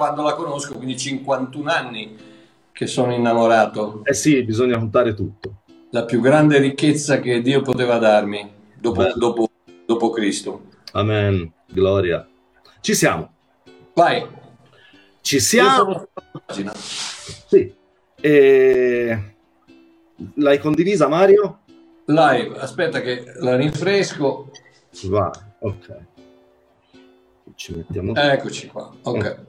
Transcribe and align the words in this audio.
quando 0.00 0.22
la 0.22 0.32
conosco, 0.32 0.76
quindi 0.76 0.96
51 0.96 1.70
anni 1.70 2.16
che 2.72 2.86
sono 2.86 3.12
innamorato. 3.12 4.00
Eh 4.04 4.14
sì, 4.14 4.42
bisogna 4.44 4.78
contare 4.78 5.12
tutto. 5.12 5.56
La 5.90 6.06
più 6.06 6.22
grande 6.22 6.58
ricchezza 6.58 7.20
che 7.20 7.42
Dio 7.42 7.60
poteva 7.60 7.98
darmi 7.98 8.50
dopo, 8.78 9.12
dopo, 9.14 9.50
dopo 9.84 10.08
Cristo. 10.08 10.68
Amen, 10.92 11.52
gloria. 11.66 12.26
Ci 12.80 12.94
siamo. 12.94 13.30
Vai. 13.92 14.26
Ci 15.20 15.38
siamo. 15.38 16.08
Sì. 17.46 17.74
E... 18.22 19.34
L'hai 20.36 20.58
condivisa 20.60 21.08
Mario? 21.08 21.58
Live, 22.06 22.58
aspetta 22.58 23.02
che 23.02 23.34
la 23.36 23.54
rinfresco. 23.54 24.50
Va, 25.04 25.30
ok. 25.58 25.98
Ci 27.54 27.74
mettiamo. 27.74 28.14
Eccoci 28.14 28.68
qua, 28.68 28.90
ok. 29.02 29.48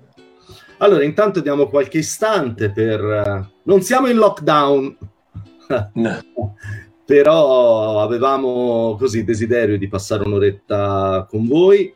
Allora, 0.82 1.04
intanto 1.04 1.42
diamo 1.42 1.68
qualche 1.68 2.00
istante 2.00 2.72
per... 2.72 3.00
Eh, 3.00 3.50
non 3.64 3.82
siamo 3.82 4.08
in 4.08 4.18
lockdown. 4.18 4.98
No. 5.94 6.20
Però 7.06 8.02
avevamo 8.02 8.96
così 8.98 9.24
desiderio 9.24 9.78
di 9.78 9.88
passare 9.88 10.24
un'oretta 10.26 11.28
con 11.30 11.46
voi 11.46 11.94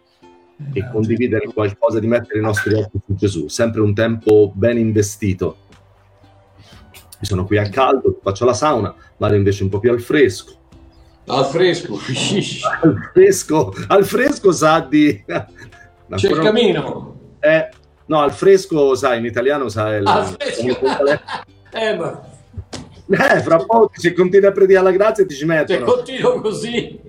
e 0.73 0.89
condividere 0.91 1.51
qualcosa, 1.51 1.99
di 1.99 2.07
mettere 2.07 2.39
i 2.39 2.41
nostri 2.41 2.75
occhi 2.75 2.99
su 3.03 3.15
Gesù. 3.15 3.47
Sempre 3.47 3.81
un 3.81 3.93
tempo 3.95 4.51
ben 4.53 4.77
investito. 4.77 5.57
Io 6.61 7.21
sono 7.21 7.45
qui 7.45 7.57
al 7.57 7.69
caldo, 7.69 8.19
faccio 8.21 8.45
la 8.45 8.53
sauna, 8.53 8.93
Mario 9.17 9.37
invece 9.37 9.63
un 9.63 9.69
po' 9.69 9.79
più 9.79 9.91
al 9.91 10.01
fresco. 10.01 10.53
Al 11.27 11.45
fresco, 11.45 11.97
al 12.83 13.09
fresco, 13.13 13.73
al 13.87 14.05
fresco 14.05 14.51
sa 14.51 14.81
di... 14.81 15.23
C'è 15.25 16.29
il 16.29 16.39
camino. 16.39 17.13
Eh, 17.39 17.69
no, 18.05 18.19
al 18.19 18.33
fresco, 18.33 18.95
sai, 18.95 19.19
in 19.19 19.25
italiano 19.25 19.69
sai... 19.69 19.99
Il... 19.99 20.07
Al 20.07 20.25
fresco. 20.25 20.79
eh, 21.71 21.95
ma... 21.95 22.33
Eh, 23.07 23.41
fra 23.41 23.57
poco 23.57 23.91
se 23.93 24.13
continui 24.13 24.47
a 24.47 24.51
predire 24.51 24.81
la 24.81 24.91
grazia 24.91 25.25
ti 25.25 25.35
ci 25.35 25.45
mettono. 25.45 25.85
Se 25.85 25.85
continuo 25.85 26.41
così. 26.41 26.99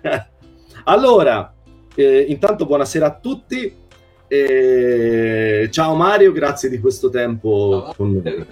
allora, 0.84 1.54
eh, 1.94 2.26
intanto 2.28 2.66
buonasera 2.66 3.06
a 3.06 3.14
tutti. 3.14 3.82
Eh, 4.26 5.68
ciao 5.70 5.94
Mario, 5.94 6.32
grazie 6.32 6.68
di 6.68 6.78
questo 6.78 7.08
tempo 7.08 7.92
con 7.96 8.12
noi. 8.12 8.46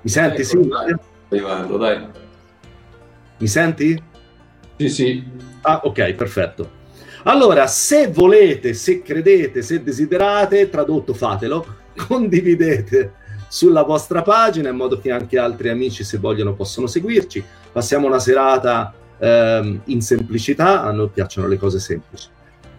Mi 0.00 0.10
senti? 0.10 0.40
Ecco, 0.40 0.48
sì? 0.48 0.68
Dai. 0.68 0.94
Arrivando, 1.28 1.76
dai. 1.76 2.06
Mi 3.38 3.46
senti? 3.48 4.02
Sì, 4.76 4.88
sì. 4.88 5.24
Ah, 5.68 5.80
ok, 5.82 6.12
perfetto. 6.12 6.70
Allora, 7.24 7.66
se 7.66 8.06
volete, 8.06 8.72
se 8.72 9.02
credete, 9.02 9.60
se 9.62 9.82
desiderate, 9.82 10.70
tradotto 10.70 11.12
fatelo, 11.12 11.66
condividete 12.06 13.14
sulla 13.48 13.82
vostra 13.82 14.22
pagina 14.22 14.68
in 14.68 14.76
modo 14.76 15.00
che 15.00 15.10
anche 15.10 15.38
altri 15.38 15.68
amici, 15.68 16.04
se 16.04 16.18
vogliono, 16.18 16.54
possano 16.54 16.86
seguirci. 16.86 17.44
Passiamo 17.72 18.06
una 18.06 18.20
serata 18.20 18.94
ehm, 19.18 19.80
in 19.86 20.00
semplicità, 20.02 20.84
a 20.84 20.92
noi 20.92 21.08
piacciono 21.08 21.48
le 21.48 21.56
cose 21.56 21.80
semplici. 21.80 22.28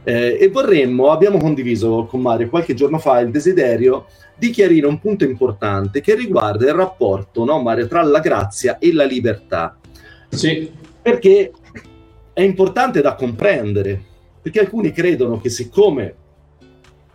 Eh, 0.06 0.38
e 0.40 0.47
vorremmo, 0.47 1.12
abbiamo 1.12 1.40
condiviso 1.40 2.06
con 2.06 2.22
Mario 2.22 2.47
qualche 2.47 2.74
giorno 2.74 3.00
fa 3.00 3.20
il 3.20 3.31
desiderio 3.31 4.06
di 4.38 4.50
chiarire 4.52 4.88
un 4.88 4.97
punto 5.02 5.26
importante 5.26 6.00
che 6.00 6.16
riguarda 6.16 6.66
il 6.66 6.74
rapporto, 6.74 7.44
no, 7.44 7.62
Mario, 7.62 7.88
tra 7.88 8.02
la 8.02 8.20
grazia 8.20 8.78
e 8.80 8.94
la 8.94 9.03
libertà. 9.03 9.78
Sì. 10.30 10.72
Perché 11.02 11.52
è 12.38 12.44
importante 12.44 13.02
da 13.02 13.16
comprendere, 13.16 14.00
perché 14.40 14.59
alcuni 14.59 14.92
credono 14.92 15.42
che 15.42 15.50
siccome 15.50 16.16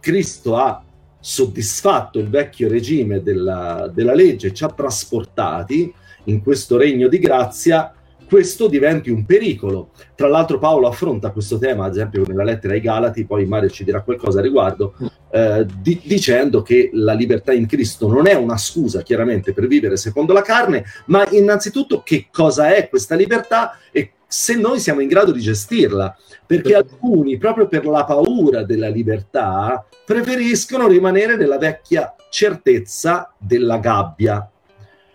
Cristo 0.00 0.56
ha 0.56 0.82
soddisfatto 1.20 2.18
il 2.18 2.28
vecchio 2.28 2.68
regime 2.68 3.22
della, 3.22 3.88
della 3.94 4.14
legge, 4.14 4.52
ci 4.52 4.64
ha 4.64 4.68
trasportati 4.68 5.94
in 6.24 6.42
questo 6.42 6.76
regno 6.76 7.06
di 7.06 7.20
grazia, 7.20 7.94
questo 8.26 8.66
diventi 8.66 9.10
un 9.10 9.24
pericolo. 9.24 9.90
Tra 10.16 10.26
l'altro 10.26 10.58
Paolo 10.58 10.88
affronta 10.88 11.30
questo 11.30 11.56
tema, 11.56 11.84
ad 11.84 11.92
esempio 11.92 12.24
nella 12.26 12.42
lettera 12.42 12.74
ai 12.74 12.80
Galati, 12.80 13.24
poi 13.24 13.46
Mario 13.46 13.70
ci 13.70 13.84
dirà 13.84 14.02
qualcosa 14.02 14.40
a 14.40 14.42
riguardo, 14.42 14.94
eh, 15.30 15.64
di, 15.80 16.00
dicendo 16.02 16.62
che 16.62 16.90
la 16.94 17.12
libertà 17.12 17.52
in 17.52 17.68
Cristo 17.68 18.08
non 18.08 18.26
è 18.26 18.34
una 18.34 18.56
scusa 18.56 19.02
chiaramente 19.02 19.52
per 19.52 19.68
vivere 19.68 19.96
secondo 19.96 20.32
la 20.32 20.42
carne, 20.42 20.84
ma 21.06 21.24
innanzitutto 21.30 22.02
che 22.02 22.26
cosa 22.32 22.74
è 22.74 22.88
questa 22.88 23.14
libertà 23.14 23.78
e 23.92 24.14
se 24.32 24.56
noi 24.56 24.80
siamo 24.80 25.02
in 25.02 25.08
grado 25.08 25.30
di 25.30 25.40
gestirla, 25.40 26.16
perché 26.46 26.74
alcuni, 26.74 27.36
proprio 27.36 27.68
per 27.68 27.84
la 27.84 28.04
paura 28.04 28.62
della 28.62 28.88
libertà, 28.88 29.84
preferiscono 30.06 30.88
rimanere 30.88 31.36
nella 31.36 31.58
vecchia 31.58 32.14
certezza 32.30 33.30
della 33.36 33.76
gabbia. 33.76 34.50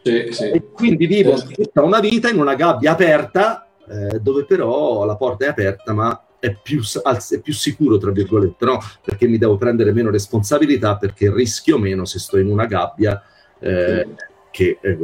Sì, 0.03 0.28
sì. 0.29 0.50
E 0.51 0.67
quindi 0.72 1.07
vivono 1.07 1.39
tutta 1.39 1.81
una 1.81 2.00
vita 2.00 2.29
in 2.29 2.39
una 2.39 2.53
gabbia 2.53 2.91
aperta, 2.91 3.67
eh, 3.89 4.19
dove 4.19 4.45
però 4.45 5.03
la 5.03 5.16
porta 5.16 5.45
è 5.45 5.47
aperta, 5.47 5.94
ma 5.94 6.23
è 6.39 6.55
più, 6.55 6.84
è 6.84 7.39
più, 7.39 7.53
sicuro, 7.53 7.97
tra 7.97 8.11
virgolette, 8.11 8.66
no? 8.66 8.79
Perché 9.03 9.28
mi 9.28 9.39
devo 9.39 9.57
prendere 9.57 9.94
meno 9.94 10.11
responsabilità, 10.11 10.97
perché 10.97 11.34
rischio 11.34 11.79
meno 11.79 12.05
se 12.05 12.19
sto 12.19 12.38
in 12.38 12.49
una 12.49 12.67
gabbia 12.67 13.19
eh, 13.59 14.07
che, 14.51 14.78
eh. 14.79 14.97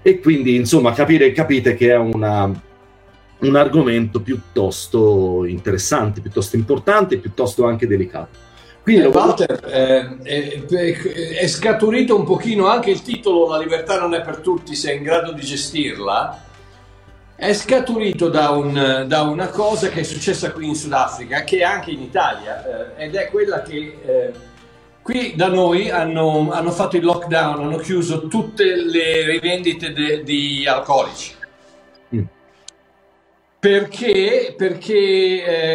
E 0.00 0.18
quindi, 0.20 0.56
insomma, 0.56 0.94
capire, 0.94 1.30
capite 1.32 1.74
che 1.74 1.90
è 1.90 1.96
una, 1.98 2.50
un 3.40 3.56
argomento 3.56 4.20
piuttosto 4.20 5.44
interessante, 5.44 6.20
piuttosto 6.20 6.56
importante, 6.56 7.18
piuttosto 7.18 7.66
anche 7.66 7.86
delicato. 7.86 8.48
Quindi, 8.82 9.02
eh, 9.02 9.08
Walter, 9.08 9.60
eh, 9.66 10.18
è, 10.22 11.02
è, 11.38 11.46
scaturito 11.46 12.16
un 12.16 12.24
pochino 12.24 12.66
anche 12.66 12.90
il 12.90 13.02
titolo 13.02 13.48
La 13.48 13.58
libertà 13.58 13.98
non 13.98 14.14
è 14.14 14.22
per 14.22 14.38
tutti, 14.38 14.74
sei 14.74 14.98
in 14.98 15.02
grado 15.02 15.32
di 15.32 15.42
gestirla. 15.42 16.44
È 17.34 17.52
scaturito 17.54 18.28
da, 18.28 18.50
un, 18.50 19.04
da 19.06 19.22
una 19.22 19.48
cosa 19.48 19.88
che 19.88 20.00
è 20.00 20.02
successa 20.02 20.52
qui 20.52 20.68
in 20.68 20.74
Sudafrica, 20.74 21.42
che 21.42 21.58
è 21.58 21.62
anche 21.62 21.90
in 21.90 22.02
Italia, 22.02 22.96
eh, 22.96 23.04
ed 23.04 23.14
è 23.14 23.28
quella 23.30 23.62
che 23.62 23.98
eh, 24.04 24.32
qui 25.00 25.34
da 25.34 25.48
noi 25.48 25.88
hanno, 25.88 26.50
hanno, 26.50 26.70
fatto 26.70 26.96
il 26.96 27.04
lockdown, 27.04 27.64
hanno 27.64 27.78
chiuso 27.78 28.26
tutte 28.28 28.76
le 28.76 29.24
rivendite 29.24 29.92
de, 29.94 30.22
di 30.22 30.66
alcolici 30.66 31.38
perché, 33.60 34.54
perché 34.56 34.94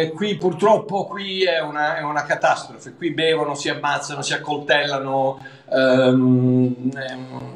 eh, 0.02 0.10
qui 0.10 0.36
purtroppo 0.36 1.06
qui 1.06 1.44
è 1.44 1.60
una, 1.60 1.96
è 1.96 2.02
una, 2.02 2.24
catastrofe, 2.24 2.94
qui 2.94 3.12
bevono, 3.12 3.54
si 3.54 3.68
ammazzano, 3.68 4.22
si 4.22 4.32
accoltellano, 4.32 5.38
um, 5.66 6.90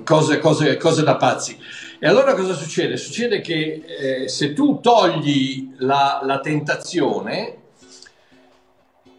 cose, 0.04 0.38
cose, 0.38 0.76
cose, 0.76 1.02
da 1.02 1.16
pazzi. 1.16 1.58
E 1.98 2.06
allora 2.06 2.34
cosa 2.34 2.54
succede? 2.54 2.96
Succede 2.96 3.40
che 3.40 3.82
eh, 3.84 4.28
se 4.28 4.52
tu 4.52 4.78
togli 4.80 5.74
la, 5.78 6.20
la 6.22 6.38
tentazione, 6.38 7.56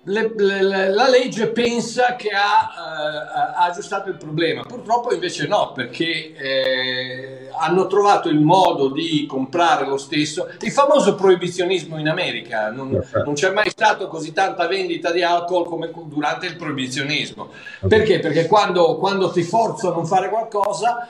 le, 0.04 0.32
le, 0.34 0.90
la 0.94 1.10
legge 1.10 1.50
pensa 1.50 2.16
che 2.16 2.30
ha, 2.30 2.72
uh, 2.74 3.60
ha, 3.60 3.66
aggiustato 3.66 4.08
il 4.08 4.16
problema, 4.16 4.64
purtroppo 4.64 5.14
invece 5.14 5.46
no, 5.46 5.74
perché 5.74 6.34
eh, 6.36 7.41
hanno 7.62 7.86
trovato 7.86 8.28
il 8.28 8.40
modo 8.40 8.90
di 8.90 9.26
comprare 9.28 9.86
lo 9.86 9.98
stesso. 9.98 10.50
Il 10.62 10.72
famoso 10.72 11.14
proibizionismo 11.16 12.00
in 12.00 12.08
America, 12.08 12.72
non, 12.72 13.00
non 13.24 13.34
c'è 13.34 13.52
mai 13.52 13.70
stato 13.70 14.08
così 14.08 14.34
tanta 14.34 14.68
vendita 14.68 15.12
di 15.12 15.22
alcol 15.22 15.66
come 15.66 15.92
durante 16.06 16.48
il 16.48 16.56
proibizionismo. 16.56 17.50
Perché? 17.88 18.20
Perché 18.20 18.48
quando, 18.48 18.98
quando 18.98 19.30
ti 19.32 19.44
forzo 19.44 19.92
a 19.92 19.94
non 19.94 20.08
fare 20.08 20.30
qualcosa, 20.30 21.08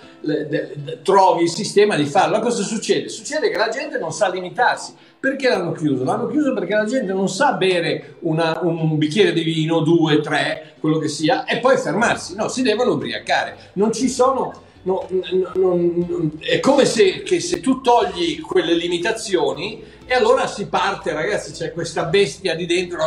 trovi 1.03 1.43
il 1.43 1.49
sistema 1.49 1.95
di 1.95 2.05
farlo. 2.05 2.39
Cosa 2.39 2.63
succede? 2.63 3.07
Succede 3.07 3.49
che 3.49 3.57
la 3.57 3.69
gente 3.69 3.97
non 3.97 4.11
sa 4.11 4.29
limitarsi 4.29 4.93
perché 5.21 5.49
l'hanno 5.49 5.71
chiuso? 5.71 6.03
L'hanno 6.03 6.27
chiuso 6.27 6.51
perché 6.51 6.73
la 6.73 6.85
gente 6.85 7.13
non 7.13 7.29
sa 7.29 7.53
bere 7.53 8.15
una, 8.21 8.59
un 8.63 8.97
bicchiere 8.97 9.31
di 9.33 9.43
vino, 9.43 9.81
due, 9.81 10.19
tre, 10.19 10.73
quello 10.79 10.97
che 10.97 11.07
sia, 11.07 11.45
e 11.45 11.59
poi 11.59 11.77
fermarsi. 11.77 12.35
No, 12.35 12.47
si 12.47 12.63
devono 12.63 12.93
ubriacare. 12.93 13.55
Non 13.73 13.93
ci 13.93 14.09
sono... 14.09 14.69
No, 14.83 15.07
no, 15.09 15.51
no, 15.53 16.31
è 16.39 16.59
come 16.59 16.85
se, 16.85 17.23
se, 17.39 17.59
tu 17.59 17.81
togli 17.81 18.41
quelle 18.41 18.73
limitazioni 18.73 19.83
e 20.05 20.13
allora 20.15 20.47
si 20.47 20.67
parte, 20.67 21.13
ragazzi, 21.13 21.51
c'è 21.51 21.71
questa 21.71 22.05
bestia 22.05 22.55
di 22.55 22.65
dentro 22.65 22.97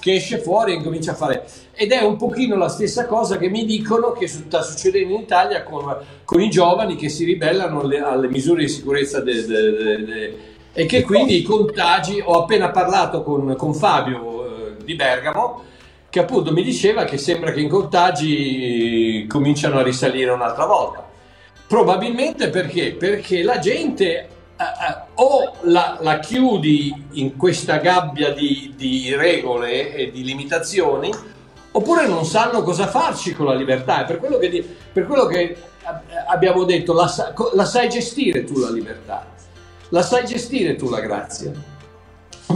che 0.00 0.14
esce 0.14 0.38
fuori 0.38 0.72
e 0.72 0.76
incomincia 0.76 1.12
a 1.12 1.14
fare. 1.14 1.44
Ed 1.74 1.92
è 1.92 2.02
un 2.02 2.16
pochino 2.16 2.56
la 2.56 2.68
stessa 2.68 3.06
cosa 3.06 3.36
che 3.36 3.48
mi 3.50 3.66
dicono 3.66 4.12
che 4.12 4.26
sta 4.28 4.62
succedendo 4.62 5.14
in 5.14 5.20
Italia 5.20 5.62
con, 5.62 5.94
con 6.24 6.40
i 6.40 6.48
giovani 6.48 6.96
che 6.96 7.10
si 7.10 7.24
ribellano 7.24 7.82
alle, 7.82 8.00
alle 8.00 8.28
misure 8.28 8.62
di 8.62 8.68
sicurezza 8.68 9.20
de, 9.20 9.46
de, 9.46 10.04
de, 10.04 10.38
e 10.72 10.86
che 10.86 11.02
quindi 11.02 11.36
i 11.36 11.42
contagi, 11.42 12.22
ho 12.24 12.42
appena 12.42 12.70
parlato 12.70 13.22
con, 13.22 13.54
con 13.56 13.74
Fabio 13.74 14.44
eh, 14.44 14.84
di 14.84 14.94
Bergamo, 14.94 15.64
che 16.10 16.18
appunto 16.18 16.52
mi 16.52 16.64
diceva 16.64 17.04
che 17.04 17.16
sembra 17.16 17.52
che 17.52 17.60
i 17.60 17.68
contagi 17.68 19.26
cominciano 19.28 19.78
a 19.78 19.82
risalire 19.82 20.32
un'altra 20.32 20.66
volta. 20.66 21.08
Probabilmente 21.68 22.50
perché? 22.50 22.94
Perché 22.94 23.44
la 23.44 23.60
gente 23.60 24.28
uh, 24.58 25.22
o 25.22 25.54
la, 25.62 25.98
la, 26.00 26.18
chiudi 26.18 27.06
in 27.12 27.36
questa 27.36 27.76
gabbia 27.76 28.32
di, 28.32 28.74
di, 28.76 29.14
regole 29.14 29.94
e 29.94 30.10
di 30.10 30.24
limitazioni, 30.24 31.12
oppure 31.70 32.08
non 32.08 32.24
sanno 32.24 32.64
cosa 32.64 32.88
farci 32.88 33.32
con 33.32 33.46
la 33.46 33.54
libertà. 33.54 34.02
È 34.02 34.06
per 34.06 34.18
quello 34.18 34.38
che, 34.38 34.76
per 34.92 35.06
quello 35.06 35.26
che 35.26 35.56
abbiamo 36.26 36.64
detto, 36.64 36.92
la, 36.92 37.08
la 37.54 37.64
sai 37.64 37.88
gestire 37.88 38.42
tu 38.42 38.58
la 38.58 38.70
libertà, 38.70 39.24
la 39.90 40.02
sai 40.02 40.26
gestire 40.26 40.74
tu 40.74 40.90
la 40.90 40.98
grazia. 40.98 41.69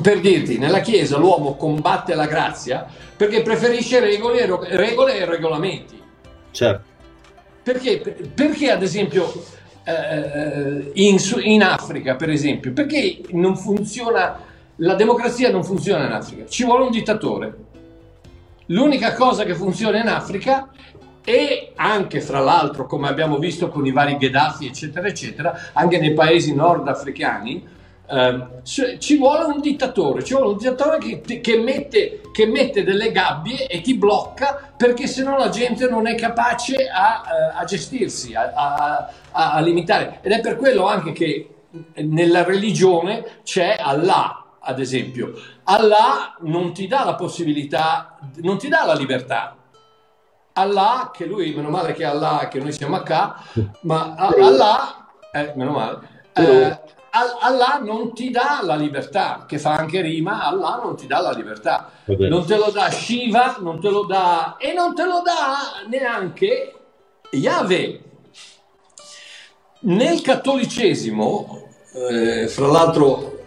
Per 0.00 0.20
dirti, 0.20 0.58
nella 0.58 0.80
Chiesa 0.80 1.16
l'uomo 1.16 1.56
combatte 1.56 2.14
la 2.14 2.26
grazia 2.26 2.86
perché 3.16 3.42
preferisce 3.42 4.00
regole, 4.00 4.46
regole 4.76 5.18
e 5.18 5.24
regolamenti. 5.24 6.00
Certo. 6.50 6.92
Perché, 7.62 7.98
perché 8.34 8.70
ad 8.70 8.82
esempio 8.82 9.32
eh, 9.84 10.90
in, 10.94 11.16
in, 11.42 11.62
Africa, 11.62 12.16
per 12.16 12.30
esempio, 12.30 12.72
perché 12.72 13.20
non 13.30 13.56
funziona, 13.56 14.38
la 14.76 14.94
democrazia 14.94 15.50
non 15.50 15.64
funziona 15.64 16.06
in 16.06 16.12
Africa? 16.12 16.46
Ci 16.46 16.64
vuole 16.64 16.84
un 16.84 16.90
dittatore. 16.90 17.54
L'unica 18.66 19.14
cosa 19.14 19.44
che 19.44 19.54
funziona 19.54 19.98
in 20.00 20.08
Africa 20.08 20.70
e 21.24 21.72
anche 21.76 22.20
fra 22.20 22.40
l'altro, 22.40 22.86
come 22.86 23.08
abbiamo 23.08 23.38
visto 23.38 23.68
con 23.68 23.86
i 23.86 23.92
vari 23.92 24.16
Gheddafi, 24.16 24.66
eccetera, 24.66 25.06
eccetera, 25.06 25.70
anche 25.72 25.98
nei 25.98 26.12
paesi 26.12 26.54
nordafricani, 26.54 27.66
eh, 28.06 28.98
ci 28.98 29.16
vuole 29.16 29.44
un 29.44 29.60
dittatore, 29.60 30.22
ci 30.22 30.34
vuole 30.34 30.50
un 30.50 30.56
dittatore 30.58 30.98
che, 30.98 31.40
che, 31.40 31.58
mette, 31.58 32.20
che, 32.32 32.46
mette, 32.46 32.84
delle 32.84 33.10
gabbie 33.10 33.66
e 33.66 33.80
ti 33.80 33.94
blocca 33.94 34.72
perché 34.76 35.06
sennò 35.06 35.38
la 35.38 35.48
gente 35.48 35.88
non 35.88 36.06
è 36.06 36.14
capace 36.14 36.86
a, 36.88 37.22
eh, 37.24 37.60
a 37.60 37.64
gestirsi, 37.64 38.34
a, 38.34 38.52
a, 38.54 39.08
a, 39.52 39.60
limitare. 39.60 40.18
Ed 40.20 40.32
è 40.32 40.40
per 40.40 40.56
quello 40.56 40.86
anche 40.86 41.12
che 41.12 41.48
nella 41.94 42.44
religione 42.44 43.40
c'è 43.42 43.76
Allah, 43.78 44.58
ad 44.60 44.80
esempio. 44.80 45.32
Allah 45.64 46.36
non 46.40 46.74
ti 46.74 46.86
dà 46.86 47.04
la 47.04 47.14
possibilità, 47.14 48.18
non 48.36 48.58
ti 48.58 48.68
dà 48.68 48.84
la 48.84 48.94
libertà. 48.94 49.56
Allah, 50.56 51.10
che 51.12 51.24
lui, 51.24 51.52
meno 51.52 51.70
male 51.70 51.94
che 51.94 52.04
Allah, 52.04 52.48
che 52.48 52.60
noi 52.60 52.72
siamo 52.72 52.96
a 52.96 53.02
K, 53.02 53.80
ma 53.82 54.14
Allah, 54.14 55.08
eh, 55.32 55.52
meno 55.56 55.72
male, 55.72 55.98
eh, 56.32 56.78
Allah 57.14 57.80
non 57.80 58.12
ti 58.12 58.30
dà 58.30 58.60
la 58.62 58.74
libertà, 58.74 59.44
che 59.46 59.58
fa 59.58 59.74
anche 59.74 60.00
rima, 60.00 60.42
Allah 60.42 60.80
non 60.82 60.96
ti 60.96 61.06
dà 61.06 61.20
la 61.20 61.30
libertà. 61.30 61.90
Non 62.06 62.44
te 62.44 62.56
lo 62.56 62.70
dà 62.72 62.90
Shiva, 62.90 63.58
non 63.60 63.80
te 63.80 63.88
lo 63.88 64.02
dà 64.04 64.56
e 64.58 64.72
non 64.72 64.94
te 64.94 65.04
lo 65.04 65.22
dà 65.24 65.86
neanche 65.88 66.74
Yahweh. 67.30 68.00
Nel 69.80 70.22
cattolicesimo, 70.22 71.68
eh, 71.92 72.48
fra 72.48 72.66
l'altro, 72.66 73.38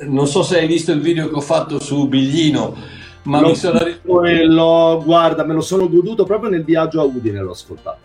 non 0.00 0.26
so 0.26 0.42
se 0.42 0.58
hai 0.58 0.66
visto 0.66 0.92
il 0.92 1.00
video 1.00 1.28
che 1.28 1.36
ho 1.36 1.40
fatto 1.40 1.80
su 1.80 2.08
Biglino, 2.08 2.76
ma 3.22 3.40
lo, 3.40 3.48
mi 3.48 3.56
sono... 3.56 3.80
Lo, 4.04 5.02
guarda, 5.02 5.44
me 5.44 5.54
lo 5.54 5.62
sono 5.62 5.88
goduto 5.88 6.24
proprio 6.24 6.50
nel 6.50 6.64
viaggio 6.64 7.00
a 7.00 7.04
Udine, 7.04 7.40
l'ho 7.40 7.52
ascoltato. 7.52 7.98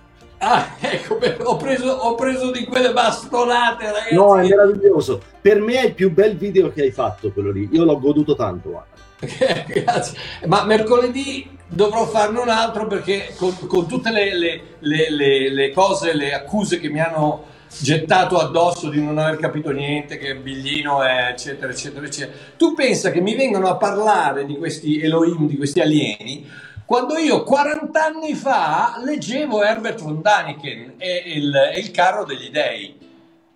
Ah, 0.44 0.76
ecco, 0.80 1.20
ho 1.44 1.56
preso, 1.56 1.92
ho 1.92 2.16
preso, 2.16 2.50
di 2.50 2.66
quelle 2.66 2.92
bastonate, 2.92 3.86
ragazzi. 3.86 4.16
No, 4.16 4.40
è 4.40 4.48
meraviglioso. 4.48 5.22
Per 5.40 5.62
me 5.62 5.74
è 5.76 5.86
il 5.86 5.94
più 5.94 6.12
bel 6.12 6.36
video 6.36 6.72
che 6.72 6.82
hai 6.82 6.92
fatto, 6.92 7.32
quello 7.32 7.52
lì. 7.52 7.70
Io 7.72 7.84
l'ho 7.84 8.00
goduto 8.00 8.36
tanto, 8.36 8.70
guarda. 8.72 8.90
Grazie. 9.68 10.18
Ma 10.48 10.64
mercoledì 10.66 11.48
dovrò 11.68 12.08
farne 12.08 12.40
un 12.40 12.50
altro 12.50 12.88
perché 12.88 13.36
con, 13.38 13.56
con 13.68 13.88
tutte 13.88 14.10
le, 14.10 14.36
le, 14.36 14.62
le, 14.80 15.54
le, 15.54 15.72
cose, 15.72 16.16
le 16.16 16.34
accuse 16.34 16.80
che 16.80 16.90
mi 16.90 17.00
hanno 17.00 17.46
gettato 17.80 18.40
addosso 18.40 18.90
di 18.90 19.00
non 19.00 19.20
aver 19.20 19.38
capito 19.38 19.70
niente, 19.70 20.18
che 20.18 20.36
Biglino 20.36 21.04
è 21.04 21.28
eccetera, 21.30 21.72
eccetera, 21.72 22.04
eccetera. 22.04 22.36
Tu 22.58 22.74
pensa 22.74 23.12
che 23.12 23.22
mi 23.22 23.36
vengono 23.36 23.68
a 23.68 23.76
parlare 23.76 24.44
di 24.48 24.58
questi 24.58 25.00
Elohim, 25.00 25.48
di 25.48 25.56
questi 25.56 25.82
alieni, 25.82 26.50
quando 26.92 27.18
io 27.18 27.44
40 27.44 28.04
anni 28.04 28.36
fa 28.36 29.00
leggevo 29.02 29.64
Herbert 29.64 30.02
von 30.02 30.22
Daniken 30.22 30.96
e 30.98 31.24
il, 31.26 31.56
e 31.74 31.80
il 31.80 31.90
carro 31.90 32.26
degli 32.26 32.50
dei. 32.50 33.00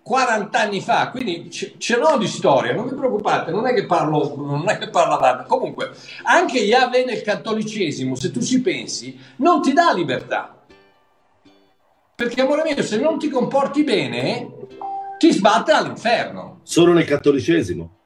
40 0.00 0.58
anni 0.58 0.80
fa, 0.80 1.10
quindi 1.10 1.50
ce 1.50 1.96
l'ho 1.98 2.16
di 2.16 2.28
storia, 2.28 2.72
non 2.72 2.88
vi 2.88 2.94
preoccupate, 2.94 3.50
non 3.50 3.66
è 3.66 3.74
che 3.74 3.84
parlo, 3.84 4.36
non 4.38 4.66
è 4.70 4.78
che 4.78 4.88
parlo 4.88 5.16
avanti. 5.16 5.48
Comunque, 5.48 5.90
anche 6.22 6.60
Yahweh 6.60 7.04
nel 7.04 7.20
cattolicesimo, 7.20 8.14
se 8.14 8.30
tu 8.30 8.40
ci 8.40 8.62
pensi, 8.62 9.20
non 9.36 9.60
ti 9.60 9.74
dà 9.74 9.92
libertà. 9.92 10.58
Perché, 12.14 12.40
amore 12.40 12.62
mio, 12.62 12.82
se 12.82 12.96
non 12.96 13.18
ti 13.18 13.28
comporti 13.28 13.84
bene, 13.84 14.48
ti 15.18 15.30
sbatte 15.30 15.72
all'inferno. 15.72 16.60
Solo 16.62 16.94
nel 16.94 17.04
cattolicesimo. 17.04 17.96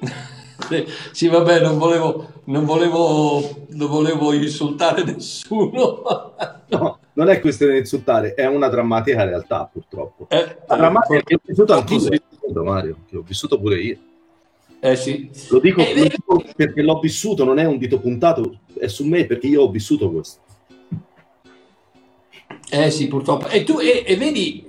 sì, 1.12 1.28
vabbè, 1.28 1.60
non 1.60 1.78
volevo, 1.78 2.32
non 2.44 2.64
volevo, 2.64 3.66
non 3.68 3.88
volevo 3.88 4.32
insultare 4.32 5.04
nessuno. 5.04 6.02
no, 6.68 6.98
non 7.14 7.28
è 7.28 7.40
questione 7.40 7.72
di 7.72 7.78
insultare, 7.80 8.34
è 8.34 8.46
una 8.46 8.68
drammatica 8.68 9.24
realtà, 9.24 9.68
purtroppo. 9.70 10.26
Eh, 10.28 10.56
la 10.66 10.76
drammatica 10.76 11.22
che 11.22 11.34
ho 11.34 11.40
vissuto 11.44 11.72
anch'io, 11.72 12.08
Mario, 12.62 12.96
che 13.08 13.16
ho 13.16 13.22
vissuto 13.22 13.58
pure 13.58 13.80
io. 13.80 13.98
Eh 14.82 14.96
sì. 14.96 15.30
Lo 15.50 15.60
dico, 15.60 15.80
eh, 15.80 15.94
lo 15.94 16.04
dico 16.04 16.44
perché 16.56 16.80
l'ho 16.80 16.98
vissuto, 16.98 17.44
non 17.44 17.58
è 17.58 17.66
un 17.66 17.76
dito 17.76 18.00
puntato, 18.00 18.60
è 18.78 18.86
su 18.86 19.04
me 19.04 19.26
perché 19.26 19.46
io 19.46 19.62
ho 19.62 19.70
vissuto 19.70 20.10
questo. 20.10 20.40
Eh 22.70 22.90
sì, 22.90 23.08
purtroppo. 23.08 23.48
E 23.48 23.64
tu, 23.64 23.78
e, 23.78 24.04
e 24.06 24.16
vedi, 24.16 24.64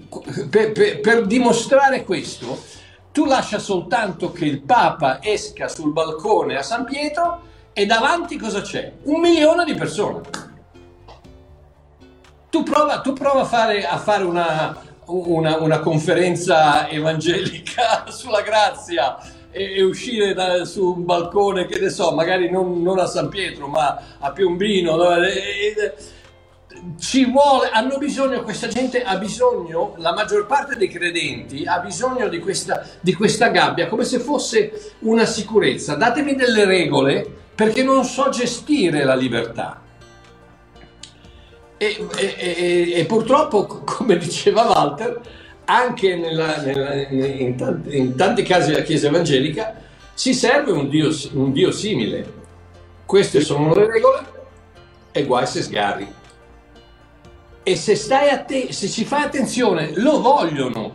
per, 0.50 0.71
per, 0.74 1.00
per 1.00 1.25
dimostrare 1.25 2.04
questo, 2.04 2.59
tu 3.12 3.25
lascia 3.25 3.60
soltanto 3.60 4.31
che 4.31 4.46
il 4.46 4.62
Papa 4.62 5.22
esca 5.22 5.68
sul 5.68 5.92
balcone 5.92 6.58
a 6.58 6.63
San 6.63 6.86
Pietro 6.86 7.50
e 7.74 7.86
davanti 7.86 8.38
cosa 8.38 8.62
c'è? 8.62 8.92
Un 9.04 9.19
milione 9.19 9.66
di 9.66 9.74
persone. 9.75 10.22
Tu 12.50 12.64
prova, 12.64 13.00
tu 13.00 13.14
prova 13.14 13.42
a 13.42 13.45
fare, 13.45 13.85
a 13.85 13.97
fare 13.97 14.24
una, 14.24 14.76
una, 15.06 15.57
una, 15.57 15.80
conferenza 15.80 16.90
evangelica 16.90 18.06
sulla 18.12 18.42
grazia 18.42 19.18
e, 19.52 19.81
uscire 19.83 20.33
da, 20.33 20.66
su 20.66 20.94
un 20.95 21.06
balcone, 21.06 21.66
che 21.66 21.80
ne 21.80 21.90
so, 21.90 22.12
magari 22.12 22.50
non, 22.50 22.81
non, 22.81 23.00
a 23.00 23.06
San 23.06 23.30
Pietro, 23.30 23.68
ma 23.68 24.02
a 24.19 24.31
Piombino. 24.31 25.16
E, 25.24 25.31
e, 25.31 25.94
ci 26.97 27.30
vuole, 27.30 27.69
hanno 27.69 27.97
bisogno, 27.97 28.42
questa 28.42 28.68
gente 28.68 29.04
ha 29.04 29.18
bisogno, 29.18 29.94
la 29.97 30.14
maggior 30.14 30.45
parte 30.47 30.76
dei 30.78 30.88
credenti 30.88 31.66
ha 31.66 31.80
bisogno 31.80 32.28
di 32.28 32.40
questa, 32.40 32.85
di 33.00 33.14
questa 33.14 33.50
gabbia 33.50 33.88
come 33.88 34.04
se 34.04 34.19
fosse 34.19 34.94
una 35.00 35.26
sicurezza. 35.26 35.95
Datemi 35.95 36.35
delle 36.35 36.66
regole 36.66 37.40
perché 37.54 37.83
non 37.83 38.04
so 38.04 38.30
gestire 38.30 39.04
la 39.04 39.16
libertà. 39.16 39.81
E, 41.78 42.07
e, 42.16 42.35
e, 42.38 42.94
e 42.95 43.06
purtroppo, 43.06 43.66
come 43.85 44.18
diceva 44.18 44.64
Walter, 44.64 45.21
anche 45.66 46.16
nella, 46.16 46.57
nella, 46.57 46.94
in, 46.94 47.56
tanti, 47.56 47.97
in, 47.97 48.16
tanti, 48.16 48.44
casi 48.44 48.71
della 48.71 48.83
Chiesa 48.83 49.07
evangelica 49.07 49.76
si 50.14 50.33
serve 50.33 50.71
un 50.71 50.90
Dio, 50.90 51.09
un 51.33 51.52
Dio 51.52 51.71
simile. 51.71 52.40
Queste 53.06 53.42
sono 53.42 53.73
le 53.73 53.85
regole 53.85 54.26
e 55.11 55.23
guai 55.26 55.45
se 55.45 55.61
sgarri 55.61 56.19
e 57.63 57.75
se, 57.75 57.95
stai 57.95 58.30
atten- 58.30 58.71
se 58.71 58.87
ci 58.87 59.06
fai 59.06 59.23
attenzione 59.23 59.94
lo 59.95 60.21
vogliono. 60.21 60.94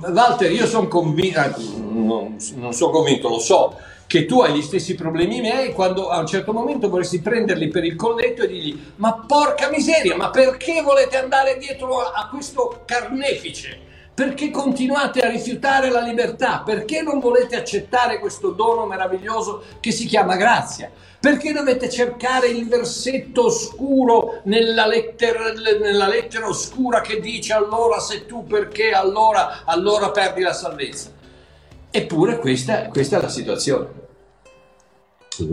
Walter, 0.00 0.50
io 0.50 0.66
sono 0.66 0.88
convinto, 0.88 1.54
non, 1.58 2.36
non 2.56 2.72
sono 2.72 2.90
convinto, 2.90 3.28
lo 3.28 3.38
so, 3.38 3.76
che 4.08 4.24
tu 4.24 4.40
hai 4.40 4.54
gli 4.54 4.62
stessi 4.62 4.94
problemi 4.94 5.40
miei 5.40 5.72
quando 5.72 6.08
a 6.08 6.18
un 6.18 6.26
certo 6.26 6.52
momento 6.52 6.88
vorresti 6.88 7.20
prenderli 7.20 7.68
per 7.68 7.84
il 7.84 7.94
colletto 7.94 8.42
e 8.42 8.48
dirgli 8.48 8.80
ma 8.96 9.24
porca 9.26 9.68
miseria, 9.70 10.16
ma 10.16 10.30
perché 10.30 10.80
volete 10.80 11.16
andare 11.18 11.58
dietro 11.58 12.00
a, 12.00 12.12
a 12.14 12.28
questo 12.28 12.82
carnefice? 12.86 13.86
Perché 14.14 14.50
continuate 14.50 15.20
a 15.20 15.28
rifiutare 15.28 15.90
la 15.90 16.00
libertà? 16.00 16.62
Perché 16.64 17.02
non 17.02 17.20
volete 17.20 17.54
accettare 17.54 18.18
questo 18.18 18.50
dono 18.50 18.84
meraviglioso 18.84 19.62
che 19.78 19.92
si 19.92 20.06
chiama 20.06 20.34
grazia? 20.34 20.90
Perché 21.20 21.52
dovete 21.52 21.90
cercare 21.90 22.46
il 22.46 22.68
versetto 22.68 23.46
oscuro 23.46 24.40
nella 24.44 24.86
lettera, 24.86 25.52
nella 25.52 26.06
lettera 26.06 26.46
oscura 26.46 27.00
che 27.00 27.18
dice 27.18 27.52
allora 27.52 27.98
se 27.98 28.24
tu 28.24 28.46
perché 28.46 28.92
allora, 28.92 29.64
allora 29.64 30.10
perdi 30.10 30.42
la 30.42 30.52
salvezza? 30.52 31.10
Eppure 31.90 32.38
questa, 32.38 32.86
questa 32.88 33.18
è 33.18 33.22
la 33.22 33.28
situazione. 33.28 33.88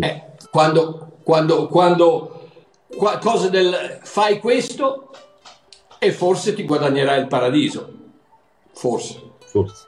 Eh, 0.01 0.24
quando, 0.51 1.17
quando, 1.24 1.67
quando 1.67 2.50
qualcosa 2.95 3.50
del 3.50 4.00
fai 4.03 4.39
questo 4.39 5.10
e 5.98 6.12
forse 6.12 6.53
ti 6.53 6.63
guadagnerai 6.63 7.22
il 7.22 7.27
paradiso. 7.27 7.93
Forse. 8.74 9.22
Forse. 9.45 9.88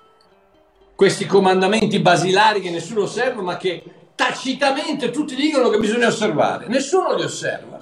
Questi 0.96 1.27
comandamenti 1.27 2.00
basilari 2.00 2.62
che 2.62 2.72
nessuno 2.72 3.03
osserva 3.03 3.41
ma 3.41 3.57
che 3.57 3.84
tacitamente 4.17 5.12
tutti 5.12 5.36
dicono 5.36 5.69
che 5.69 5.77
bisogna 5.77 6.07
osservare, 6.07 6.65
nessuno 6.67 7.15
li 7.15 7.21
osserva, 7.21 7.79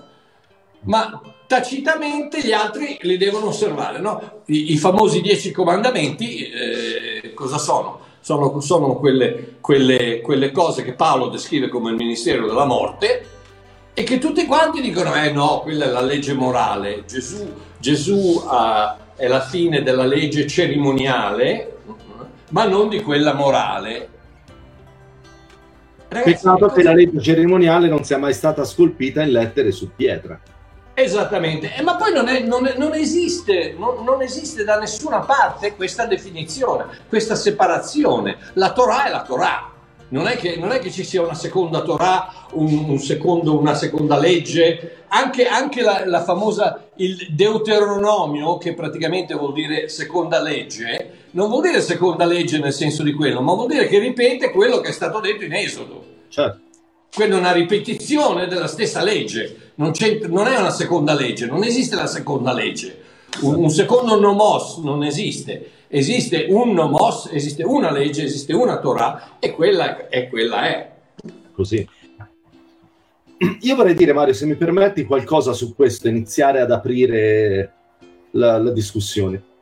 ma 0.82 1.22
tacitamente 1.48 2.42
gli 2.42 2.52
altri 2.52 2.98
li 3.04 3.16
devono 3.16 3.48
osservare. 3.48 4.00
No? 4.00 4.42
I, 4.48 4.74
I, 4.74 4.78
famosi 4.78 5.22
dieci 5.22 5.52
comandamenti 5.52 6.50
eh, 6.50 7.34
cosa 7.34 7.58
sono? 7.58 8.02
sono, 8.20 8.60
sono 8.60 8.96
quelle, 8.96 9.58
quelle, 9.62 10.20
quelle 10.20 10.52
cose 10.52 10.84
che 10.84 10.94
Paolo 10.94 11.28
descrive 11.28 11.70
come 11.70 11.92
il 11.92 11.96
ministero 11.96 12.48
della 12.48 12.66
morte 12.66 13.28
e 13.94 14.04
che 14.04 14.18
tutti 14.18 14.46
quanti 14.46 14.82
dicono, 14.82 15.16
eh 15.16 15.32
no, 15.32 15.62
quella 15.62 15.86
è 15.86 15.90
la 15.90 16.02
legge 16.02 16.34
morale, 16.34 17.06
Gesù, 17.08 17.48
Gesù 17.78 18.44
uh, 18.44 19.16
è 19.16 19.28
la 19.28 19.40
fine 19.40 19.84
della 19.84 20.06
legge 20.06 20.48
cerimoniale, 20.48 21.78
ma 22.50 22.66
non 22.66 22.90
di 22.90 23.02
quella 23.02 23.34
morale. 23.34 24.10
Ragazzi, 26.08 26.32
Peccato 26.32 26.68
che 26.68 26.84
la 26.84 26.94
legge 26.94 27.22
cerimoniale 27.22 27.88
non 27.88 28.04
sia 28.04 28.18
mai 28.18 28.34
stata 28.34 28.64
scolpita 28.64 29.22
in 29.22 29.32
lettere 29.32 29.72
su 29.72 29.92
pietra. 29.96 30.40
Esattamente, 30.98 31.76
eh, 31.76 31.82
ma 31.82 31.98
poi 31.98 32.14
non, 32.14 32.30
è, 32.30 32.40
non, 32.40 32.66
è, 32.66 32.78
non, 32.78 32.94
esiste, 32.94 33.76
non, 33.78 34.22
esiste, 34.22 34.64
da 34.64 34.80
nessuna 34.80 35.20
parte 35.20 35.76
questa 35.76 36.06
definizione, 36.06 36.86
questa 37.10 37.36
separazione. 37.36 38.38
La 38.54 38.72
Torah 38.72 39.06
è 39.06 39.10
la 39.10 39.24
Torah, 39.24 39.72
non 40.10 40.28
è, 40.28 40.38
che, 40.38 40.58
non 40.58 40.72
è 40.72 40.80
che, 40.80 40.92
ci 40.92 41.04
sia 41.04 41.22
una 41.22 41.34
seconda 41.34 41.82
Torah, 41.82 42.48
un, 42.52 42.90
un 42.90 43.00
secondo, 43.00 43.58
una 43.58 43.74
seconda 43.74 44.18
legge, 44.18 45.04
anche, 45.08 45.48
anche 45.48 45.82
la, 45.82 46.04
la, 46.06 46.24
famosa 46.24 46.90
il 46.98 47.28
Deuteronomio, 47.32 48.58
che 48.58 48.74
praticamente 48.74 49.34
vuol 49.34 49.54
dire 49.54 49.90
seconda 49.90 50.42
legge, 50.42 51.24
non 51.32 51.50
vuol 51.50 51.64
dire 51.64 51.82
seconda 51.82 52.26
legge 52.26 52.60
nel 52.60 52.74
senso 52.74 53.02
di 53.02 53.14
quello, 53.14 53.42
ma 53.42 53.54
vuol 53.54 53.68
dire 53.68 53.88
che 53.88 54.00
ripete 54.00 54.52
quello 54.52 54.80
che 54.80 54.90
è 54.90 54.94
stato 54.94 55.20
detto 55.20 55.44
in 55.44 55.54
Esodo. 55.54 56.04
Certo. 56.30 56.60
Quella 57.14 57.36
è 57.36 57.40
una 57.40 57.54
ripetizione 57.54 58.48
della 58.48 58.68
stessa 58.68 59.02
legge, 59.02 59.72
non, 59.76 59.92
non, 60.28 60.48
è 60.48 60.58
una 60.58 60.72
seconda 60.72 61.14
legge, 61.14 61.46
non 61.46 61.64
esiste 61.64 61.96
la 61.96 62.08
seconda 62.08 62.54
legge. 62.54 63.04
Un, 63.42 63.56
un 63.56 63.70
secondo 63.70 64.20
nomos 64.20 64.78
non 64.78 65.04
esiste 65.04 65.72
esiste 65.98 66.48
un 66.50 66.74
nomos, 66.74 67.30
esiste 67.32 67.64
una 67.64 67.90
legge, 67.90 68.24
esiste 68.24 68.54
una 68.54 68.80
Torah 68.80 69.38
e 69.40 69.52
quella 69.52 70.10
è 70.10 70.28
quella 70.28 70.68
è. 70.68 70.92
Così. 71.54 71.88
Io 73.62 73.76
vorrei 73.76 73.94
dire, 73.94 74.12
Mario, 74.12 74.34
se 74.34 74.46
mi 74.46 74.56
permetti 74.56 75.06
qualcosa 75.06 75.54
su 75.54 75.74
questo, 75.74 76.10
iniziare 76.10 76.60
ad 76.60 76.72
aprire 76.72 77.72
la, 78.32 78.58
la 78.58 78.72
discussione 78.72 79.54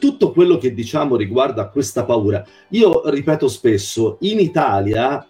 tutto 0.00 0.32
quello 0.32 0.58
che 0.58 0.74
diciamo 0.74 1.14
riguarda 1.14 1.68
questa 1.68 2.04
paura. 2.04 2.44
Io 2.70 3.08
ripeto 3.08 3.46
spesso, 3.46 4.16
in 4.22 4.40
Italia, 4.40 5.24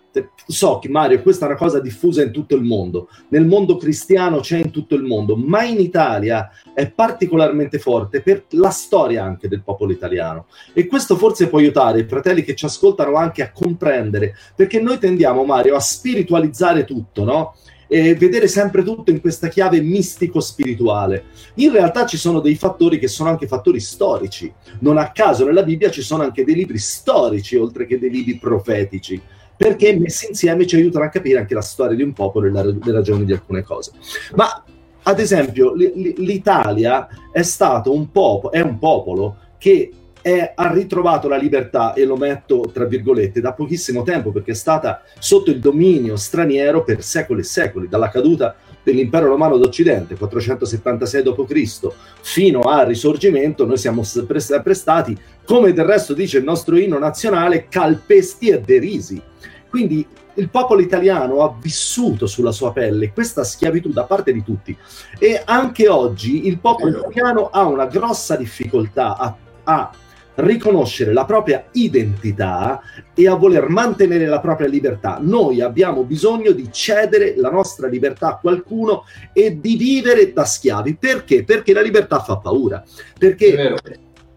so 0.47 0.79
che 0.79 0.89
Mario, 0.89 1.21
questa 1.23 1.45
è 1.45 1.49
una 1.49 1.59
cosa 1.59 1.81
diffusa 1.81 2.23
in 2.23 2.33
tutto 2.33 2.57
il 2.57 2.63
mondo, 2.63 3.09
nel 3.29 3.47
mondo 3.47 3.77
cristiano 3.77 4.41
c'è 4.41 4.59
in 4.59 4.71
tutto 4.71 4.95
il 4.95 5.03
mondo, 5.03 5.37
ma 5.37 5.63
in 5.65 5.79
Italia 5.79 6.51
è 6.75 6.91
particolarmente 6.91 7.79
forte 7.79 8.23
per 8.23 8.45
la 8.51 8.71
storia 8.71 9.23
anche 9.23 9.49
del 9.49 9.63
popolo 9.63 9.93
italiano. 9.93 10.47
E 10.73 10.87
questo 10.87 11.17
forse 11.17 11.49
può 11.49 11.59
aiutare 11.59 12.01
i 12.01 12.09
fratelli 12.09 12.43
che 12.43 12.55
ci 12.55 12.65
ascoltano 12.65 13.17
anche 13.17 13.43
a 13.43 13.53
comprendere, 13.53 14.35
perché 14.57 14.81
noi 14.81 14.99
tendiamo, 14.99 15.45
Mario, 15.45 15.77
a 15.77 15.81
spiritualizzare 15.81 16.85
tutto, 16.85 17.25
no? 17.25 17.55
E 17.93 18.15
vedere 18.15 18.47
sempre 18.47 18.85
tutto 18.85 19.11
in 19.11 19.21
questa 19.21 19.49
chiave 19.49 19.81
mistico-spirituale. 19.81 21.25
In 21.55 21.73
realtà 21.73 22.07
ci 22.07 22.17
sono 22.17 22.39
dei 22.39 22.55
fattori 22.55 23.01
che 23.01 23.09
sono 23.09 23.31
anche 23.31 23.49
fattori 23.49 23.81
storici. 23.81 24.53
Non 24.79 24.97
a 24.97 25.11
caso 25.11 25.45
nella 25.45 25.65
Bibbia 25.65 25.91
ci 25.91 26.03
sono 26.03 26.23
anche 26.23 26.45
dei 26.45 26.55
libri 26.55 26.79
storici 26.79 27.57
oltre 27.57 27.87
che 27.87 27.99
dei 27.99 28.11
libri 28.11 28.39
profetici 28.39 29.21
perché 29.57 29.99
messi 29.99 30.29
insieme 30.29 30.67
ci 30.67 30.77
aiutano 30.77 31.05
a 31.05 31.09
capire 31.09 31.41
anche 31.41 31.53
la 31.53 31.61
storia 31.61 31.97
di 31.97 32.03
un 32.03 32.13
popolo 32.13 32.47
e 32.47 32.51
le 32.51 32.93
ragioni 32.93 33.25
di 33.27 33.33
alcune 33.33 33.63
cose. 33.63 33.91
Ma 34.37 34.65
ad 35.03 35.19
esempio, 35.19 35.75
l'Italia 35.75 37.09
è 37.33 37.43
stato 37.43 37.93
un 37.93 38.11
popolo, 38.11 38.53
è 38.53 38.61
un 38.61 38.79
popolo 38.79 39.37
che 39.59 39.93
è, 40.23 40.53
ha 40.55 40.73
ritrovato 40.73 41.29
la 41.29 41.37
libertà, 41.37 41.93
e 41.95 42.05
lo 42.05 42.17
metto 42.17 42.71
tra 42.73 42.85
virgolette, 42.85 43.41
da 43.41 43.53
pochissimo 43.53 44.03
tempo, 44.03 44.31
perché 44.31 44.53
è 44.53 44.55
stata 44.55 45.03
sotto 45.19 45.51
il 45.51 45.61
dominio 45.61 46.17
straniero 46.17 46.83
per 46.85 47.03
secoli 47.03 47.41
e 47.41 47.45
secoli, 47.45 47.89
dalla 47.89 48.09
caduta 48.09 48.57
dell'impero 48.83 49.29
romano 49.29 49.57
d'Occidente, 49.59 50.17
476 50.17 51.23
d.C., 51.23 51.89
fino 52.21 52.61
al 52.61 52.87
risorgimento, 52.87 53.67
noi 53.67 53.77
siamo 53.77 54.03
sempre 54.03 54.41
stati, 54.75 55.19
come 55.45 55.73
del 55.73 55.85
resto 55.85 56.15
dice 56.15 56.39
il 56.39 56.45
nostro 56.45 56.79
inno 56.79 56.99
nazionale, 56.99 57.67
calpesti 57.69 58.49
e 58.49 58.61
derisi. 58.61 59.21
Quindi 59.69 60.07
il 60.35 60.49
popolo 60.49 60.81
italiano 60.81 61.43
ha 61.43 61.55
vissuto 61.61 62.27
sulla 62.27 62.53
sua 62.53 62.73
pelle 62.73 63.13
questa 63.13 63.45
schiavitù 63.45 63.91
da 63.91 64.05
parte 64.05 64.33
di 64.33 64.43
tutti 64.43 64.77
e 65.19 65.43
anche 65.45 65.89
oggi 65.89 66.47
il 66.47 66.59
popolo 66.59 66.99
italiano 66.99 67.51
ha 67.51 67.67
una 67.67 67.87
grossa 67.87 68.37
difficoltà 68.37 69.17
a, 69.17 69.37
a 69.65 69.91
riconoscere 70.37 71.13
la 71.13 71.25
propria 71.25 71.67
identità 71.73 72.81
e 73.15 73.29
a 73.29 73.35
voler 73.35 73.69
mantenere 73.69 74.27
la 74.27 74.41
propria 74.41 74.69
libertà. 74.69 75.19
Noi 75.21 75.61
abbiamo 75.61 76.05
bisogno 76.05 76.53
di 76.53 76.69
cedere 76.73 77.35
la 77.37 77.51
nostra 77.51 77.89
libertà 77.89 78.29
a 78.29 78.39
qualcuno 78.39 79.05
e 79.33 79.61
di 79.61 79.77
vivere 79.77 80.33
da 80.33 80.45
schiavi. 80.45 80.97
Perché? 80.97 81.45
Perché 81.45 81.73
la 81.73 81.83
libertà 81.83 82.21
fa 82.21 82.39
paura. 82.39 82.83
Perché 83.19 83.75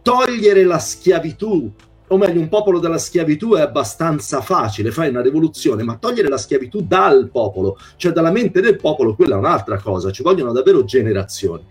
togliere 0.01 0.63
la 0.63 0.79
schiavitù 0.79 1.71
o 2.13 2.17
meglio, 2.17 2.39
un 2.39 2.49
popolo 2.49 2.79
dalla 2.79 2.99
schiavitù 2.99 3.55
è 3.55 3.61
abbastanza 3.61 4.41
facile, 4.41 4.91
fai 4.91 5.09
una 5.09 5.21
rivoluzione, 5.21 5.83
ma 5.83 5.97
togliere 5.97 6.27
la 6.27 6.37
schiavitù 6.37 6.81
dal 6.81 7.29
popolo, 7.31 7.77
cioè 7.95 8.11
dalla 8.11 8.29
mente 8.29 8.61
del 8.61 8.75
popolo, 8.75 9.15
quella 9.15 9.35
è 9.35 9.39
un'altra 9.39 9.79
cosa, 9.79 10.11
ci 10.11 10.21
vogliono 10.21 10.51
davvero 10.51 10.83
generazioni. 10.83 11.65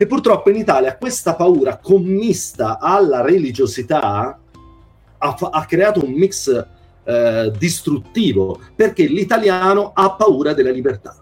E 0.00 0.06
purtroppo 0.06 0.48
in 0.48 0.56
Italia 0.56 0.96
questa 0.96 1.34
paura 1.34 1.76
commista 1.76 2.78
alla 2.78 3.20
religiosità 3.20 4.38
ha, 5.18 5.36
ha 5.50 5.66
creato 5.66 6.04
un 6.04 6.12
mix 6.12 6.66
eh, 7.02 7.52
distruttivo, 7.58 8.60
perché 8.76 9.06
l'italiano 9.06 9.90
ha 9.92 10.12
paura 10.12 10.54
della 10.54 10.70
libertà, 10.70 11.16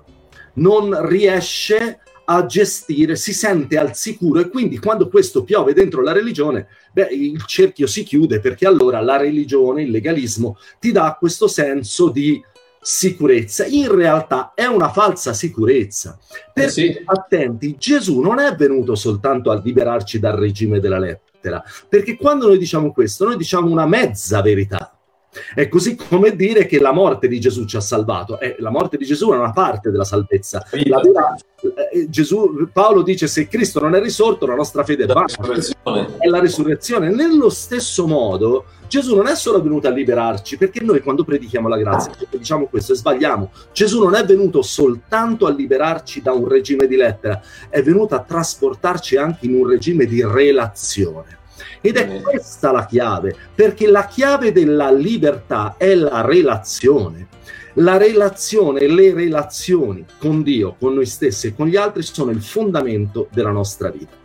non 0.55 1.07
riesce 1.09 2.01
a 2.27 2.45
gestire, 2.45 3.17
si 3.17 3.33
sente 3.33 3.79
al 3.79 3.95
sicuro 3.95 4.41
e 4.41 4.49
quindi 4.51 4.79
quando 4.79 5.09
questo 5.09 5.43
piove 5.45 5.73
dentro 5.73 6.03
la 6.03 6.13
religione, 6.13 6.67
beh, 6.93 7.09
il 7.13 7.45
cerchio 7.47 7.87
si 7.87 8.03
chiude 8.03 8.41
perché 8.41 8.67
allora 8.67 9.01
la 9.01 9.17
religione, 9.17 9.83
il 9.83 9.91
legalismo 9.91 10.59
ti 10.81 10.93
dà 10.93 11.17
questo 11.19 11.47
senso 11.47 12.11
di 12.11 12.43
sicurezza. 12.87 13.67
In 13.67 13.93
realtà 13.93 14.53
è 14.55 14.65
una 14.67 14.91
falsa 14.91 15.33
sicurezza. 15.33 16.17
Perché, 16.53 16.71
sì. 16.71 17.03
attenti, 17.05 17.75
Gesù 17.77 18.21
non 18.21 18.39
è 18.39 18.55
venuto 18.55 18.95
soltanto 18.95 19.51
a 19.51 19.61
liberarci 19.61 20.21
dal 20.21 20.37
regime 20.37 20.79
della 20.79 21.01
lettera, 21.01 21.63
perché 21.89 22.17
quando 22.17 22.47
noi 22.47 22.59
diciamo 22.59 22.93
questo, 22.93 23.25
noi 23.25 23.37
diciamo 23.37 23.69
una 23.69 23.87
mezza 23.87 24.41
verità. 24.41 24.93
È 25.55 25.69
così 25.69 25.97
come 25.97 26.35
dire 26.35 26.65
che 26.65 26.81
la 26.81 26.93
morte 26.93 27.29
di 27.29 27.41
Gesù 27.41 27.67
ci 27.67 27.77
ha 27.77 27.81
salvato. 27.81 28.39
Eh, 28.41 28.57
la 28.61 28.71
morte 28.71 28.97
di 28.97 29.05
Gesù 29.05 29.33
è 29.33 29.37
una 29.37 29.53
parte 29.53 29.91
della 29.91 30.05
salvezza. 30.05 30.65
La 30.85 31.01
vera, 31.01 31.35
eh, 31.35 31.41
Gesù, 32.09 32.69
Paolo 32.73 33.03
dice 33.03 33.27
se 33.27 33.49
Cristo 33.49 33.81
non 33.81 33.95
è 33.95 34.01
risorto 34.01 34.47
la 34.47 34.55
nostra 34.55 34.85
fede 34.85 35.05
è 35.05 35.07
vana. 35.07 35.27
È 36.19 36.27
la 36.27 36.41
risurrezione. 36.41 37.11
Nello 37.11 37.49
stesso 37.51 38.07
modo 38.07 38.65
Gesù 38.89 39.17
non 39.17 39.27
è 39.27 39.35
solo 39.35 39.61
venuto 39.61 39.89
a 39.89 39.91
liberarci, 39.91 40.57
perché 40.57 40.83
noi 40.83 41.01
quando 41.01 41.25
predichiamo 41.25 41.69
la 41.69 41.77
grazia 41.77 42.13
diciamo 42.31 42.67
questo 42.67 42.93
e 42.93 42.97
sbagliamo. 42.97 43.51
Gesù 43.73 44.03
non 44.03 44.15
è 44.15 44.25
venuto 44.25 44.63
soltanto 44.63 45.47
a 45.47 45.51
liberarci 45.51 46.23
da 46.23 46.33
un 46.33 46.49
regime 46.49 46.87
di 46.87 46.97
lettera, 46.97 47.41
è 47.69 47.83
venuto 47.83 48.15
a 48.15 48.21
trasportarci 48.21 49.17
anche 49.17 49.47
in 49.47 49.55
un 49.55 49.69
regime 49.69 50.07
di 50.07 50.25
relazione. 50.25 51.39
Ed 51.81 51.97
è 51.97 52.21
questa 52.21 52.73
la 52.73 52.87
chiave, 52.87 53.35
perché 53.55 53.87
la 53.87 54.07
chiave 54.07 54.53
della 54.53 54.91
libertà 54.91 55.75
è 55.77 55.95
la 55.95 56.21
relazione. 56.23 57.29
La 57.79 57.99
relazione, 57.99 58.87
le 58.87 59.13
relazioni 59.13 60.05
con 60.19 60.43
Dio, 60.43 60.77
con 60.79 60.95
noi 60.95 61.05
stessi 61.05 61.49
e 61.49 61.55
con 61.55 61.67
gli 61.67 61.77
altri 61.77 62.03
sono 62.03 62.31
il 62.31 62.43
fondamento 62.43 63.29
della 63.33 63.51
nostra 63.51 63.91
vita. 63.91 64.17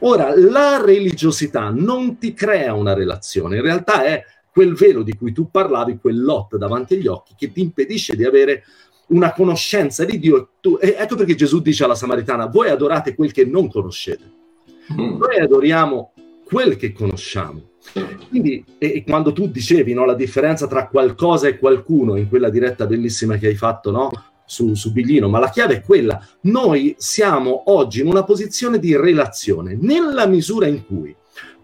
Ora, 0.00 0.32
la 0.36 0.82
religiosità 0.84 1.70
non 1.70 2.18
ti 2.18 2.34
crea 2.34 2.74
una 2.74 2.92
relazione, 2.92 3.56
in 3.56 3.62
realtà 3.62 4.04
è 4.04 4.22
quel 4.50 4.74
velo 4.74 5.02
di 5.02 5.14
cui 5.16 5.32
tu 5.32 5.50
parlavi, 5.50 5.98
quel 5.98 6.22
lot 6.22 6.56
davanti 6.56 6.94
agli 6.94 7.06
occhi 7.06 7.34
che 7.36 7.52
ti 7.52 7.60
impedisce 7.60 8.14
di 8.14 8.24
avere 8.24 8.64
una 9.08 9.32
conoscenza 9.32 10.04
di 10.04 10.18
Dio. 10.18 10.50
Tu, 10.60 10.78
e 10.80 10.96
ecco 10.98 11.16
perché 11.16 11.34
Gesù 11.34 11.60
dice 11.60 11.84
alla 11.84 11.94
Samaritana, 11.94 12.46
voi 12.46 12.68
adorate 12.68 13.14
quel 13.14 13.32
che 13.32 13.44
non 13.44 13.70
conoscete. 13.70 14.24
Mm. 14.92 15.16
Noi 15.16 15.38
adoriamo 15.38 16.12
quel 16.44 16.76
che 16.76 16.92
conosciamo. 16.92 17.67
Quindi, 18.28 18.64
e, 18.78 19.02
quando 19.04 19.32
tu 19.32 19.48
dicevi 19.48 19.94
no, 19.94 20.04
la 20.04 20.14
differenza 20.14 20.66
tra 20.66 20.88
qualcosa 20.88 21.48
e 21.48 21.58
qualcuno 21.58 22.16
in 22.16 22.28
quella 22.28 22.50
diretta 22.50 22.86
bellissima 22.86 23.36
che 23.36 23.48
hai 23.48 23.54
fatto 23.54 23.90
no, 23.90 24.10
su, 24.44 24.74
su 24.74 24.92
Biglino, 24.92 25.28
ma 25.28 25.38
la 25.38 25.50
chiave 25.50 25.76
è 25.76 25.82
quella. 25.82 26.20
Noi 26.42 26.94
siamo 26.98 27.64
oggi 27.66 28.00
in 28.00 28.06
una 28.06 28.24
posizione 28.24 28.78
di 28.78 28.96
relazione, 28.96 29.76
nella 29.80 30.26
misura 30.26 30.66
in 30.66 30.84
cui 30.86 31.14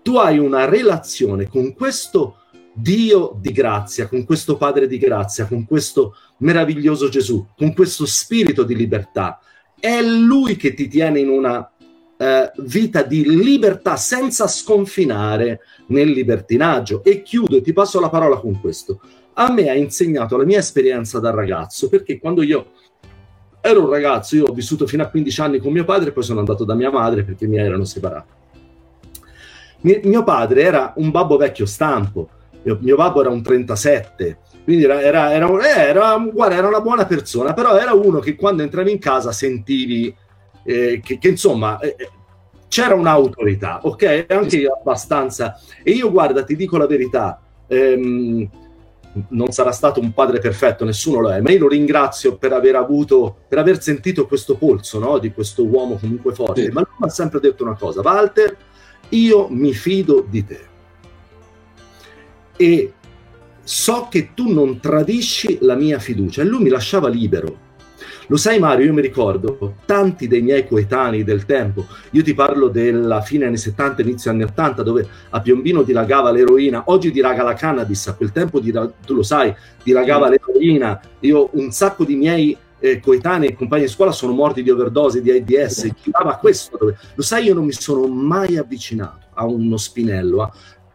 tu 0.02 0.16
hai 0.16 0.38
una 0.38 0.66
relazione 0.66 1.48
con 1.48 1.72
questo 1.72 2.36
Dio 2.74 3.38
di 3.40 3.52
grazia, 3.52 4.08
con 4.08 4.24
questo 4.24 4.56
Padre 4.56 4.86
di 4.86 4.98
grazia, 4.98 5.46
con 5.46 5.64
questo 5.64 6.16
meraviglioso 6.38 7.08
Gesù, 7.08 7.46
con 7.56 7.72
questo 7.72 8.04
spirito 8.04 8.64
di 8.64 8.74
libertà. 8.74 9.38
È 9.78 10.02
Lui 10.02 10.56
che 10.56 10.74
ti 10.74 10.88
tiene 10.88 11.20
in 11.20 11.28
una 11.28 11.70
eh, 12.16 12.52
vita 12.58 13.02
di 13.02 13.24
libertà 13.24 13.96
senza 13.96 14.46
sconfinare 14.46 15.60
nel 15.88 16.10
libertinaggio. 16.10 17.02
E 17.04 17.22
chiudo 17.22 17.56
e 17.56 17.60
ti 17.60 17.72
passo 17.72 18.00
la 18.00 18.08
parola 18.08 18.36
con 18.38 18.60
questo. 18.60 19.00
A 19.34 19.50
me 19.50 19.68
ha 19.68 19.74
insegnato 19.74 20.36
la 20.36 20.44
mia 20.44 20.58
esperienza 20.58 21.18
da 21.18 21.30
ragazzo, 21.30 21.88
perché 21.88 22.18
quando 22.18 22.42
io 22.42 22.66
ero 23.60 23.82
un 23.82 23.90
ragazzo, 23.90 24.36
io 24.36 24.44
ho 24.44 24.52
vissuto 24.52 24.86
fino 24.86 25.02
a 25.02 25.08
15 25.08 25.40
anni 25.40 25.58
con 25.58 25.72
mio 25.72 25.84
padre 25.84 26.12
poi 26.12 26.22
sono 26.22 26.38
andato 26.38 26.64
da 26.64 26.74
mia 26.74 26.90
madre 26.90 27.24
perché 27.24 27.46
i 27.46 27.48
miei 27.48 27.64
erano 27.64 27.84
separati. 27.84 28.32
mio 29.80 30.22
padre 30.22 30.62
era 30.62 30.92
un 30.96 31.10
babbo 31.10 31.38
vecchio 31.38 31.64
stampo, 31.64 32.28
mio, 32.62 32.78
mio 32.82 32.96
babbo 32.96 33.22
era 33.22 33.30
un 33.30 33.42
37, 33.42 34.38
quindi 34.64 34.84
era, 34.84 35.00
era, 35.00 35.32
era, 35.32 35.48
era, 35.86 36.16
guarda, 36.18 36.56
era 36.56 36.68
una 36.68 36.80
buona 36.80 37.06
persona, 37.06 37.54
però 37.54 37.76
era 37.76 37.94
uno 37.94 38.18
che 38.18 38.36
quando 38.36 38.62
entravi 38.62 38.90
in 38.90 38.98
casa 38.98 39.32
sentivi 39.32 40.14
eh, 40.64 41.00
che, 41.02 41.18
che, 41.18 41.28
insomma 41.28 41.78
eh, 41.78 41.94
eh 41.98 42.10
c'era 42.74 42.94
un'autorità, 42.94 43.78
ok? 43.84 44.26
Anche 44.30 44.66
abbastanza. 44.66 45.60
E 45.84 45.92
io 45.92 46.10
guarda, 46.10 46.42
ti 46.42 46.56
dico 46.56 46.76
la 46.76 46.88
verità, 46.88 47.40
ehm, 47.68 48.48
non 49.28 49.52
sarà 49.52 49.70
stato 49.70 50.00
un 50.00 50.12
padre 50.12 50.40
perfetto, 50.40 50.84
nessuno 50.84 51.20
lo 51.20 51.30
è, 51.30 51.40
ma 51.40 51.52
io 51.52 51.60
lo 51.60 51.68
ringrazio 51.68 52.36
per 52.36 52.52
aver 52.52 52.74
avuto, 52.74 53.36
per 53.46 53.58
aver 53.58 53.80
sentito 53.80 54.26
questo 54.26 54.56
polso 54.56 54.98
no? 54.98 55.18
di 55.18 55.32
questo 55.32 55.64
uomo 55.64 55.98
comunque 55.98 56.34
forte. 56.34 56.64
Sì. 56.64 56.70
Ma 56.70 56.80
lui 56.80 56.96
mi 56.98 57.06
ha 57.06 57.10
sempre 57.10 57.38
detto 57.38 57.62
una 57.62 57.76
cosa, 57.76 58.00
Walter, 58.00 58.56
io 59.10 59.46
mi 59.50 59.72
fido 59.72 60.26
di 60.28 60.44
te. 60.44 60.60
E 62.56 62.92
so 63.62 64.08
che 64.10 64.30
tu 64.34 64.52
non 64.52 64.80
tradisci 64.80 65.58
la 65.60 65.74
mia 65.74 65.98
fiducia. 65.98 66.42
E 66.42 66.44
lui 66.44 66.62
mi 66.62 66.68
lasciava 66.70 67.08
libero. 67.08 67.63
Lo 68.28 68.36
sai 68.36 68.58
Mario, 68.58 68.86
io 68.86 68.92
mi 68.92 69.02
ricordo 69.02 69.74
tanti 69.84 70.26
dei 70.28 70.40
miei 70.40 70.66
coetanei 70.66 71.24
del 71.24 71.44
tempo, 71.44 71.86
io 72.10 72.22
ti 72.22 72.34
parlo 72.34 72.68
della 72.68 73.20
fine 73.20 73.46
anni 73.46 73.58
70, 73.58 74.02
inizio 74.02 74.30
anni 74.30 74.44
80, 74.44 74.82
dove 74.82 75.06
a 75.30 75.40
Piombino 75.40 75.82
dilagava 75.82 76.30
l'eroina, 76.30 76.84
oggi 76.86 77.10
dilaga 77.10 77.42
la 77.42 77.54
cannabis, 77.54 78.06
a 78.06 78.14
quel 78.14 78.32
tempo 78.32 78.60
tu 78.60 79.14
lo 79.14 79.22
sai, 79.22 79.54
dilagava 79.82 80.28
l'eroina, 80.28 81.00
io 81.20 81.50
un 81.52 81.70
sacco 81.70 82.04
di 82.04 82.16
miei 82.16 82.56
eh, 82.78 83.00
coetanei 83.00 83.50
e 83.50 83.54
compagni 83.54 83.84
di 83.84 83.88
scuola 83.88 84.12
sono 84.12 84.32
morti 84.32 84.62
di 84.62 84.70
overdose, 84.70 85.20
di 85.20 85.30
AIDS, 85.30 85.88
girava 86.02 86.36
questo, 86.36 86.76
dove, 86.78 86.96
lo 87.14 87.22
sai 87.22 87.44
io 87.44 87.54
non 87.54 87.64
mi 87.64 87.72
sono 87.72 88.06
mai 88.06 88.56
avvicinato 88.56 89.26
a 89.34 89.46
uno 89.46 89.76
spinello, 89.76 90.46
eh, 90.46 90.50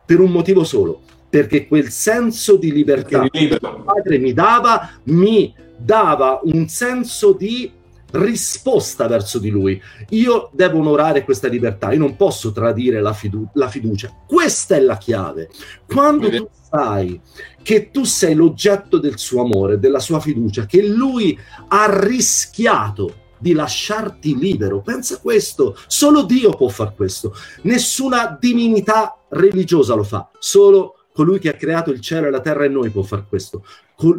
per 0.06 0.20
un 0.20 0.32
motivo 0.32 0.64
solo, 0.64 1.02
perché 1.30 1.68
quel 1.68 1.90
senso 1.90 2.58
di 2.58 2.72
libertà 2.72 3.28
che 3.30 3.40
il 3.40 3.60
padre 3.60 4.18
mi 4.18 4.34
dava 4.34 4.90
mi 5.04 5.54
dava 5.80 6.40
un 6.44 6.68
senso 6.68 7.34
di 7.34 7.72
risposta 8.12 9.08
verso 9.08 9.40
di 9.40 9.50
lui. 9.50 9.82
Io 10.10 10.50
devo 10.54 10.80
onorare 10.80 11.24
questa 11.24 11.48
libertà, 11.48 11.92
io 11.92 12.00
non 12.00 12.16
posso 12.16 12.52
tradire 12.52 13.02
la, 13.02 13.14
fidu- 13.14 13.50
la 13.54 13.70
fiducia. 13.70 14.12
Questa 14.28 14.76
è 14.76 14.80
la 14.80 14.98
chiave. 14.98 15.50
Quando 15.86 16.30
tu 16.30 16.50
sai 16.70 17.20
che 17.62 17.92
tu 17.92 18.04
sei 18.04 18.34
l'oggetto 18.34 18.98
del 18.98 19.18
suo 19.18 19.42
amore, 19.42 19.80
della 19.80 20.00
sua 20.00 20.20
fiducia, 20.20 20.66
che 20.66 20.86
lui 20.86 21.38
ha 21.68 21.86
rischiato 22.06 23.28
di 23.38 23.54
lasciarti 23.54 24.38
libero. 24.38 24.82
Pensa 24.82 25.16
a 25.16 25.20
questo, 25.20 25.78
solo 25.88 26.24
Dio 26.24 26.52
può 26.52 26.68
fare 26.68 26.94
questo. 26.96 27.34
Nessuna 27.64 28.38
divinità 28.40 29.18
religiosa 29.30 29.96
lo 29.96 30.04
fa, 30.04 30.30
solo 30.40 30.96
colui 31.20 31.40
che 31.40 31.50
ha 31.50 31.54
creato 31.54 31.92
il 31.92 32.00
cielo 32.00 32.28
e 32.28 32.30
la 32.30 32.40
terra 32.40 32.64
e 32.64 32.70
noi 32.70 32.92
può 32.92 33.02
fare 33.02 33.26
questo. 33.28 33.66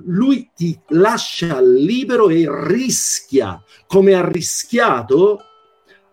Lui 0.04 0.50
ti 0.54 0.78
lascia 0.88 1.58
libero 1.58 2.28
e 2.28 2.46
rischia, 2.46 3.62
come 3.86 4.12
ha 4.12 4.28
rischiato 4.28 5.40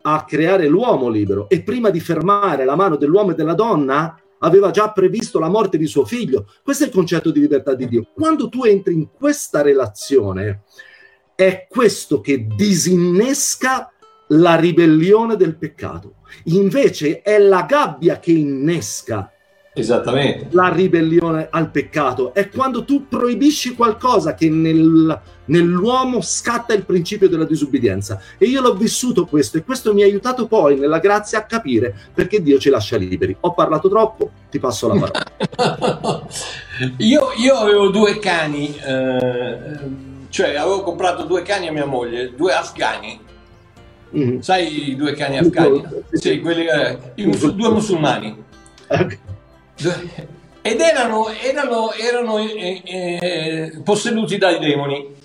a 0.04 0.24
creare 0.24 0.70
l'uomo 0.70 1.10
libero. 1.10 1.50
E 1.50 1.62
prima 1.62 1.90
di 1.90 2.00
fermare 2.00 2.64
la 2.64 2.78
mano 2.78 2.96
dell'uomo 2.96 3.32
e 3.32 3.36
della 3.36 3.54
donna, 3.54 4.18
aveva 4.40 4.72
già 4.72 4.90
previsto 4.94 5.40
la 5.40 5.50
morte 5.50 5.78
di 5.78 5.88
suo 5.88 6.06
figlio. 6.06 6.48
Questo 6.64 6.86
è 6.86 6.88
il 6.88 6.94
concetto 6.94 7.32
di 7.32 7.42
libertà 7.42 7.74
di 7.74 7.90
Dio. 7.90 8.08
Quando 8.14 8.48
tu 8.48 8.64
entri 8.64 8.94
in 8.94 9.10
questa 9.12 9.62
relazione, 9.62 10.64
è 11.36 11.68
questo 11.70 12.22
che 12.22 12.48
disinnesca 12.56 13.92
la 14.28 14.56
ribellione 14.56 15.36
del 15.36 15.58
peccato. 15.58 16.20
Invece 16.46 17.22
è 17.22 17.38
la 17.40 17.66
gabbia 17.68 18.20
che 18.20 18.32
innesca 18.32 19.34
Esattamente. 19.78 20.48
La 20.52 20.70
ribellione 20.70 21.48
al 21.52 21.70
peccato 21.70 22.34
è 22.34 22.50
quando 22.50 22.84
tu 22.84 23.08
proibisci 23.08 23.76
qualcosa 23.76 24.34
che 24.34 24.50
nel, 24.50 25.20
nell'uomo 25.46 26.20
scatta 26.22 26.74
il 26.74 26.84
principio 26.84 27.30
della 27.30 27.46
disubbidienza. 27.46 28.20
E 28.40 28.48
io 28.48 28.62
l'ho 28.62 28.74
vissuto 28.74 29.26
questo 29.26 29.58
e 29.58 29.64
questo 29.64 29.94
mi 29.94 30.02
ha 30.02 30.06
aiutato 30.06 30.48
poi 30.48 30.78
nella 30.78 30.98
grazia 30.98 31.40
a 31.40 31.44
capire 31.44 31.94
perché 32.12 32.42
Dio 32.42 32.58
ci 32.58 32.70
lascia 32.70 32.98
liberi. 32.98 33.36
Ho 33.42 33.54
parlato 33.54 33.88
troppo, 33.88 34.32
ti 34.50 34.58
passo 34.58 34.88
la 34.88 35.00
parola. 35.00 36.26
io, 36.98 37.30
io, 37.38 37.54
avevo 37.56 37.90
due 37.90 38.18
cani, 38.18 38.76
eh, 38.76 39.80
cioè 40.30 40.56
avevo 40.56 40.82
comprato 40.82 41.24
due 41.24 41.44
cani 41.44 41.68
a 41.68 41.72
mia 41.72 41.86
moglie, 41.86 42.34
due 42.36 42.52
afghani. 42.52 43.26
Mm. 44.18 44.40
Sai 44.40 44.90
i 44.90 44.96
due 44.96 45.14
cani 45.14 45.38
afghani? 45.38 45.84
Sì, 46.14 46.40
quelli, 46.40 46.66
eh, 46.66 46.98
due 47.14 47.70
musulmani. 47.70 48.46
Okay 48.88 49.20
ed 50.62 50.82
erano, 50.82 51.28
erano, 51.30 51.92
erano 51.94 52.38
eh, 52.40 52.82
eh, 52.84 53.82
posseduti 53.84 54.38
dai 54.38 54.60
demoni 54.60 55.16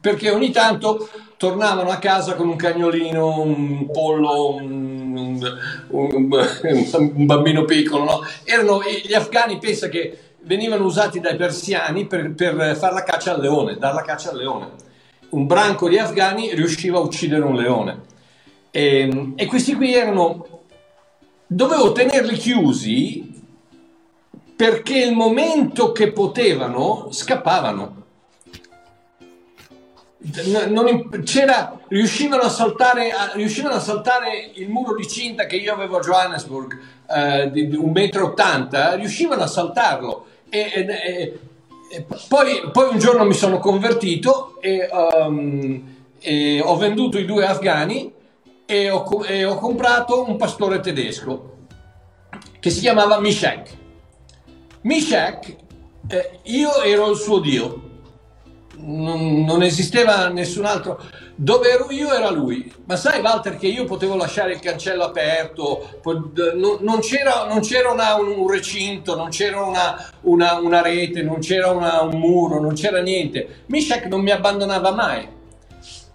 perché 0.00 0.30
ogni 0.30 0.50
tanto 0.50 1.08
tornavano 1.36 1.90
a 1.90 1.98
casa 1.98 2.34
con 2.34 2.48
un 2.48 2.56
cagnolino, 2.56 3.40
un 3.40 3.90
pollo, 3.90 4.54
un, 4.56 5.40
un, 5.88 6.46
un 7.14 7.26
bambino 7.26 7.64
piccolo. 7.64 8.04
No? 8.04 8.20
Erano, 8.44 8.80
gli 8.82 9.14
afghani 9.14 9.58
pensa 9.58 9.88
che 9.88 10.18
venivano 10.42 10.84
usati 10.84 11.20
dai 11.20 11.36
persiani 11.36 12.06
per, 12.06 12.34
per 12.34 12.76
fare 12.76 12.94
la 12.94 13.02
caccia 13.02 13.34
al 13.34 13.40
leone, 13.40 13.76
dar 13.78 13.94
la 13.94 14.02
caccia 14.02 14.30
al 14.30 14.36
leone. 14.36 14.70
Un 15.30 15.46
branco 15.46 15.88
di 15.88 15.98
afghani 15.98 16.54
riusciva 16.54 16.98
a 16.98 17.02
uccidere 17.02 17.44
un 17.44 17.54
leone. 17.54 18.00
E, 18.70 19.32
e 19.36 19.46
questi 19.46 19.74
qui 19.74 19.94
erano, 19.94 20.64
dovevo 21.46 21.92
tenerli 21.92 22.36
chiusi 22.36 23.37
perché 24.58 24.98
il 24.98 25.14
momento 25.14 25.92
che 25.92 26.10
potevano 26.10 27.10
scappavano. 27.12 27.94
Non, 30.66 31.22
c'era, 31.22 31.78
riuscivano, 31.86 32.42
a 32.42 32.48
saltare, 32.48 33.12
riuscivano 33.34 33.76
a 33.76 33.78
saltare 33.78 34.50
il 34.54 34.68
muro 34.68 34.96
di 34.96 35.06
cinta 35.06 35.46
che 35.46 35.54
io 35.54 35.72
avevo 35.72 35.98
a 35.98 36.00
Johannesburg 36.00 36.76
eh, 37.08 37.52
di, 37.52 37.68
di 37.68 37.76
1,80 37.76 38.96
m, 38.96 38.96
riuscivano 38.96 39.42
a 39.42 39.46
saltarlo. 39.46 40.26
E, 40.48 40.58
e, 40.58 41.38
e 41.92 42.06
poi, 42.26 42.68
poi, 42.72 42.88
un 42.90 42.98
giorno 42.98 43.24
mi 43.24 43.34
sono 43.34 43.60
convertito 43.60 44.60
e, 44.60 44.88
um, 44.90 45.94
e 46.18 46.60
ho 46.60 46.76
venduto 46.76 47.16
i 47.16 47.24
due 47.24 47.46
afghani 47.46 48.12
e 48.66 48.90
ho, 48.90 49.24
e 49.24 49.44
ho 49.44 49.54
comprato 49.54 50.28
un 50.28 50.36
pastore 50.36 50.80
tedesco 50.80 51.58
che 52.58 52.70
si 52.70 52.80
chiamava 52.80 53.20
Mishek 53.20 53.86
Mishak, 54.88 55.54
eh, 56.08 56.38
io 56.44 56.82
ero 56.82 57.10
il 57.10 57.18
suo 57.18 57.40
Dio, 57.40 57.82
non, 58.76 59.44
non, 59.44 59.62
esisteva 59.62 60.28
nessun 60.28 60.64
altro. 60.64 60.98
Dove 61.34 61.68
ero 61.68 61.88
io 61.90 62.10
era 62.10 62.30
lui. 62.30 62.72
Ma 62.86 62.96
sai 62.96 63.20
Walter 63.20 63.58
che 63.58 63.66
io 63.66 63.84
potevo 63.84 64.16
lasciare 64.16 64.54
il 64.54 64.60
cancello 64.60 65.04
aperto, 65.04 66.00
non, 66.54 66.78
non 66.80 67.00
c'era, 67.00 67.44
non 67.46 67.60
c'era 67.60 67.90
una, 67.90 68.14
un 68.14 68.48
recinto, 68.50 69.14
non 69.14 69.28
c'era 69.28 69.62
una, 69.62 70.10
una, 70.22 70.54
una 70.54 70.80
rete, 70.80 71.20
non 71.22 71.40
c'era 71.40 71.68
un 71.68 72.18
muro, 72.18 72.58
non 72.58 72.72
c'era 72.72 73.02
niente. 73.02 73.64
Mishak 73.66 74.06
non 74.06 74.22
mi 74.22 74.30
abbandonava 74.30 74.90
mai. 74.92 75.28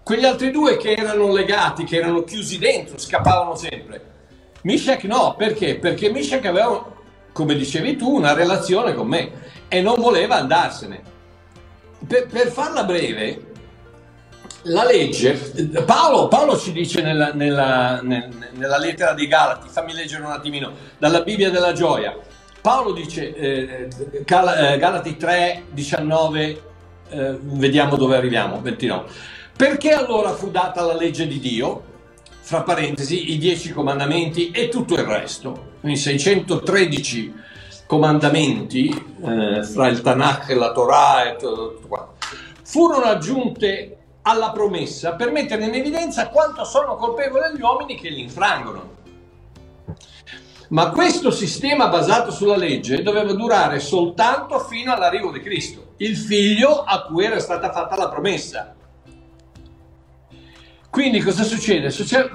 Quegli 0.04 0.26
altri 0.26 0.50
due 0.50 0.78
che 0.78 0.94
erano 0.94 1.32
legati, 1.32 1.84
che 1.84 1.98
erano 1.98 2.24
chiusi 2.24 2.58
dentro, 2.58 2.98
scappavano 2.98 3.56
sempre. 3.56 4.02
Mishak 4.64 5.04
no, 5.04 5.36
perché? 5.38 5.78
Perché 5.78 6.10
Mishak 6.10 6.46
aveva 6.46 7.02
come 7.34 7.56
dicevi 7.56 7.98
tu, 7.98 8.16
una 8.16 8.34
relazione 8.34 8.94
con 8.94 9.08
me 9.08 9.32
e 9.68 9.82
non 9.82 9.96
voleva 10.00 10.36
andarsene. 10.36 11.12
Per, 12.08 12.28
per 12.28 12.48
farla 12.48 12.84
breve, 12.84 13.52
la 14.64 14.86
legge, 14.86 15.34
Paolo, 15.86 16.28
Paolo 16.28 16.58
ci 16.58 16.72
dice 16.72 17.02
nella, 17.02 17.34
nella, 17.34 18.02
nella, 18.02 18.78
lettera 18.78 19.14
di 19.14 19.28
Galati, 19.28 19.68
fammi 19.68 19.94
leggere 19.94 20.24
un 20.24 20.32
attimino, 20.32 20.72
dalla 20.98 21.22
Bibbia 21.22 21.50
della 21.50 21.74
gioia, 21.74 22.16
Paolo 22.62 22.94
dice, 22.94 23.36
eh, 23.36 23.88
eh 24.10 24.24
Galati 24.24 25.18
3, 25.18 25.64
19, 25.72 26.62
eh, 27.10 27.38
vediamo 27.42 27.98
dove 27.98 28.16
arriviamo, 28.16 28.62
29. 28.62 29.10
Perché 29.56 29.92
allora 29.92 30.32
fu 30.32 30.50
data 30.50 30.82
la 30.82 30.96
legge 30.96 31.28
di 31.28 31.40
Dio? 31.40 31.92
Fra 32.44 32.62
parentesi, 32.62 33.32
i 33.32 33.38
dieci 33.38 33.72
comandamenti 33.72 34.52
e 34.52 34.68
tutto 34.68 34.96
il 34.96 35.04
resto. 35.04 35.72
Quindi 35.80 35.98
613 35.98 37.34
comandamenti 37.88 38.90
eh, 39.24 39.64
fra 39.64 39.88
il 39.88 40.02
Tanakh 40.02 40.50
e 40.50 40.56
la 40.56 40.74
Torah 40.74 41.24
e 41.24 41.36
tutto, 41.38 41.74
tutto 41.76 41.88
quanto. 41.88 42.14
Furono 42.64 43.06
aggiunte 43.06 43.98
alla 44.24 44.52
promessa 44.52 45.14
per 45.14 45.32
mettere 45.32 45.64
in 45.64 45.74
evidenza 45.74 46.28
quanto 46.28 46.66
sono 46.66 46.96
colpevoli 46.96 47.56
gli 47.56 47.62
uomini 47.62 47.96
che 47.96 48.10
li 48.10 48.22
infrangono. 48.22 48.92
Ma 50.70 50.90
questo 50.90 51.32
sistema 51.32 51.88
basato 51.88 52.30
sulla 52.32 52.58
legge 52.58 53.04
doveva 53.04 53.32
durare 53.32 53.80
soltanto 53.80 54.60
fino 54.60 54.94
all'arrivo 54.94 55.32
di 55.32 55.40
Cristo, 55.40 55.94
il 55.98 56.18
figlio 56.18 56.84
a 56.84 57.04
cui 57.04 57.24
era 57.24 57.40
stata 57.40 57.72
fatta 57.72 57.96
la 57.96 58.10
promessa. 58.10 58.73
Quindi 60.94 61.22
cosa 61.22 61.42
succede? 61.42 61.90
succede? 61.90 62.30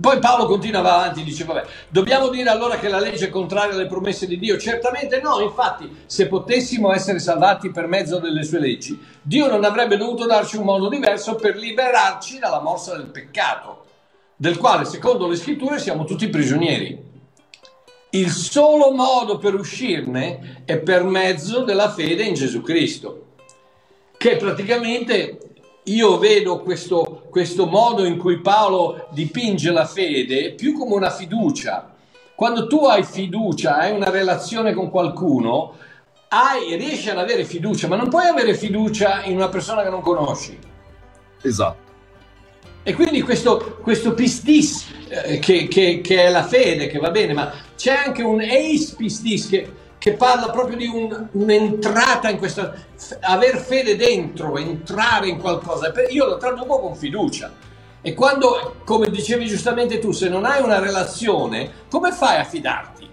Poi 0.00 0.18
Paolo 0.18 0.46
continua 0.46 0.80
avanti, 0.80 1.22
dice, 1.22 1.44
vabbè, 1.44 1.64
dobbiamo 1.86 2.30
dire 2.30 2.50
allora 2.50 2.76
che 2.76 2.88
la 2.88 2.98
legge 2.98 3.26
è 3.26 3.30
contraria 3.30 3.74
alle 3.74 3.86
promesse 3.86 4.26
di 4.26 4.40
Dio? 4.40 4.58
Certamente 4.58 5.20
no, 5.20 5.38
infatti, 5.38 5.88
se 6.06 6.26
potessimo 6.26 6.92
essere 6.92 7.20
salvati 7.20 7.70
per 7.70 7.86
mezzo 7.86 8.18
delle 8.18 8.42
sue 8.42 8.58
leggi, 8.58 9.00
Dio 9.22 9.46
non 9.46 9.62
avrebbe 9.62 9.96
dovuto 9.96 10.26
darci 10.26 10.56
un 10.56 10.64
modo 10.64 10.88
diverso 10.88 11.36
per 11.36 11.54
liberarci 11.54 12.40
dalla 12.40 12.60
morsa 12.60 12.96
del 12.96 13.06
peccato, 13.06 13.84
del 14.34 14.58
quale, 14.58 14.84
secondo 14.84 15.28
le 15.28 15.36
scritture, 15.36 15.78
siamo 15.78 16.02
tutti 16.02 16.28
prigionieri. 16.28 17.00
Il 18.10 18.30
solo 18.30 18.90
modo 18.90 19.38
per 19.38 19.54
uscirne 19.54 20.64
è 20.64 20.76
per 20.78 21.04
mezzo 21.04 21.62
della 21.62 21.88
fede 21.88 22.24
in 22.24 22.34
Gesù 22.34 22.62
Cristo, 22.62 23.26
che 24.16 24.38
praticamente 24.38 25.38
io 25.84 26.18
vedo 26.18 26.60
questo, 26.60 27.11
questo 27.32 27.64
modo 27.64 28.04
in 28.04 28.18
cui 28.18 28.42
Paolo 28.42 29.08
dipinge 29.10 29.70
la 29.70 29.86
fede 29.86 30.52
più 30.52 30.76
come 30.76 30.96
una 30.96 31.08
fiducia. 31.08 31.90
Quando 32.34 32.66
tu 32.66 32.84
hai 32.84 33.04
fiducia, 33.04 33.78
hai 33.78 33.96
una 33.96 34.10
relazione 34.10 34.74
con 34.74 34.90
qualcuno, 34.90 35.72
hai, 36.28 36.76
riesci 36.76 37.08
ad 37.08 37.16
avere 37.16 37.46
fiducia, 37.46 37.88
ma 37.88 37.96
non 37.96 38.10
puoi 38.10 38.26
avere 38.26 38.54
fiducia 38.54 39.24
in 39.24 39.36
una 39.36 39.48
persona 39.48 39.82
che 39.82 39.88
non 39.88 40.02
conosci. 40.02 40.58
Esatto. 41.40 41.90
E 42.82 42.92
quindi 42.92 43.22
questo, 43.22 43.78
questo 43.80 44.12
pistis, 44.12 44.92
eh, 45.08 45.38
che, 45.38 45.68
che, 45.68 46.02
che, 46.02 46.24
è 46.24 46.30
la 46.30 46.44
fede, 46.44 46.86
che 46.86 46.98
va 46.98 47.10
bene, 47.10 47.32
ma 47.32 47.50
c'è 47.74 47.94
anche 47.94 48.22
un 48.22 48.42
eis 48.42 48.90
pistis 48.90 49.48
che, 49.48 49.72
che 50.02 50.14
parla 50.14 50.50
proprio 50.50 50.76
di 50.76 50.88
un, 50.88 51.28
un'entrata 51.30 52.28
in 52.28 52.38
questa, 52.38 52.74
aver 53.20 53.58
fede 53.58 53.94
dentro, 53.94 54.58
entrare 54.58 55.28
in 55.28 55.38
qualcosa. 55.38 55.92
Io 56.10 56.26
lo 56.26 56.38
traduco 56.38 56.80
con 56.80 56.96
fiducia. 56.96 57.52
E 58.00 58.12
quando, 58.12 58.78
come 58.84 59.08
dicevi 59.10 59.46
giustamente 59.46 60.00
tu, 60.00 60.10
se 60.10 60.28
non 60.28 60.44
hai 60.44 60.60
una 60.60 60.80
relazione, 60.80 61.70
come 61.88 62.10
fai 62.10 62.40
a 62.40 62.42
fidarti? 62.42 63.08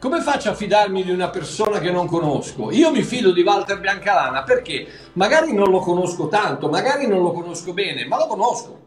Come 0.00 0.20
faccio 0.20 0.50
a 0.50 0.54
fidarmi 0.54 1.04
di 1.04 1.12
una 1.12 1.28
persona 1.28 1.78
che 1.78 1.92
non 1.92 2.08
conosco? 2.08 2.72
Io 2.72 2.90
mi 2.90 3.04
fido 3.04 3.30
di 3.30 3.42
Walter 3.42 3.78
Biancalana 3.78 4.42
perché 4.42 4.84
magari 5.12 5.54
non 5.54 5.70
lo 5.70 5.78
conosco 5.78 6.26
tanto, 6.26 6.68
magari 6.68 7.06
non 7.06 7.22
lo 7.22 7.30
conosco 7.30 7.72
bene, 7.72 8.04
ma 8.04 8.16
lo 8.16 8.26
conosco. 8.26 8.80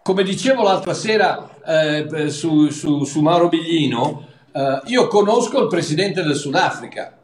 Come 0.00 0.22
dicevo 0.22 0.62
l'altra 0.62 0.94
sera 0.94 1.48
eh, 1.66 2.30
su, 2.30 2.68
su, 2.68 3.02
su, 3.02 3.20
Mauro 3.20 3.48
Biglino, 3.48 4.30
eh, 4.52 4.80
io 4.86 5.06
conosco 5.08 5.60
il 5.60 5.68
presidente 5.68 6.22
del 6.22 6.36
Sudafrica, 6.36 7.18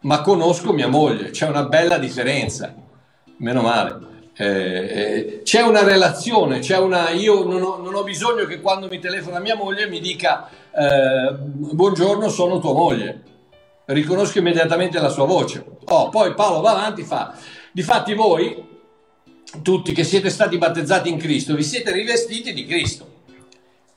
ma 0.00 0.20
conosco 0.22 0.72
mia 0.72 0.88
moglie, 0.88 1.30
c'è 1.30 1.46
una 1.46 1.64
bella 1.64 1.98
differenza, 1.98 2.74
meno 3.38 3.62
male. 3.62 4.14
Eh, 4.38 4.46
eh, 4.46 5.40
c'è 5.44 5.62
una 5.62 5.82
relazione, 5.82 6.58
c'è 6.58 6.76
una, 6.76 7.10
io 7.10 7.42
non 7.44 7.62
ho, 7.62 7.76
non 7.78 7.94
ho, 7.94 8.02
bisogno 8.02 8.44
che 8.44 8.60
quando 8.60 8.86
mi 8.86 8.98
telefona 8.98 9.38
mia 9.38 9.56
moglie 9.56 9.88
mi 9.88 9.98
dica 9.98 10.50
eh, 10.50 11.34
buongiorno 11.38 12.28
sono 12.28 12.58
tua 12.58 12.74
moglie, 12.74 13.22
riconosco 13.86 14.38
immediatamente 14.38 15.00
la 15.00 15.08
sua 15.08 15.24
voce. 15.24 15.64
Oh, 15.86 16.10
poi 16.10 16.34
Paolo 16.34 16.60
va 16.60 16.72
avanti 16.72 17.02
fa, 17.02 17.34
difatti 17.72 18.12
voi 18.12 18.74
tutti 19.62 19.92
che 19.92 20.04
siete 20.04 20.28
stati 20.28 20.58
battezzati 20.58 21.08
in 21.08 21.18
Cristo 21.18 21.54
vi 21.54 21.62
siete 21.62 21.92
rivestiti 21.92 22.52
di 22.52 22.66
Cristo 22.66 23.14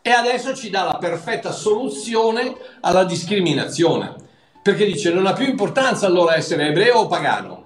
e 0.02 0.10
adesso 0.12 0.56
ci 0.56 0.70
dà 0.70 0.84
la 0.84 0.98
perfetta 0.98 1.52
soluzione 1.52 2.56
alla 2.82 3.04
discriminazione 3.04 4.28
perché 4.62 4.86
dice 4.86 5.12
non 5.12 5.26
ha 5.26 5.34
più 5.34 5.48
importanza 5.48 6.06
allora 6.06 6.36
essere 6.36 6.68
ebreo 6.68 7.00
o 7.00 7.08
pagano, 7.08 7.66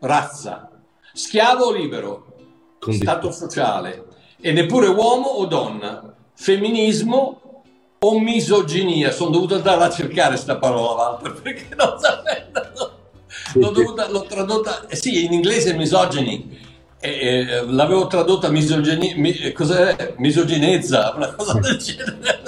razza, 0.00 0.70
schiavo 1.12 1.66
o 1.66 1.72
libero, 1.72 2.26
Condito. 2.78 3.04
stato 3.04 3.30
sociale 3.30 4.06
e 4.40 4.52
neppure 4.52 4.88
uomo 4.88 5.28
o 5.28 5.46
donna, 5.46 6.14
femminismo 6.34 7.62
o 7.98 8.20
misoginia. 8.20 9.10
Sono 9.10 9.30
dovuto 9.30 9.56
andare 9.56 9.84
a 9.84 9.90
cercare 9.90 10.30
questa 10.30 10.56
parola 10.56 11.16
perché 11.42 11.74
non 11.76 11.98
sapevo. 11.98 12.96
L'ho, 13.54 13.70
dovuta, 13.70 14.08
l'ho 14.10 14.22
tradotta, 14.22 14.86
eh 14.88 14.96
sì, 14.96 15.24
in 15.24 15.32
inglese 15.32 15.74
misogyny. 15.74 16.66
E, 17.00 17.10
e, 17.10 17.64
l'avevo 17.66 18.06
tradotta 18.08 18.50
misoginia, 18.50 19.14
mi, 19.16 19.52
cos'è? 19.52 20.14
misoginezza, 20.16 21.12
una 21.14 21.32
cosa 21.34 21.58
del 21.60 21.76
genere. 21.76 22.38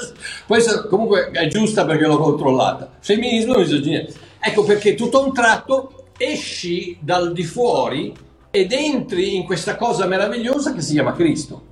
Questa 0.47 0.87
comunque 0.87 1.31
è 1.31 1.47
giusta 1.47 1.85
perché 1.85 2.07
l'ho 2.07 2.19
controllata. 2.19 2.91
Femminismo 2.99 3.55
e 3.55 3.59
misoginia. 3.59 4.07
Ecco 4.41 4.65
perché 4.65 4.95
tutto 4.95 5.21
a 5.21 5.25
un 5.25 5.33
tratto 5.33 6.07
esci 6.17 6.99
dal 7.01 7.33
di 7.33 7.45
fuori 7.45 8.13
ed 8.51 8.73
entri 8.73 9.37
in 9.37 9.45
questa 9.45 9.77
cosa 9.77 10.07
meravigliosa 10.07 10.75
che 10.75 10.81
si 10.81 10.93
chiama 10.93 11.13
Cristo. 11.13 11.69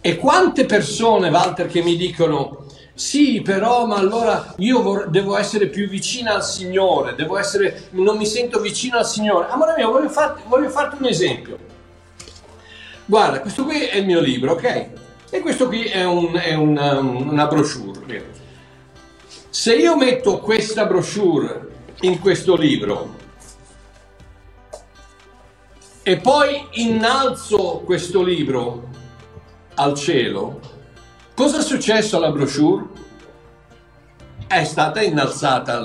E 0.00 0.16
quante 0.16 0.66
persone, 0.66 1.30
Walter, 1.30 1.66
che 1.66 1.82
mi 1.82 1.96
dicono, 1.96 2.63
sì, 2.94 3.42
però, 3.42 3.86
ma 3.86 3.96
allora 3.96 4.54
io 4.58 4.80
vor- 4.80 5.08
devo 5.08 5.36
essere 5.36 5.66
più 5.66 5.88
vicina 5.88 6.34
al 6.34 6.44
Signore, 6.44 7.16
devo 7.16 7.36
essere, 7.36 7.88
non 7.90 8.16
mi 8.16 8.24
sento 8.24 8.60
vicino 8.60 8.98
al 8.98 9.06
Signore. 9.06 9.48
Amore 9.48 9.74
mio, 9.76 9.90
voglio, 9.90 10.08
farti, 10.08 10.42
voglio 10.46 10.68
farti 10.68 10.96
un 11.00 11.06
esempio. 11.08 11.58
Guarda, 13.04 13.40
questo 13.40 13.64
qui 13.64 13.82
è 13.82 13.96
il 13.96 14.06
mio 14.06 14.20
libro, 14.20 14.52
ok? 14.52 14.88
E 15.28 15.40
questo 15.40 15.66
qui 15.66 15.84
è, 15.84 16.04
un, 16.04 16.34
è 16.40 16.54
una, 16.54 17.00
una 17.00 17.46
brochure. 17.48 18.32
Se 19.50 19.74
io 19.74 19.96
metto 19.96 20.38
questa 20.38 20.86
brochure 20.86 21.68
in 22.02 22.20
questo 22.20 22.54
libro, 22.54 23.16
e 26.04 26.16
poi 26.18 26.64
innalzo 26.72 27.82
questo 27.84 28.22
libro 28.22 28.88
al 29.74 29.94
cielo, 29.94 30.60
cosa 31.34 31.58
è 31.58 31.62
successo 31.62 32.16
alla 32.16 32.30
brochure? 32.30 32.86
È 34.46 34.64
stata 34.64 35.02
innalzata. 35.02 35.82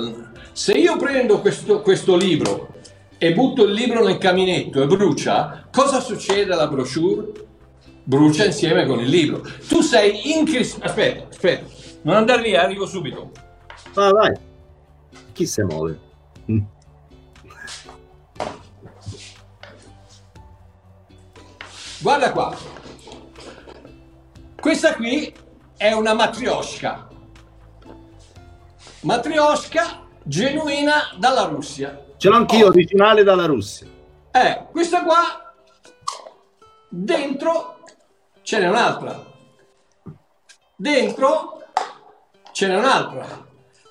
Se 0.52 0.72
io 0.72 0.96
prendo 0.96 1.40
questo, 1.40 1.82
questo 1.82 2.16
libro 2.16 2.74
e 3.18 3.32
butto 3.34 3.64
il 3.64 3.72
libro 3.72 4.04
nel 4.04 4.18
caminetto 4.18 4.82
e 4.82 4.86
brucia, 4.86 5.68
cosa 5.70 6.00
succede 6.00 6.52
alla 6.52 6.68
brochure? 6.68 7.48
Brucia 8.04 8.44
insieme 8.44 8.86
con 8.86 9.00
il 9.00 9.08
libro. 9.08 9.42
Tu 9.68 9.80
sei 9.82 10.36
in 10.36 10.44
Cristo. 10.44 10.82
Aspetta, 10.82 11.28
aspetta, 11.28 11.66
non 12.02 12.16
andare 12.16 12.42
via, 12.42 12.62
arrivo 12.62 12.86
subito. 12.86 13.30
Ah, 13.94 14.10
vai. 14.10 14.34
Chi 15.32 15.46
si 15.46 15.62
muove? 15.62 15.98
Mm. 16.50 16.60
Guarda 22.00 22.32
qua. 22.32 22.56
Questa 24.58 24.94
qui 24.94 25.32
è 25.80 25.92
una 25.92 26.12
matriosca. 26.12 27.08
Matriosca 29.00 30.06
genuina 30.22 31.14
dalla 31.16 31.44
Russia. 31.44 32.04
Ce 32.18 32.28
l'ho 32.28 32.36
anch'io, 32.36 32.66
oh. 32.66 32.68
originale 32.68 33.22
dalla 33.22 33.46
Russia. 33.46 33.86
Eh, 34.30 34.66
questa 34.70 35.02
qua 35.02 35.54
dentro 36.86 37.78
ce 38.42 38.58
n'è 38.58 38.68
un'altra. 38.68 39.24
Dentro 40.76 41.62
ce 42.52 42.66
n'è 42.66 42.76
un'altra. 42.76 43.46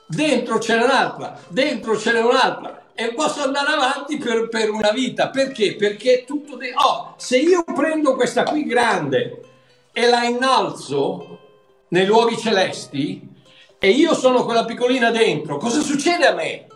Dentro 0.06 0.60
ce 0.60 0.75
n'è 0.78 0.84
un'altra. 0.84 1.39
Dentro 1.47 1.97
ce 1.97 2.12
n'è 2.12 2.21
un'altra 2.21 2.84
e 2.93 3.13
posso 3.15 3.41
andare 3.41 3.71
avanti 3.71 4.17
per, 4.17 4.47
per 4.47 4.69
una 4.69 4.91
vita. 4.91 5.30
Perché? 5.30 5.75
Perché 5.75 6.23
tutto... 6.23 6.56
De- 6.56 6.71
oh, 6.75 7.15
se 7.17 7.39
io 7.39 7.63
prendo 7.63 8.13
questa 8.13 8.43
qui 8.43 8.63
grande 8.65 9.41
e 9.91 10.08
la 10.08 10.23
innalzo 10.25 11.47
nei 11.89 12.06
luoghi 12.06 12.38
celesti 12.38 13.28
e 13.78 13.89
io 13.89 14.13
sono 14.13 14.43
quella 14.43 14.65
piccolina 14.65 15.12
dentro, 15.12 15.58
cosa 15.58 15.82
succede 15.82 16.25
a 16.25 16.34
me? 16.34 16.67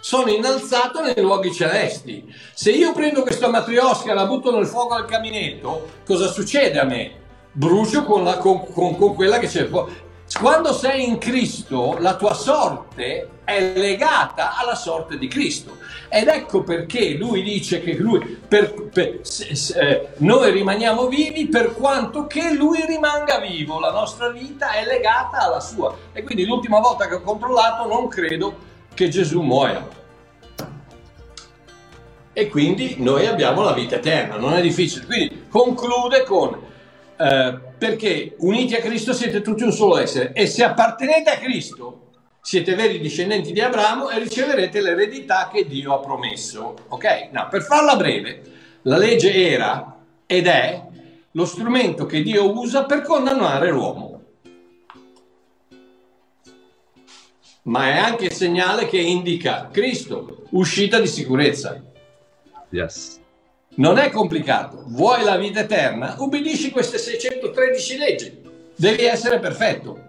Sono 0.00 0.30
innalzato 0.30 1.00
nei 1.00 1.20
luoghi 1.20 1.52
celesti. 1.52 2.32
Se 2.52 2.70
io 2.70 2.92
prendo 2.92 3.22
questa 3.22 3.48
matriosca 3.48 4.10
e 4.10 4.14
la 4.14 4.26
butto 4.26 4.54
nel 4.56 4.66
fuoco 4.66 4.94
al 4.94 5.04
caminetto, 5.04 5.88
cosa 6.04 6.28
succede 6.28 6.78
a 6.78 6.84
me? 6.84 7.24
Brucio 7.52 8.04
con, 8.04 8.22
la, 8.22 8.36
con, 8.38 8.70
con, 8.72 8.96
con 8.96 9.14
quella 9.14 9.38
che 9.38 9.48
c'è 9.48 9.66
fuori. 9.66 9.92
Quando 10.40 10.72
sei 10.72 11.08
in 11.08 11.18
Cristo, 11.18 11.96
la 11.98 12.16
tua 12.16 12.34
sorte 12.34 13.28
è 13.44 13.60
legata 13.76 14.56
alla 14.56 14.74
sorte 14.74 15.18
di 15.18 15.28
Cristo. 15.28 15.78
Ed 16.08 16.28
ecco 16.28 16.62
perché 16.62 17.14
lui 17.14 17.42
dice 17.42 17.80
che 17.80 17.94
lui, 17.94 18.18
per, 18.46 18.88
per, 18.92 19.20
se, 19.22 19.54
se, 19.54 19.78
eh, 19.78 20.08
noi 20.18 20.50
rimaniamo 20.50 21.06
vivi 21.06 21.46
per 21.46 21.72
quanto 21.74 22.26
che 22.26 22.52
lui 22.52 22.84
rimanga 22.86 23.38
vivo. 23.38 23.78
La 23.78 23.92
nostra 23.92 24.28
vita 24.30 24.72
è 24.72 24.84
legata 24.84 25.38
alla 25.38 25.60
sua. 25.60 25.96
E 26.12 26.22
quindi 26.22 26.44
l'ultima 26.44 26.80
volta 26.80 27.06
che 27.06 27.14
ho 27.14 27.22
controllato 27.22 27.86
non 27.86 28.08
credo 28.08 28.54
che 28.94 29.08
Gesù 29.08 29.40
muoia. 29.40 30.04
e 32.38 32.50
quindi 32.50 32.96
noi 32.98 33.24
abbiamo 33.24 33.62
la 33.62 33.72
vita 33.72 33.96
eterna, 33.96 34.36
non 34.36 34.52
è 34.52 34.60
difficile. 34.60 35.06
Quindi 35.06 35.46
conclude 35.48 36.22
con 36.24 36.54
eh, 37.16 37.58
perché 37.78 38.34
uniti 38.38 38.74
a 38.74 38.80
Cristo 38.80 39.12
siete 39.12 39.42
tutti 39.42 39.62
un 39.62 39.72
solo 39.72 39.98
essere 39.98 40.32
e 40.32 40.46
se 40.46 40.64
appartenete 40.64 41.30
a 41.30 41.38
Cristo 41.38 42.06
siete 42.40 42.76
veri 42.76 43.00
discendenti 43.00 43.52
di 43.52 43.60
Abramo 43.60 44.08
e 44.08 44.20
riceverete 44.20 44.80
l'eredità 44.80 45.50
che 45.52 45.66
Dio 45.66 45.94
ha 45.94 45.98
promesso. 45.98 46.76
Ok? 46.88 47.30
No, 47.32 47.48
per 47.50 47.62
farla 47.62 47.96
breve, 47.96 48.42
la 48.82 48.98
legge 48.98 49.34
era 49.34 49.96
ed 50.26 50.46
è 50.46 50.80
lo 51.32 51.44
strumento 51.44 52.06
che 52.06 52.22
Dio 52.22 52.56
usa 52.56 52.84
per 52.84 53.02
condannare 53.02 53.70
l'uomo. 53.70 54.22
Ma 57.62 57.88
è 57.88 57.96
anche 57.98 58.26
il 58.26 58.32
segnale 58.32 58.86
che 58.86 58.98
indica 58.98 59.68
Cristo, 59.72 60.44
uscita 60.50 61.00
di 61.00 61.08
sicurezza. 61.08 61.82
Yes. 62.70 63.24
Non 63.76 63.98
è 63.98 64.10
complicato. 64.10 64.84
Vuoi 64.86 65.22
la 65.22 65.36
vita 65.36 65.60
eterna? 65.60 66.16
Ubbidisci 66.18 66.70
queste 66.70 66.96
613 66.96 67.98
leggi. 67.98 68.40
Devi 68.74 69.04
essere 69.04 69.38
perfetto. 69.38 70.00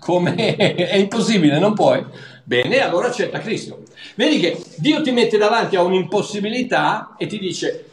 Come 0.00 0.56
è 0.56 0.96
impossibile, 0.96 1.58
non 1.58 1.74
puoi? 1.74 2.04
Bene, 2.42 2.80
allora 2.80 3.08
accetta 3.08 3.38
Cristo. 3.38 3.82
Vedi 4.16 4.40
che 4.40 4.60
Dio 4.76 5.02
ti 5.02 5.12
mette 5.12 5.38
davanti 5.38 5.76
a 5.76 5.82
un'impossibilità 5.82 7.14
e 7.16 7.26
ti 7.26 7.38
dice 7.38 7.84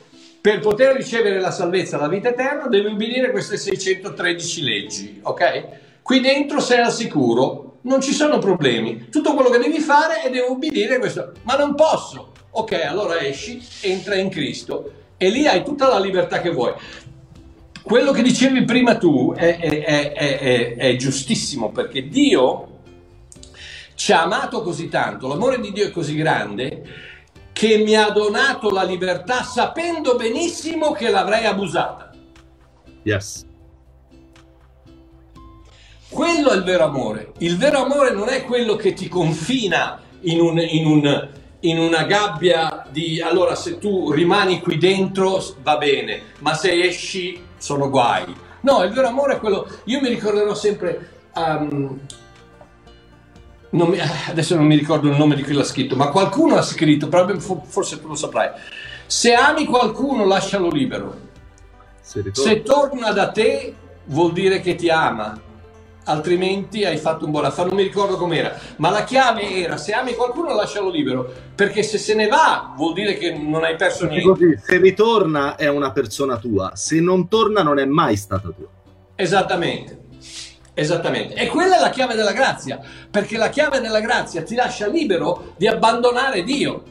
per 0.42 0.60
poter 0.62 0.96
ricevere 0.96 1.40
la 1.40 1.52
salvezza, 1.52 1.98
la 1.98 2.08
vita 2.08 2.30
eterna, 2.30 2.68
devi 2.68 2.88
ubbidire 2.88 3.32
queste 3.32 3.58
613 3.58 4.64
leggi, 4.64 5.20
ok? 5.22 5.66
Qui 6.02 6.22
dentro 6.22 6.60
sei 6.60 6.80
al 6.80 6.92
sicuro, 6.92 7.80
non 7.82 8.02
ci 8.02 8.14
sono 8.14 8.40
problemi. 8.40 9.10
Tutto 9.10 9.34
quello 9.34 9.50
che 9.50 9.60
devi 9.60 9.80
fare 9.80 10.22
è 10.22 10.30
devo 10.32 10.52
ubbidire 10.52 10.98
questo. 10.98 11.34
Ma 11.44 11.56
non 11.56 11.76
posso. 11.76 12.32
Ok, 12.52 12.74
allora 12.74 13.20
esci, 13.20 13.62
entra 13.82 14.16
in 14.16 14.30
Cristo 14.30 14.92
e 15.18 15.30
lì 15.30 15.48
hai 15.48 15.64
tutta 15.64 15.88
la 15.88 16.00
libertà 16.00 16.42
che 16.42 16.50
vuoi. 16.50 16.74
Quello 17.84 18.12
che 18.12 18.22
dicevi 18.22 18.66
prima 18.66 18.98
tu 18.98 19.34
è, 19.34 19.58
è, 19.58 20.14
è, 20.14 20.76
è 20.76 20.96
giustissimo 20.96 21.72
perché 21.72 22.08
Dio 22.08 22.80
ci 23.96 24.12
ha 24.12 24.24
amato 24.24 24.62
così 24.62 24.90
tanto, 24.90 25.28
l'amore 25.28 25.60
di 25.60 25.72
Dio 25.72 25.88
è 25.88 25.92
così 25.92 26.16
grande 26.16 27.06
che 27.52 27.78
mi 27.80 27.96
ha 27.96 28.12
donato 28.12 28.70
la 28.70 28.84
libertà 28.84 29.42
sapendo 29.42 30.16
benissimo 30.16 30.92
che 30.92 31.10
l'avrei 31.10 31.46
abusata. 31.46 32.12
Yes. 33.02 33.46
Quello 36.08 36.52
è 36.52 36.56
il 36.56 36.64
vero 36.64 36.84
amore. 36.84 37.32
Il 37.40 37.58
vero 37.58 37.80
amore 37.80 38.12
non 38.12 38.30
è 38.30 38.44
quello 38.44 38.76
che 38.76 38.94
ti 38.94 39.08
confina 39.08 40.00
in, 40.22 40.40
un, 40.40 40.60
in, 40.60 40.86
un, 40.86 41.30
in 41.62 41.80
una 41.80 42.04
gabbia 42.04 42.86
di 42.90 43.22
allora 43.22 43.56
se 43.56 43.80
tu 43.80 44.12
rimani 44.12 44.62
qui 44.62 44.78
dentro 44.78 45.44
va 45.62 45.78
bene, 45.78 46.22
ma 46.40 46.54
se 46.54 46.84
esci 46.84 47.42
sono 47.58 47.90
guai. 47.90 48.36
No, 48.62 48.84
il 48.84 48.92
vero 48.92 49.08
amore 49.08 49.36
è 49.36 49.40
quello. 49.40 49.68
Io 49.86 50.00
mi 50.02 50.10
ricorderò 50.10 50.54
sempre. 50.54 51.10
Um, 51.36 52.00
non 53.72 53.90
mi, 53.90 54.00
adesso 54.30 54.56
non 54.56 54.66
mi 54.66 54.76
ricordo 54.76 55.10
il 55.10 55.18
nome 55.18 55.36
di 55.36 55.44
chi 55.44 55.54
l'ha 55.54 55.64
scritto, 55.64 55.96
ma 55.96 56.10
qualcuno 56.10 56.56
ha 56.56 56.62
scritto, 56.62 57.10
forse 57.66 58.02
tu 58.02 58.08
lo 58.08 58.16
saprai. 58.16 58.50
Se 59.06 59.34
ami 59.34 59.66
qualcuno, 59.66 60.26
lascialo 60.26 60.70
libero. 60.70 61.26
Se, 62.02 62.24
Se 62.32 62.62
torna 62.62 63.12
da 63.12 63.32
te, 63.32 63.74
vuol 64.06 64.34
dire 64.34 64.60
che 64.60 64.76
ti 64.76 64.90
ama 64.90 65.40
altrimenti 66.08 66.84
hai 66.84 66.98
fatto 66.98 67.26
un 67.26 67.32
buon 67.32 67.46
affare. 67.46 67.70
Non 67.70 67.78
mi 67.78 67.84
ricordo 67.84 68.18
com'era, 68.18 68.58
ma 68.78 68.90
la 68.90 69.04
chiave 69.04 69.56
era 69.56 69.78
se 69.78 69.94
ami 69.94 70.16
qualcuno 70.16 70.54
lascialo 70.54 70.90
libero, 70.90 71.32
perché 71.56 71.84
se 71.84 71.98
se 71.98 72.16
ne 72.16 72.28
va 72.28 72.74
vuol 72.76 72.94
dire 72.94 73.18
che 73.18 73.32
non 73.32 73.64
hai 73.64 73.76
perso 73.76 74.06
niente. 74.06 74.28
Così, 74.28 74.60
se 74.62 74.78
ritorna 74.78 75.56
è 75.56 75.68
una 75.68 75.92
persona 75.92 76.38
tua, 76.38 76.72
se 76.76 77.00
non 77.00 77.28
torna 77.28 77.62
non 77.62 77.80
è 77.80 77.86
mai 77.86 78.16
stata 78.16 78.50
tua. 78.50 78.68
Esattamente. 79.16 80.06
Esattamente, 80.74 81.34
e 81.34 81.48
quella 81.48 81.78
è 81.78 81.80
la 81.80 81.90
chiave 81.90 82.14
della 82.14 82.34
grazia, 82.34 82.80
perché 83.10 83.36
la 83.36 83.50
chiave 83.50 83.80
della 83.80 84.00
grazia 84.00 84.44
ti 84.44 84.54
lascia 84.54 84.86
libero 84.86 85.54
di 85.58 85.68
abbandonare 85.68 86.44
Dio. 86.44 86.84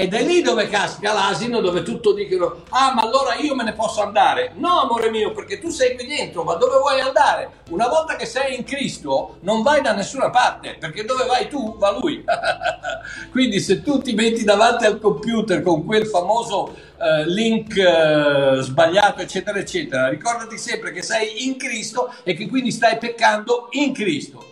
Ed 0.00 0.14
è 0.14 0.22
lì 0.22 0.42
dove 0.42 0.68
casca 0.68 1.12
l'asino, 1.12 1.58
dove 1.58 1.82
tutto 1.82 2.12
dicono, 2.12 2.62
ah 2.68 2.94
ma 2.94 3.02
allora 3.02 3.34
io 3.34 3.56
me 3.56 3.64
ne 3.64 3.72
posso 3.72 4.00
andare. 4.00 4.52
No 4.54 4.82
amore 4.82 5.10
mio, 5.10 5.32
perché 5.32 5.58
tu 5.58 5.70
sei 5.70 5.96
qui 5.96 6.06
dentro, 6.06 6.44
ma 6.44 6.54
dove 6.54 6.78
vuoi 6.78 7.00
andare? 7.00 7.62
Una 7.70 7.88
volta 7.88 8.14
che 8.14 8.24
sei 8.24 8.54
in 8.54 8.62
Cristo 8.62 9.38
non 9.40 9.62
vai 9.62 9.82
da 9.82 9.92
nessuna 9.94 10.30
parte, 10.30 10.76
perché 10.78 11.04
dove 11.04 11.24
vai 11.24 11.48
tu 11.48 11.76
va 11.78 11.98
Lui. 11.98 12.22
Quindi 13.32 13.58
se 13.58 13.82
tu 13.82 14.00
ti 14.00 14.14
metti 14.14 14.44
davanti 14.44 14.84
al 14.84 15.00
computer 15.00 15.62
con 15.62 15.84
quel 15.84 16.06
famoso 16.06 16.76
uh, 16.96 17.24
link 17.26 17.74
uh, 17.76 18.60
sbagliato, 18.60 19.20
eccetera, 19.22 19.58
eccetera, 19.58 20.08
ricordati 20.08 20.58
sempre 20.58 20.92
che 20.92 21.02
sei 21.02 21.44
in 21.44 21.56
Cristo 21.56 22.14
e 22.22 22.34
che 22.34 22.46
quindi 22.46 22.70
stai 22.70 22.98
peccando 22.98 23.66
in 23.72 23.92
Cristo. 23.92 24.46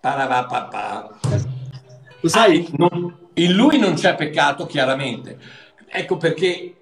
Parapapà. 0.00 1.18
Lo 2.20 2.28
sai, 2.30 2.66
ah, 2.66 2.76
non 2.78 3.26
in 3.38 3.52
lui 3.52 3.78
non 3.78 3.94
c'è 3.94 4.14
peccato, 4.14 4.66
chiaramente. 4.66 5.38
Ecco 5.88 6.16
perché 6.16 6.76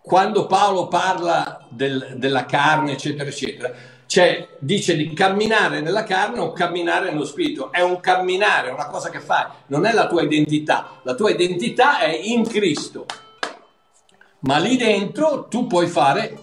quando 0.00 0.46
Paolo 0.46 0.88
parla 0.88 1.64
del, 1.68 2.14
della 2.16 2.44
carne, 2.44 2.92
eccetera, 2.92 3.28
eccetera, 3.28 3.72
cioè 4.06 4.48
dice 4.58 4.94
di 4.94 5.12
camminare 5.14 5.80
nella 5.80 6.02
carne 6.04 6.40
o 6.40 6.52
camminare 6.52 7.10
nello 7.10 7.24
spirito. 7.24 7.72
È 7.72 7.80
un 7.80 7.98
camminare, 8.00 8.68
è 8.68 8.72
una 8.72 8.88
cosa 8.88 9.08
che 9.08 9.20
fai, 9.20 9.46
non 9.68 9.86
è 9.86 9.92
la 9.92 10.06
tua 10.06 10.22
identità. 10.22 11.00
La 11.02 11.14
tua 11.14 11.30
identità 11.30 12.00
è 12.00 12.10
in 12.10 12.46
Cristo. 12.46 13.06
Ma 14.40 14.58
lì 14.58 14.76
dentro 14.76 15.46
tu 15.48 15.66
puoi 15.66 15.86
fare 15.86 16.36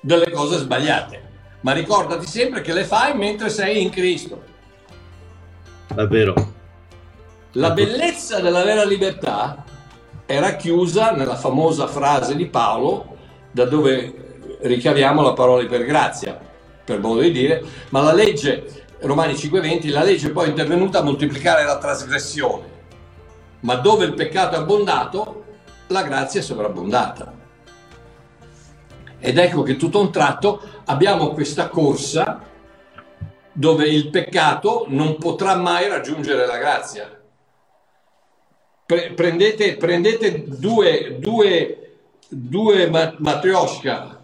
delle 0.00 0.30
cose 0.30 0.58
sbagliate. 0.58 1.30
Ma 1.60 1.72
ricordati 1.72 2.26
sempre 2.26 2.60
che 2.60 2.72
le 2.72 2.84
fai 2.84 3.16
mentre 3.16 3.48
sei 3.48 3.80
in 3.80 3.90
Cristo. 3.90 4.42
Davvero. 5.94 6.51
La 7.56 7.72
bellezza 7.72 8.40
della 8.40 8.62
vera 8.62 8.82
libertà 8.82 9.62
è 10.24 10.38
racchiusa 10.38 11.10
nella 11.10 11.36
famosa 11.36 11.86
frase 11.86 12.34
di 12.34 12.46
Paolo, 12.46 13.18
da 13.50 13.66
dove 13.66 14.56
ricaviamo 14.62 15.20
la 15.20 15.34
parola 15.34 15.62
per 15.66 15.84
grazia, 15.84 16.40
per 16.82 16.98
modo 17.00 17.20
di 17.20 17.30
dire, 17.30 17.62
ma 17.90 18.00
la 18.00 18.14
legge, 18.14 18.86
Romani 19.00 19.34
5:20, 19.34 19.90
la 19.90 20.02
legge 20.02 20.28
è 20.28 20.30
poi 20.30 20.48
intervenuta 20.48 21.00
a 21.00 21.02
moltiplicare 21.02 21.64
la 21.64 21.76
trasgressione, 21.76 22.64
ma 23.60 23.74
dove 23.74 24.06
il 24.06 24.14
peccato 24.14 24.54
è 24.54 24.58
abbondato, 24.58 25.44
la 25.88 26.04
grazia 26.04 26.40
è 26.40 26.42
sovrabbondata. 26.42 27.34
Ed 29.18 29.36
ecco 29.36 29.62
che 29.62 29.76
tutto 29.76 29.98
a 29.98 30.02
un 30.02 30.10
tratto 30.10 30.62
abbiamo 30.86 31.32
questa 31.32 31.68
corsa 31.68 32.40
dove 33.52 33.86
il 33.88 34.08
peccato 34.08 34.86
non 34.88 35.18
potrà 35.18 35.54
mai 35.56 35.86
raggiungere 35.90 36.46
la 36.46 36.56
grazia 36.56 37.20
pre- 38.86 39.12
prendete, 39.12 39.76
prendete 39.76 40.44
due, 40.46 41.16
due, 41.18 41.96
due 42.28 42.88
matrioshka, 43.18 44.22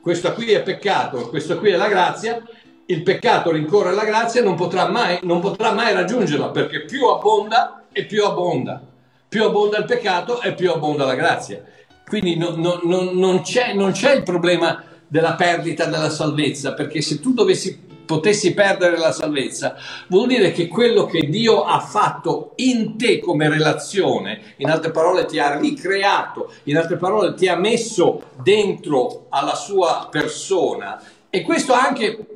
questa 0.00 0.32
qui 0.32 0.52
è 0.52 0.62
peccato, 0.62 1.28
questa 1.28 1.56
qui 1.56 1.70
è 1.70 1.76
la 1.76 1.88
grazia, 1.88 2.42
il 2.86 3.02
peccato 3.02 3.50
rincorre 3.50 3.92
la 3.92 4.04
grazia 4.04 4.42
non 4.42 4.54
potrà 4.54 4.88
mai, 4.88 5.18
non 5.22 5.40
potrà 5.40 5.72
mai 5.72 5.92
raggiungerla 5.92 6.48
perché 6.48 6.84
più 6.86 7.06
abbonda 7.06 7.84
e 7.92 8.06
più 8.06 8.24
abbonda. 8.24 8.80
Più 9.28 9.44
abbonda 9.44 9.76
il 9.76 9.84
peccato 9.84 10.40
e 10.40 10.54
più 10.54 10.70
abbonda 10.70 11.04
la 11.04 11.14
grazia. 11.14 11.62
Quindi 12.06 12.36
no, 12.36 12.54
no, 12.56 12.80
no, 12.82 13.10
non, 13.12 13.42
c'è, 13.42 13.74
non 13.74 13.92
c'è 13.92 14.14
il 14.14 14.22
problema 14.22 14.82
della 15.06 15.34
perdita 15.34 15.84
della 15.84 16.08
salvezza, 16.08 16.72
perché 16.72 17.02
se 17.02 17.20
tu 17.20 17.34
dovessi 17.34 17.78
potessi 18.08 18.54
perdere 18.54 18.96
la 18.96 19.12
salvezza, 19.12 19.76
vuol 20.08 20.28
dire 20.28 20.50
che 20.50 20.66
quello 20.66 21.04
che 21.04 21.28
Dio 21.28 21.64
ha 21.64 21.78
fatto 21.78 22.52
in 22.56 22.96
te 22.96 23.20
come 23.20 23.50
relazione, 23.50 24.54
in 24.56 24.70
altre 24.70 24.90
parole 24.90 25.26
ti 25.26 25.38
ha 25.38 25.58
ricreato, 25.58 26.50
in 26.64 26.78
altre 26.78 26.96
parole 26.96 27.34
ti 27.34 27.48
ha 27.48 27.56
messo 27.56 28.30
dentro 28.42 29.26
alla 29.28 29.54
sua 29.54 30.08
persona. 30.10 30.98
E 31.28 31.42
questo 31.42 31.74
anche 31.74 32.26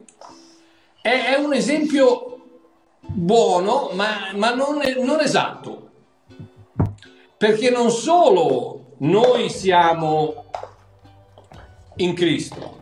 è, 1.00 1.32
è 1.32 1.34
un 1.36 1.54
esempio 1.54 2.40
buono, 3.00 3.88
ma, 3.94 4.30
ma 4.34 4.52
non, 4.52 4.78
non 4.98 5.20
esatto. 5.20 5.88
Perché 7.38 7.70
non 7.70 7.90
solo 7.90 8.96
noi 8.98 9.48
siamo 9.48 10.44
in 11.96 12.12
Cristo, 12.12 12.81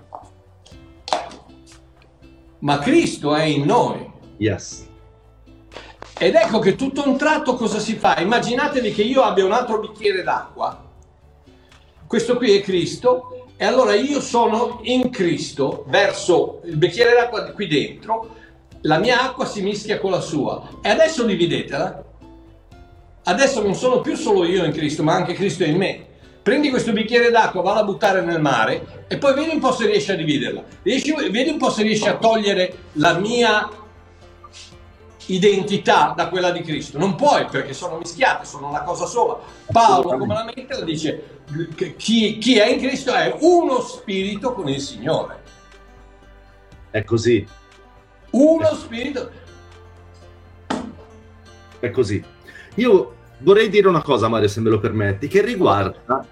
ma 2.60 2.78
Cristo 2.78 3.34
è 3.34 3.44
in 3.44 3.64
noi. 3.64 4.10
Yes. 4.38 4.88
Ed 6.18 6.34
ecco 6.34 6.58
che 6.58 6.76
tutto 6.76 7.06
un 7.06 7.16
tratto 7.16 7.54
cosa 7.54 7.78
si 7.78 7.94
fa? 7.94 8.20
Immaginatevi 8.20 8.92
che 8.92 9.02
io 9.02 9.22
abbia 9.22 9.44
un 9.44 9.52
altro 9.52 9.80
bicchiere 9.80 10.22
d'acqua, 10.22 10.88
questo 12.06 12.36
qui 12.36 12.56
è 12.56 12.60
Cristo, 12.60 13.46
e 13.56 13.64
allora 13.64 13.94
io 13.94 14.20
sono 14.20 14.80
in 14.82 15.10
Cristo 15.10 15.84
verso 15.88 16.60
il 16.64 16.76
bicchiere 16.76 17.14
d'acqua 17.14 17.50
qui 17.52 17.66
dentro, 17.66 18.36
la 18.82 18.98
mia 18.98 19.22
acqua 19.22 19.46
si 19.46 19.62
mischia 19.62 19.98
con 19.98 20.10
la 20.10 20.20
sua, 20.20 20.80
e 20.82 20.88
adesso 20.88 21.24
dividetela. 21.24 22.04
adesso 23.24 23.62
non 23.62 23.74
sono 23.74 24.00
più 24.00 24.16
solo 24.16 24.44
io 24.44 24.64
in 24.64 24.72
Cristo, 24.72 25.02
ma 25.02 25.14
anche 25.14 25.34
Cristo 25.34 25.64
in 25.64 25.76
me. 25.76 26.06
Prendi 26.42 26.70
questo 26.70 26.92
bicchiere 26.92 27.30
d'acqua, 27.30 27.60
valla 27.60 27.80
a 27.80 27.84
buttare 27.84 28.22
nel 28.22 28.40
mare 28.40 29.04
e 29.08 29.18
poi 29.18 29.34
vedi 29.34 29.50
un 29.50 29.60
po' 29.60 29.72
se 29.72 29.86
riesci 29.86 30.10
a 30.10 30.16
dividerla. 30.16 30.64
Riesci, 30.82 31.12
vedi 31.30 31.50
un 31.50 31.58
po' 31.58 31.70
se 31.70 31.82
riesci 31.82 32.08
a 32.08 32.16
togliere 32.16 32.74
la 32.92 33.18
mia 33.18 33.68
identità 35.26 36.14
da 36.16 36.28
quella 36.28 36.50
di 36.50 36.62
Cristo. 36.62 36.98
Non 36.98 37.14
puoi 37.14 37.44
perché 37.46 37.74
sono 37.74 37.98
mischiate, 37.98 38.46
sono 38.46 38.68
una 38.68 38.82
cosa 38.82 39.04
sola. 39.04 39.38
Paolo, 39.70 40.16
come 40.16 40.34
la 40.34 40.44
mette, 40.44 40.78
la 40.78 40.84
dice 40.84 41.40
chi, 41.96 42.38
chi 42.38 42.58
è 42.58 42.66
in 42.68 42.78
Cristo 42.78 43.12
è 43.12 43.36
uno 43.40 43.80
spirito 43.80 44.54
con 44.54 44.68
il 44.68 44.80
Signore. 44.80 45.42
È 46.90 47.04
così. 47.04 47.46
Uno 48.30 48.74
spirito. 48.74 49.30
È 51.78 51.90
così. 51.90 52.24
Io 52.76 53.14
vorrei 53.42 53.68
dire 53.68 53.88
una 53.88 54.02
cosa, 54.02 54.28
Mario, 54.28 54.48
se 54.48 54.60
me 54.60 54.70
lo 54.70 54.78
permetti, 54.78 55.28
che 55.28 55.42
riguarda 55.42 56.26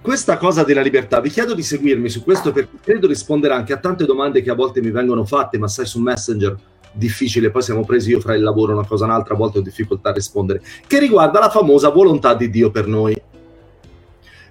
questa 0.00 0.36
cosa 0.36 0.64
della 0.64 0.80
libertà. 0.80 1.20
Vi 1.20 1.30
chiedo 1.30 1.54
di 1.54 1.62
seguirmi 1.62 2.08
su 2.08 2.24
questo 2.24 2.52
perché 2.52 2.76
credo 2.82 3.06
rispondere 3.06 3.54
anche 3.54 3.72
a 3.72 3.78
tante 3.78 4.04
domande 4.04 4.42
che 4.42 4.50
a 4.50 4.54
volte 4.54 4.80
mi 4.80 4.90
vengono 4.90 5.24
fatte, 5.24 5.58
ma 5.58 5.68
sai 5.68 5.86
su 5.86 6.00
Messenger 6.00 6.56
difficile, 6.92 7.50
poi 7.50 7.62
siamo 7.62 7.84
presi 7.84 8.10
io 8.10 8.20
fra 8.20 8.34
il 8.34 8.42
lavoro 8.42 8.72
una 8.72 8.86
cosa 8.86 9.04
e 9.04 9.08
un'altra, 9.08 9.34
a 9.34 9.36
volte 9.36 9.58
ho 9.58 9.62
difficoltà 9.62 10.10
a 10.10 10.12
rispondere, 10.12 10.60
che 10.86 10.98
riguarda 10.98 11.38
la 11.38 11.48
famosa 11.48 11.88
volontà 11.88 12.34
di 12.34 12.50
Dio 12.50 12.70
per 12.70 12.86
noi. 12.86 13.20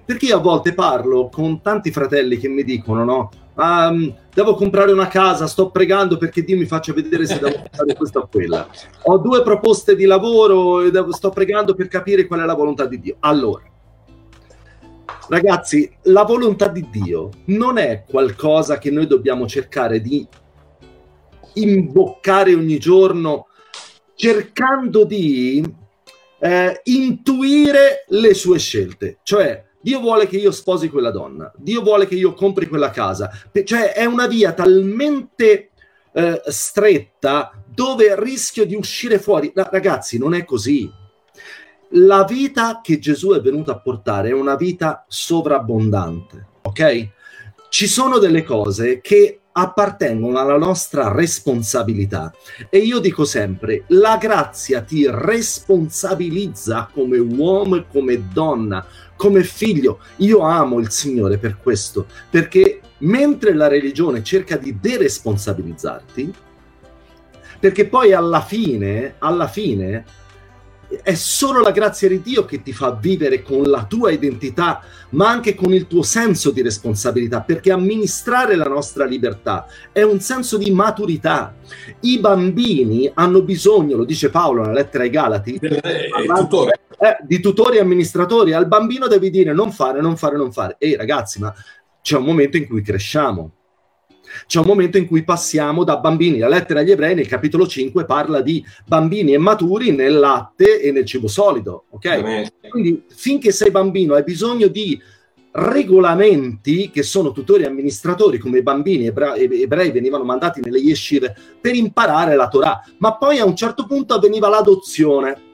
Perché 0.04 0.26
io 0.26 0.38
a 0.38 0.42
volte 0.42 0.74
parlo 0.74 1.30
con 1.30 1.62
tanti 1.62 1.92
fratelli 1.92 2.38
che 2.38 2.48
mi 2.48 2.64
dicono, 2.64 3.04
no, 3.04 3.30
um, 3.56 4.16
devo 4.34 4.56
comprare 4.56 4.92
una 4.92 5.08
casa, 5.08 5.48
sto 5.48 5.70
pregando 5.72 6.18
perché 6.18 6.44
Dio 6.44 6.58
mi 6.58 6.66
faccia 6.66 6.94
vedere 6.94 7.26
se 7.26 7.40
devo 7.40 7.64
fare 7.72 7.96
questa 7.96 8.20
o 8.20 8.28
quella. 8.28 8.68
Ho 9.04 9.18
due 9.18 9.42
proposte 9.44 9.96
di 9.96 10.06
lavoro 10.06 10.82
e 10.82 10.92
devo, 10.92 11.14
sto 11.14 11.30
pregando 11.30 11.74
per 11.76 11.88
capire 11.88 12.26
qual 12.28 12.42
è 12.42 12.46
la 12.46 12.56
volontà 12.56 12.86
di 12.86 13.00
Dio. 13.00 13.18
Allora, 13.20 13.64
ragazzi, 15.30 15.92
la 16.04 16.24
volontà 16.24 16.68
di 16.68 16.88
Dio 16.90 17.30
non 17.46 17.78
è 17.78 18.04
qualcosa 18.08 18.78
che 18.78 18.92
noi 18.92 19.08
dobbiamo 19.08 19.48
cercare 19.48 20.02
di 20.02 20.28
imboccare 21.54 22.54
ogni 22.54 22.78
giorno 22.78 23.48
cercando 24.16 25.04
di 25.04 25.64
eh, 26.40 26.82
intuire 26.84 28.06
le 28.08 28.34
sue 28.34 28.60
scelte. 28.60 29.18
Cioè, 29.24 29.64
Dio 29.82 30.00
vuole 30.00 30.28
che 30.28 30.38
io 30.38 30.52
sposi 30.52 30.90
quella 30.90 31.12
donna, 31.12 31.52
Dio 31.56 31.82
vuole 31.82 32.08
che 32.08 32.16
io 32.16 32.34
compri 32.34 32.68
quella 32.68 32.92
casa. 32.92 33.32
Cioè, 33.64 33.94
è 33.94 34.06
una 34.06 34.28
via 34.28 34.54
talmente 34.54 35.72
eh, 36.14 36.42
stretta 36.46 37.52
dove 37.66 38.16
rischio 38.20 38.66
di 38.66 38.76
uscire 38.76 39.20
fuori. 39.20 39.52
No, 39.56 39.68
ragazzi, 39.72 40.18
non 40.18 40.34
è 40.34 40.46
così. 40.46 40.90
La 41.96 42.24
vita 42.24 42.80
che 42.82 43.00
Gesù 43.00 43.32
è 43.32 43.42
venuto 43.42 43.72
a 43.72 43.80
portare 43.80 44.30
è 44.30 44.34
una 44.34 44.56
vita 44.56 45.04
sovrabbondante, 45.08 46.48
ok? 46.62 47.10
Ci 47.70 47.88
sono 47.88 48.18
delle 48.18 48.44
cose 48.44 49.02
che 49.02 49.42
appartengono 49.54 50.38
alla 50.40 50.58
nostra 50.58 51.12
responsabilità. 51.12 52.34
E 52.70 52.78
io 52.78 53.00
dico 53.00 53.26
sempre, 53.26 53.84
la 53.88 54.18
grazia 54.18 54.82
ti 54.82 55.06
responsabilizza 55.10 56.90
come 56.92 57.18
uomo 57.18 57.76
e 57.76 57.86
come 57.92 58.30
donna, 58.32 58.86
come 59.22 59.44
figlio. 59.44 60.00
Io 60.18 60.40
amo 60.40 60.80
il 60.80 60.90
Signore 60.90 61.38
per 61.38 61.58
questo, 61.62 62.08
perché 62.28 62.82
mentre 63.02 63.54
la 63.54 63.68
religione 63.68 64.24
cerca 64.24 64.58
di 64.58 64.80
deresponsabilizzarti, 64.80 66.34
perché 67.60 67.86
poi 67.86 68.14
alla 68.14 68.42
fine, 68.42 69.18
alla 69.20 69.48
fine, 69.48 70.06
è 71.04 71.14
solo 71.14 71.62
la 71.62 71.72
grazia 71.72 72.10
di 72.10 72.22
Dio 72.22 72.46
che 72.46 72.62
ti 72.62 72.74
fa 72.74 72.92
vivere 72.92 73.42
con 73.42 73.64
la 73.64 73.86
tua 73.86 74.12
identità, 74.12 74.84
ma 75.12 75.30
anche 75.30 75.56
con 75.56 75.74
il 75.74 75.88
tuo 75.88 76.04
senso 76.04 76.52
di 76.52 76.62
responsabilità, 76.62 77.42
perché 77.42 77.72
amministrare 77.72 78.56
la 78.56 78.66
nostra 78.66 79.06
libertà 79.06 79.68
è 79.92 80.02
un 80.02 80.20
senso 80.20 80.58
di 80.58 80.70
maturità. 80.72 81.56
I 82.02 82.20
bambini 82.20 83.10
hanno 83.14 83.42
bisogno, 83.42 83.98
lo 83.98 84.06
dice 84.06 84.30
Paolo 84.30 84.62
nella 84.62 84.74
lettera 84.74 85.04
ai 85.04 85.10
Galati, 85.10 85.56
eh, 85.56 86.10
tutore. 86.36 86.80
Eh, 86.98 87.18
di 87.24 87.40
tutori 87.40 87.78
e 87.78 87.80
amministratori. 87.80 88.54
Al 88.54 88.68
bambino 88.68 89.08
devi 89.08 89.30
dire 89.30 89.54
non 89.54 89.72
fare, 89.72 90.02
non 90.02 90.18
fare, 90.18 90.38
non 90.38 90.52
fare. 90.52 90.76
Ehi 90.78 90.96
ragazzi, 90.96 91.40
ma 91.40 91.54
c'è 92.02 92.18
un 92.18 92.26
momento 92.26 92.58
in 92.58 92.68
cui 92.68 92.82
cresciamo 92.82 93.54
c'è 94.46 94.60
un 94.60 94.66
momento 94.66 94.98
in 94.98 95.08
cui 95.08 95.24
passiamo 95.24 95.84
da 95.84 95.98
bambini. 95.98 96.40
La 96.40 96.48
lettera 96.48 96.82
agli 96.82 96.92
ebrei 96.92 97.16
nel 97.16 97.28
capitolo 97.28 97.68
5 97.68 98.06
parla 98.06 98.42
di 98.42 98.64
bambini 98.86 99.34
e 99.34 99.38
maturi 99.38 99.92
nel 99.92 100.18
latte 100.18 100.82
e 100.82 100.92
nel 100.92 101.06
cibo 101.06 101.28
solido. 101.28 101.86
Ok? 101.90 102.70
Quindi 102.70 103.04
finché 103.08 103.52
sei 103.52 103.72
bambino 103.72 104.16
hai 104.16 104.24
bisogno 104.24 104.68
di 104.68 105.00
regolamenti 105.54 106.90
che 106.90 107.04
sono 107.04 107.32
tutori 107.32 107.66
amministratori 107.66 108.38
come 108.38 108.60
i 108.60 108.64
bambini 108.64 109.08
ebrei, 109.08 109.62
ebrei 109.62 109.92
venivano 109.92 110.24
mandati 110.24 110.62
nelle 110.62 110.80
yeshive 110.80 111.36
per 111.60 111.76
imparare 111.76 112.36
la 112.36 112.48
Torah, 112.48 112.82
ma 113.00 113.18
poi 113.18 113.40
a 113.40 113.46
un 113.46 113.56
certo 113.56 113.86
punto 113.86 114.14
avveniva 114.14 114.48
l'adozione 114.48 115.50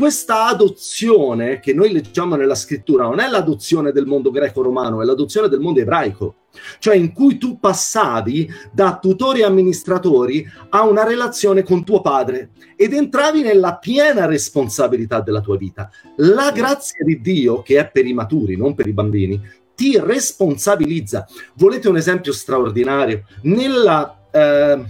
questa 0.00 0.46
adozione 0.46 1.60
che 1.60 1.74
noi 1.74 1.92
leggiamo 1.92 2.34
nella 2.34 2.54
scrittura 2.54 3.04
non 3.04 3.20
è 3.20 3.28
l'adozione 3.28 3.92
del 3.92 4.06
mondo 4.06 4.30
greco-romano, 4.30 5.02
è 5.02 5.04
l'adozione 5.04 5.46
del 5.46 5.60
mondo 5.60 5.80
ebraico, 5.80 6.36
cioè 6.78 6.96
in 6.96 7.12
cui 7.12 7.36
tu 7.36 7.60
passavi 7.60 8.50
da 8.72 8.98
tutori 8.98 9.40
e 9.40 9.44
amministratori 9.44 10.50
a 10.70 10.88
una 10.88 11.04
relazione 11.04 11.62
con 11.64 11.84
tuo 11.84 12.00
padre 12.00 12.52
ed 12.76 12.94
entravi 12.94 13.42
nella 13.42 13.76
piena 13.76 14.24
responsabilità 14.24 15.20
della 15.20 15.42
tua 15.42 15.58
vita. 15.58 15.90
La 16.16 16.50
grazia 16.50 17.04
di 17.04 17.20
Dio, 17.20 17.60
che 17.60 17.78
è 17.78 17.90
per 17.90 18.06
i 18.06 18.14
maturi, 18.14 18.56
non 18.56 18.74
per 18.74 18.86
i 18.86 18.94
bambini, 18.94 19.38
ti 19.74 20.00
responsabilizza. 20.00 21.26
Volete 21.56 21.90
un 21.90 21.98
esempio 21.98 22.32
straordinario? 22.32 23.24
Nella... 23.42 24.18
Eh, 24.30 24.82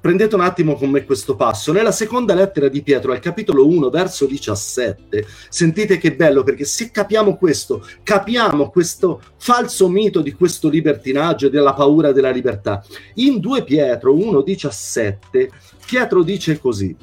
prendete 0.00 0.34
un 0.34 0.40
attimo 0.40 0.74
con 0.74 0.90
me 0.90 1.04
questo 1.04 1.36
passo. 1.36 1.72
Nella 1.72 1.92
seconda 1.92 2.34
lettera 2.34 2.68
di 2.68 2.82
Pietro, 2.82 3.12
al 3.12 3.18
capitolo 3.18 3.66
1, 3.66 3.90
verso 3.90 4.26
17, 4.26 5.26
sentite 5.48 5.98
che 5.98 6.14
bello, 6.14 6.42
perché 6.42 6.64
se 6.64 6.90
capiamo 6.90 7.36
questo, 7.36 7.84
capiamo 8.02 8.70
questo 8.70 9.20
falso 9.36 9.88
mito 9.88 10.20
di 10.20 10.32
questo 10.32 10.68
libertinaggio 10.68 11.46
e 11.46 11.50
della 11.50 11.74
paura 11.74 12.12
della 12.12 12.30
libertà. 12.30 12.82
In 13.14 13.40
2 13.40 13.64
Pietro 13.64 14.14
1, 14.14 14.42
17, 14.42 15.50
Pietro 15.86 16.22
dice 16.22 16.58
così. 16.58 16.96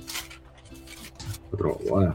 Lo 1.49 1.57
trovo, 1.57 2.01
eh. 2.01 2.13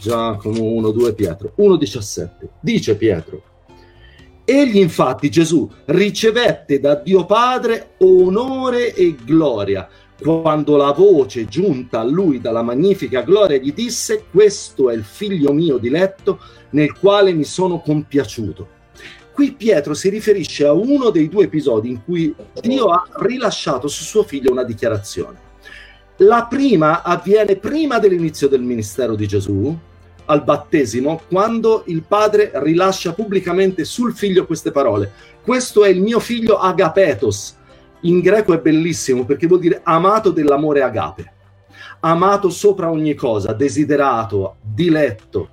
Giacomo 0.00 0.62
1, 0.62 0.90
2 0.90 1.14
Pietro 1.14 1.52
1, 1.56 1.76
17. 1.76 2.48
Dice 2.60 2.94
Pietro 2.96 3.52
Egli 4.44 4.76
infatti, 4.76 5.30
Gesù, 5.30 5.70
ricevette 5.86 6.78
da 6.78 6.96
Dio 6.96 7.24
Padre 7.24 7.94
onore 7.98 8.94
e 8.94 9.16
gloria 9.24 9.88
quando 10.20 10.76
la 10.76 10.92
voce 10.92 11.46
giunta 11.46 12.00
a 12.00 12.04
lui 12.04 12.40
dalla 12.40 12.62
magnifica 12.62 13.22
gloria 13.22 13.58
gli 13.58 13.72
disse 13.72 14.24
questo 14.30 14.88
è 14.88 14.94
il 14.94 15.02
figlio 15.02 15.52
mio 15.52 15.76
diletto 15.76 16.38
nel 16.70 16.96
quale 16.96 17.32
mi 17.32 17.44
sono 17.44 17.80
compiaciuto. 17.80 18.68
Qui 19.32 19.52
Pietro 19.52 19.94
si 19.94 20.08
riferisce 20.10 20.64
a 20.64 20.72
uno 20.72 21.10
dei 21.10 21.28
due 21.28 21.44
episodi 21.44 21.88
in 21.88 22.04
cui 22.04 22.34
Dio 22.60 22.86
ha 22.86 23.04
rilasciato 23.16 23.88
su 23.88 24.04
suo 24.04 24.22
figlio 24.22 24.52
una 24.52 24.62
dichiarazione. 24.62 25.52
La 26.18 26.46
prima 26.46 27.02
avviene 27.02 27.56
prima 27.56 27.98
dell'inizio 27.98 28.46
del 28.46 28.62
ministero 28.62 29.16
di 29.16 29.26
Gesù, 29.26 29.76
al 30.26 30.42
battesimo 30.42 31.20
quando 31.28 31.84
il 31.86 32.02
padre 32.06 32.50
rilascia 32.54 33.12
pubblicamente 33.12 33.84
sul 33.84 34.14
figlio 34.14 34.46
queste 34.46 34.70
parole. 34.70 35.12
Questo 35.42 35.84
è 35.84 35.88
il 35.88 36.00
mio 36.00 36.20
figlio 36.20 36.58
agapetos. 36.58 37.56
In 38.00 38.20
greco 38.20 38.52
è 38.52 38.58
bellissimo 38.58 39.24
perché 39.24 39.46
vuol 39.46 39.60
dire 39.60 39.80
amato 39.82 40.30
dell'amore 40.30 40.82
agape. 40.82 41.32
Amato 42.00 42.50
sopra 42.50 42.90
ogni 42.90 43.14
cosa, 43.14 43.52
desiderato, 43.54 44.56
diletto, 44.60 45.48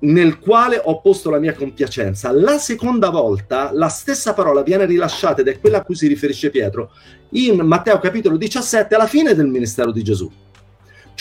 nel 0.00 0.38
quale 0.38 0.80
ho 0.82 1.00
posto 1.00 1.30
la 1.30 1.38
mia 1.38 1.54
compiacenza. 1.54 2.30
La 2.30 2.58
seconda 2.58 3.08
volta 3.08 3.70
la 3.72 3.88
stessa 3.88 4.34
parola 4.34 4.62
viene 4.62 4.84
rilasciata 4.84 5.40
ed 5.40 5.48
è 5.48 5.58
quella 5.58 5.78
a 5.78 5.82
cui 5.82 5.94
si 5.94 6.06
riferisce 6.06 6.50
Pietro 6.50 6.90
in 7.30 7.60
Matteo 7.60 7.98
capitolo 7.98 8.36
17 8.36 8.94
alla 8.94 9.06
fine 9.06 9.34
del 9.34 9.46
ministero 9.46 9.92
di 9.92 10.02
Gesù 10.02 10.30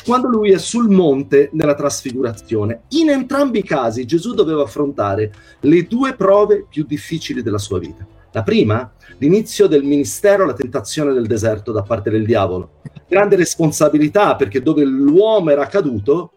quando 0.04 0.28
lui 0.28 0.52
è 0.52 0.58
sul 0.58 0.89
monte 0.89 1.50
nella 1.54 1.76
trasfigurazione. 1.76 2.84
In 2.89 3.10
entrambi 3.10 3.60
i 3.60 3.64
casi 3.64 4.06
Gesù 4.06 4.34
doveva 4.34 4.64
affrontare 4.64 5.32
le 5.62 5.84
due 5.88 6.14
prove 6.14 6.66
più 6.68 6.86
difficili 6.86 7.41
della 7.41 7.58
sua 7.58 7.80
vita. 7.80 8.06
La 8.32 8.43
prima, 8.43 8.91
l'inizio 9.18 9.68
del 9.68 9.84
ministero, 9.84 10.45
la 10.45 10.54
tentazione 10.54 11.14
del 11.14 11.26
deserto 11.26 11.72
da 11.72 11.82
parte 11.82 12.10
del 12.10 12.26
diavolo. 12.26 12.82
Grande 13.08 13.36
responsabilità 13.36 14.36
perché 14.36 14.62
dove 14.62 14.84
l'uomo 14.84 15.50
era 15.50 15.66
caduto, 15.66 16.32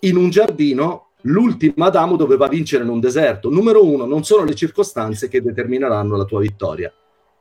in 0.00 0.16
un 0.16 0.28
giardino, 0.30 1.10
l'ultimo 1.22 1.84
Adamo 1.84 2.16
doveva 2.16 2.48
vincere 2.48 2.82
in 2.82 2.90
un 2.90 3.00
deserto. 3.00 3.48
Numero 3.48 3.84
uno, 3.84 4.04
non 4.04 4.24
sono 4.24 4.44
le 4.44 4.54
circostanze 4.54 5.28
che 5.28 5.40
determineranno 5.40 6.16
la 6.16 6.24
tua 6.24 6.40
vittoria. 6.40 6.92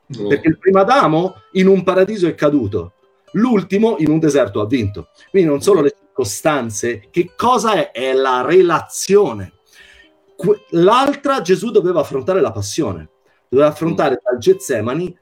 No. 0.06 0.28
Perché 0.28 0.50
il 0.50 0.58
primo 0.58 0.80
Adamo 0.80 1.36
in 1.54 1.68
un 1.68 1.84
paradiso 1.84 2.28
è 2.28 2.36
caduto, 2.36 2.94
l'ultimo 3.34 3.96
in 4.00 4.10
un 4.10 4.20
deserto 4.20 4.62
ha 4.62 4.66
vinto. 4.66 5.10
Quindi 5.30 5.50
non 5.50 5.62
solo 5.62 5.82
le 5.82 5.96
circostanze, 5.98 7.08
che 7.12 7.32
cosa 7.36 7.74
è? 7.74 7.92
È 7.92 8.14
la 8.14 8.44
relazione. 8.46 9.54
L'altra 10.72 11.42
Gesù 11.42 11.72
doveva 11.72 12.02
affrontare 12.02 12.42
la 12.42 12.52
passione, 12.52 13.10
doveva 13.48 13.70
affrontare 13.70 14.20
dal 14.22 14.38
Getsemani 14.38 15.18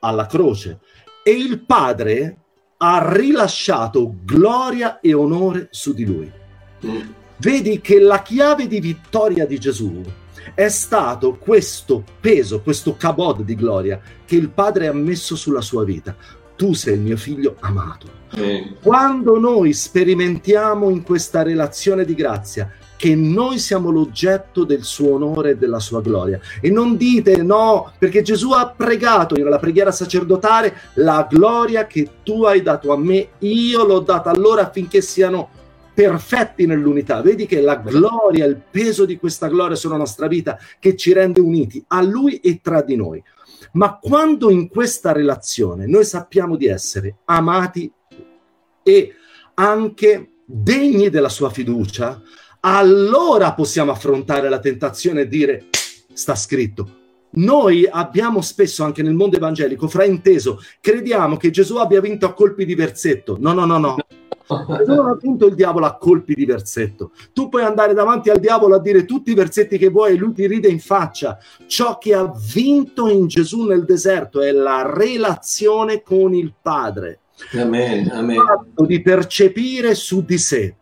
alla 0.00 0.26
croce 0.26 0.80
e 1.22 1.30
il 1.32 1.64
Padre 1.64 2.36
ha 2.78 3.12
rilasciato 3.12 4.14
gloria 4.24 5.00
e 5.00 5.12
onore 5.14 5.68
su 5.70 5.92
di 5.92 6.04
lui. 6.04 6.32
Vedi 7.36 7.80
che 7.80 8.00
la 8.00 8.22
chiave 8.22 8.66
di 8.66 8.80
vittoria 8.80 9.46
di 9.46 9.58
Gesù 9.58 10.02
è 10.54 10.68
stato 10.68 11.36
questo 11.36 12.02
peso, 12.20 12.60
questo 12.62 12.96
cabod 12.96 13.42
di 13.42 13.54
gloria 13.54 14.00
che 14.24 14.36
il 14.36 14.50
Padre 14.50 14.88
ha 14.88 14.92
messo 14.92 15.36
sulla 15.36 15.60
sua 15.60 15.84
vita. 15.84 16.16
Tu 16.62 16.74
sei 16.74 16.94
il 16.94 17.00
mio 17.00 17.16
figlio 17.16 17.56
amato. 17.58 18.06
Quando 18.80 19.36
noi 19.36 19.72
sperimentiamo 19.72 20.90
in 20.90 21.02
questa 21.02 21.42
relazione 21.42 22.04
di 22.04 22.14
grazia 22.14 22.70
che 22.96 23.16
noi 23.16 23.58
siamo 23.58 23.90
l'oggetto 23.90 24.62
del 24.62 24.84
suo 24.84 25.14
onore 25.14 25.50
e 25.50 25.56
della 25.56 25.80
sua 25.80 26.00
gloria. 26.00 26.38
E 26.60 26.70
non 26.70 26.96
dite 26.96 27.42
no, 27.42 27.92
perché 27.98 28.22
Gesù 28.22 28.52
ha 28.52 28.68
pregato 28.68 29.34
nella 29.34 29.58
preghiera 29.58 29.90
sacerdotale 29.90 30.72
la 30.94 31.26
gloria 31.28 31.88
che 31.88 32.08
tu 32.22 32.44
hai 32.44 32.62
dato 32.62 32.92
a 32.92 32.96
me, 32.96 33.30
io 33.38 33.84
l'ho 33.84 33.98
data 33.98 34.30
a 34.30 34.38
loro 34.38 34.60
affinché 34.60 35.00
siano 35.00 35.48
perfetti 35.92 36.64
nell'unità. 36.64 37.22
Vedi 37.22 37.46
che 37.46 37.60
la 37.60 37.74
gloria, 37.74 38.44
il 38.44 38.60
peso 38.70 39.04
di 39.04 39.18
questa 39.18 39.48
gloria 39.48 39.74
sulla 39.74 39.96
nostra 39.96 40.28
vita 40.28 40.56
che 40.78 40.94
ci 40.94 41.12
rende 41.12 41.40
uniti 41.40 41.82
a 41.88 42.02
Lui 42.02 42.36
e 42.36 42.60
tra 42.62 42.82
di 42.82 42.94
noi. 42.94 43.20
Ma 43.72 43.98
quando 43.98 44.50
in 44.50 44.68
questa 44.68 45.12
relazione 45.12 45.86
noi 45.86 46.04
sappiamo 46.04 46.56
di 46.56 46.66
essere 46.66 47.18
amati 47.24 47.90
e 48.82 49.14
anche 49.54 50.32
degni 50.44 51.08
della 51.08 51.28
sua 51.28 51.50
fiducia, 51.50 52.20
allora 52.60 53.54
possiamo 53.54 53.90
affrontare 53.90 54.48
la 54.48 54.58
tentazione 54.58 55.22
e 55.22 55.28
dire 55.28 55.66
sta 56.12 56.34
scritto. 56.34 57.00
Noi 57.34 57.88
abbiamo 57.90 58.42
spesso 58.42 58.84
anche 58.84 59.02
nel 59.02 59.14
mondo 59.14 59.36
evangelico 59.36 59.88
frainteso, 59.88 60.60
crediamo 60.80 61.38
che 61.38 61.50
Gesù 61.50 61.76
abbia 61.76 62.00
vinto 62.00 62.26
a 62.26 62.34
colpi 62.34 62.66
di 62.66 62.74
versetto. 62.74 63.36
No, 63.40 63.54
no, 63.54 63.64
no, 63.64 63.78
no. 63.78 63.96
Ha 64.52 65.16
vinto 65.20 65.46
il 65.46 65.54
diavolo 65.54 65.86
a 65.86 65.96
colpi 65.96 66.34
di 66.34 66.44
versetto. 66.44 67.12
Tu 67.32 67.48
puoi 67.48 67.62
andare 67.62 67.94
davanti 67.94 68.30
al 68.30 68.38
diavolo 68.38 68.76
a 68.76 68.80
dire 68.80 69.04
tutti 69.04 69.30
i 69.30 69.34
versetti 69.34 69.78
che 69.78 69.88
vuoi 69.88 70.12
e 70.12 70.16
lui 70.16 70.32
ti 70.32 70.46
ride 70.46 70.68
in 70.68 70.80
faccia. 70.80 71.38
Ciò 71.66 71.98
che 71.98 72.14
ha 72.14 72.32
vinto 72.52 73.08
in 73.08 73.26
Gesù 73.26 73.66
nel 73.66 73.84
deserto 73.84 74.40
è 74.40 74.52
la 74.52 74.90
relazione 74.94 76.02
con 76.02 76.34
il 76.34 76.54
Padre. 76.60 77.20
Amen, 77.54 78.10
amen. 78.12 78.36
Il 78.36 78.42
fatto 78.42 78.86
di 78.86 79.00
percepire 79.00 79.94
su 79.94 80.24
di 80.24 80.38
sé 80.38 80.76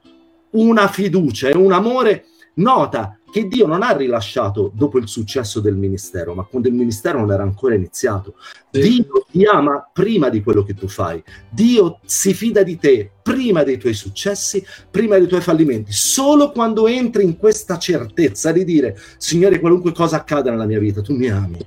una 0.51 0.89
fiducia 0.89 1.49
e 1.49 1.57
un 1.57 1.73
amore. 1.73 2.25
Nota 2.55 3.19
che 3.31 3.47
Dio 3.47 3.67
non 3.67 3.83
ha 3.83 3.93
rilasciato 3.93 4.71
dopo 4.75 4.99
il 4.99 5.09
successo 5.09 5.61
del 5.61 5.77
ministero, 5.77 6.35
ma 6.35 6.43
quando 6.43 6.69
il 6.69 6.75
ministero 6.75 7.21
non 7.21 7.33
era 7.33 7.43
ancora 7.43 7.75
iniziato. 7.75 8.35
Sì. 8.71 8.81
Dio 8.81 9.27
ti 9.31 9.45
ama 9.45 9.89
prima 9.93 10.29
di 10.29 10.43
quello 10.43 10.63
che 10.63 10.75
tu 10.75 10.89
fai. 10.89 11.23
Dio 11.49 12.01
si 12.05 12.35
fida 12.35 12.63
di 12.63 12.79
te 12.79 13.11
prima 13.23 13.63
dei 13.63 13.79
tuoi 13.79 13.95
successi, 13.95 14.65
prima 14.91 15.17
dei 15.19 15.27
tuoi 15.27 15.41
fallimenti. 15.41 15.93
Solo 15.93 16.51
quando 16.51 16.87
entri 16.87 17.25
in 17.25 17.37
questa 17.37 17.79
certezza 17.79 18.53
di 18.53 18.65
dire, 18.65 18.99
Signore, 19.17 19.61
qualunque 19.61 19.93
cosa 19.93 20.17
accada 20.17 20.51
nella 20.51 20.67
mia 20.67 20.79
vita, 20.79 21.01
tu 21.01 21.15
mi 21.15 21.29
ami. 21.29 21.59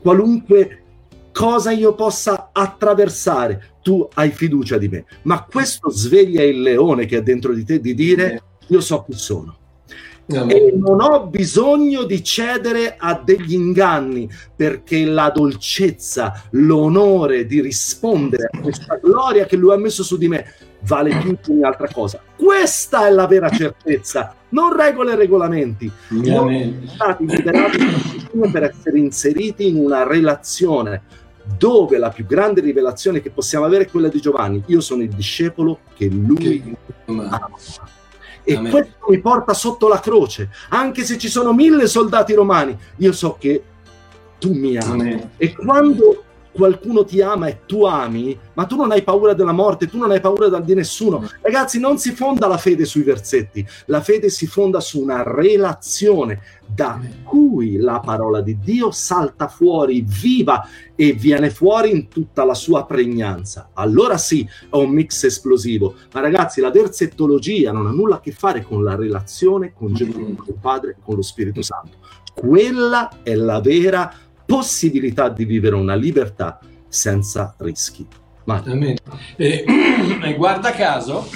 Qualunque 0.00 0.82
cosa 1.32 1.70
io 1.70 1.94
possa 1.94 2.50
attraversare, 2.52 3.76
tu 3.82 4.08
hai 4.14 4.30
fiducia 4.30 4.78
di 4.78 4.88
me. 4.88 5.04
Ma 5.22 5.44
questo 5.44 5.90
sveglia 5.90 6.42
il 6.42 6.60
leone 6.62 7.06
che 7.06 7.18
è 7.18 7.22
dentro 7.22 7.52
di 7.52 7.64
te 7.64 7.80
di 7.80 7.94
dire, 7.94 8.42
io 8.68 8.80
so 8.80 9.04
chi 9.04 9.12
sono 9.12 9.58
e 10.26 10.72
non 10.76 11.00
ho 11.00 11.26
bisogno 11.26 12.04
di 12.04 12.22
cedere 12.22 12.96
a 12.98 13.20
degli 13.22 13.52
inganni 13.52 14.28
perché 14.54 15.04
la 15.04 15.30
dolcezza, 15.30 16.44
l'onore 16.52 17.46
di 17.46 17.60
rispondere 17.60 18.48
a 18.50 18.58
questa 18.60 18.98
gloria 19.02 19.44
che 19.44 19.56
lui 19.56 19.72
ha 19.72 19.76
messo 19.76 20.02
su 20.02 20.16
di 20.16 20.28
me 20.28 20.46
vale 20.86 21.16
più 21.18 21.36
di 21.42 21.52
ogni 21.52 21.64
altra 21.64 21.88
cosa. 21.92 22.20
Questa 22.36 23.06
è 23.06 23.10
la 23.10 23.26
vera 23.26 23.50
certezza, 23.50 24.34
non 24.50 24.74
regole 24.74 25.12
e 25.12 25.16
regolamenti. 25.16 25.90
Siamo 26.22 26.50
stati 26.86 27.26
liberati 27.26 27.78
per 28.50 28.62
essere 28.64 28.98
inseriti 28.98 29.68
in 29.68 29.76
una 29.76 30.06
relazione 30.06 31.22
dove 31.58 31.98
la 31.98 32.08
più 32.08 32.24
grande 32.26 32.62
rivelazione 32.62 33.20
che 33.20 33.30
possiamo 33.30 33.66
avere 33.66 33.84
è 33.84 33.90
quella 33.90 34.08
di 34.08 34.20
Giovanni. 34.20 34.62
Io 34.66 34.80
sono 34.80 35.02
il 35.02 35.10
discepolo 35.10 35.80
che 35.94 36.06
lui 36.06 36.76
ama 37.06 37.50
e 38.44 38.54
Amen. 38.54 38.70
questo 38.70 39.06
mi 39.08 39.18
porta 39.20 39.54
sotto 39.54 39.88
la 39.88 40.00
croce, 40.00 40.50
anche 40.68 41.02
se 41.02 41.18
ci 41.18 41.28
sono 41.28 41.52
mille 41.52 41.86
soldati 41.86 42.34
romani, 42.34 42.76
io 42.98 43.12
so 43.12 43.36
che 43.38 43.62
tu 44.38 44.52
mi 44.52 44.76
ami. 44.76 45.00
Amen. 45.00 45.30
E 45.36 45.54
quando 45.54 46.22
qualcuno 46.54 47.04
ti 47.04 47.20
ama 47.20 47.48
e 47.48 47.60
tu 47.66 47.84
ami, 47.84 48.38
ma 48.54 48.64
tu 48.64 48.76
non 48.76 48.92
hai 48.92 49.02
paura 49.02 49.34
della 49.34 49.52
morte, 49.52 49.88
tu 49.88 49.98
non 49.98 50.12
hai 50.12 50.20
paura 50.20 50.48
di 50.60 50.74
nessuno. 50.74 51.28
Ragazzi, 51.40 51.80
non 51.80 51.98
si 51.98 52.12
fonda 52.12 52.46
la 52.46 52.56
fede 52.56 52.84
sui 52.84 53.02
versetti, 53.02 53.66
la 53.86 54.00
fede 54.00 54.30
si 54.30 54.46
fonda 54.46 54.78
su 54.78 55.00
una 55.00 55.22
relazione 55.24 56.40
da 56.66 57.00
cui 57.24 57.76
la 57.76 58.00
parola 58.00 58.40
di 58.40 58.58
Dio 58.58 58.90
salta 58.90 59.48
fuori 59.48 60.04
viva 60.06 60.66
e 60.94 61.12
viene 61.12 61.50
fuori 61.50 61.90
in 61.90 62.08
tutta 62.08 62.44
la 62.44 62.54
sua 62.54 62.86
pregnanza. 62.86 63.70
Allora 63.74 64.16
sì, 64.16 64.48
è 64.70 64.76
un 64.76 64.90
mix 64.90 65.24
esplosivo. 65.24 65.94
Ma 66.12 66.20
ragazzi, 66.20 66.60
la 66.60 66.70
versettologia 66.70 67.72
non 67.72 67.86
ha 67.86 67.90
nulla 67.90 68.16
a 68.16 68.20
che 68.20 68.32
fare 68.32 68.62
con 68.62 68.84
la 68.84 68.94
relazione 68.94 69.72
con 69.74 69.92
Gesù, 69.92 70.34
con 70.36 70.46
il 70.46 70.58
Padre, 70.60 70.96
con 71.02 71.16
lo 71.16 71.22
Spirito 71.22 71.62
Santo. 71.62 71.98
Quella 72.34 73.22
è 73.22 73.34
la 73.34 73.60
vera 73.60 74.12
possibilità 74.54 75.30
di 75.30 75.44
vivere 75.44 75.74
una 75.74 75.96
libertà 75.96 76.60
senza 76.86 77.56
rischi. 77.58 78.06
E, 79.34 79.64
e 80.22 80.34
guarda 80.34 80.70
caso, 80.70 81.28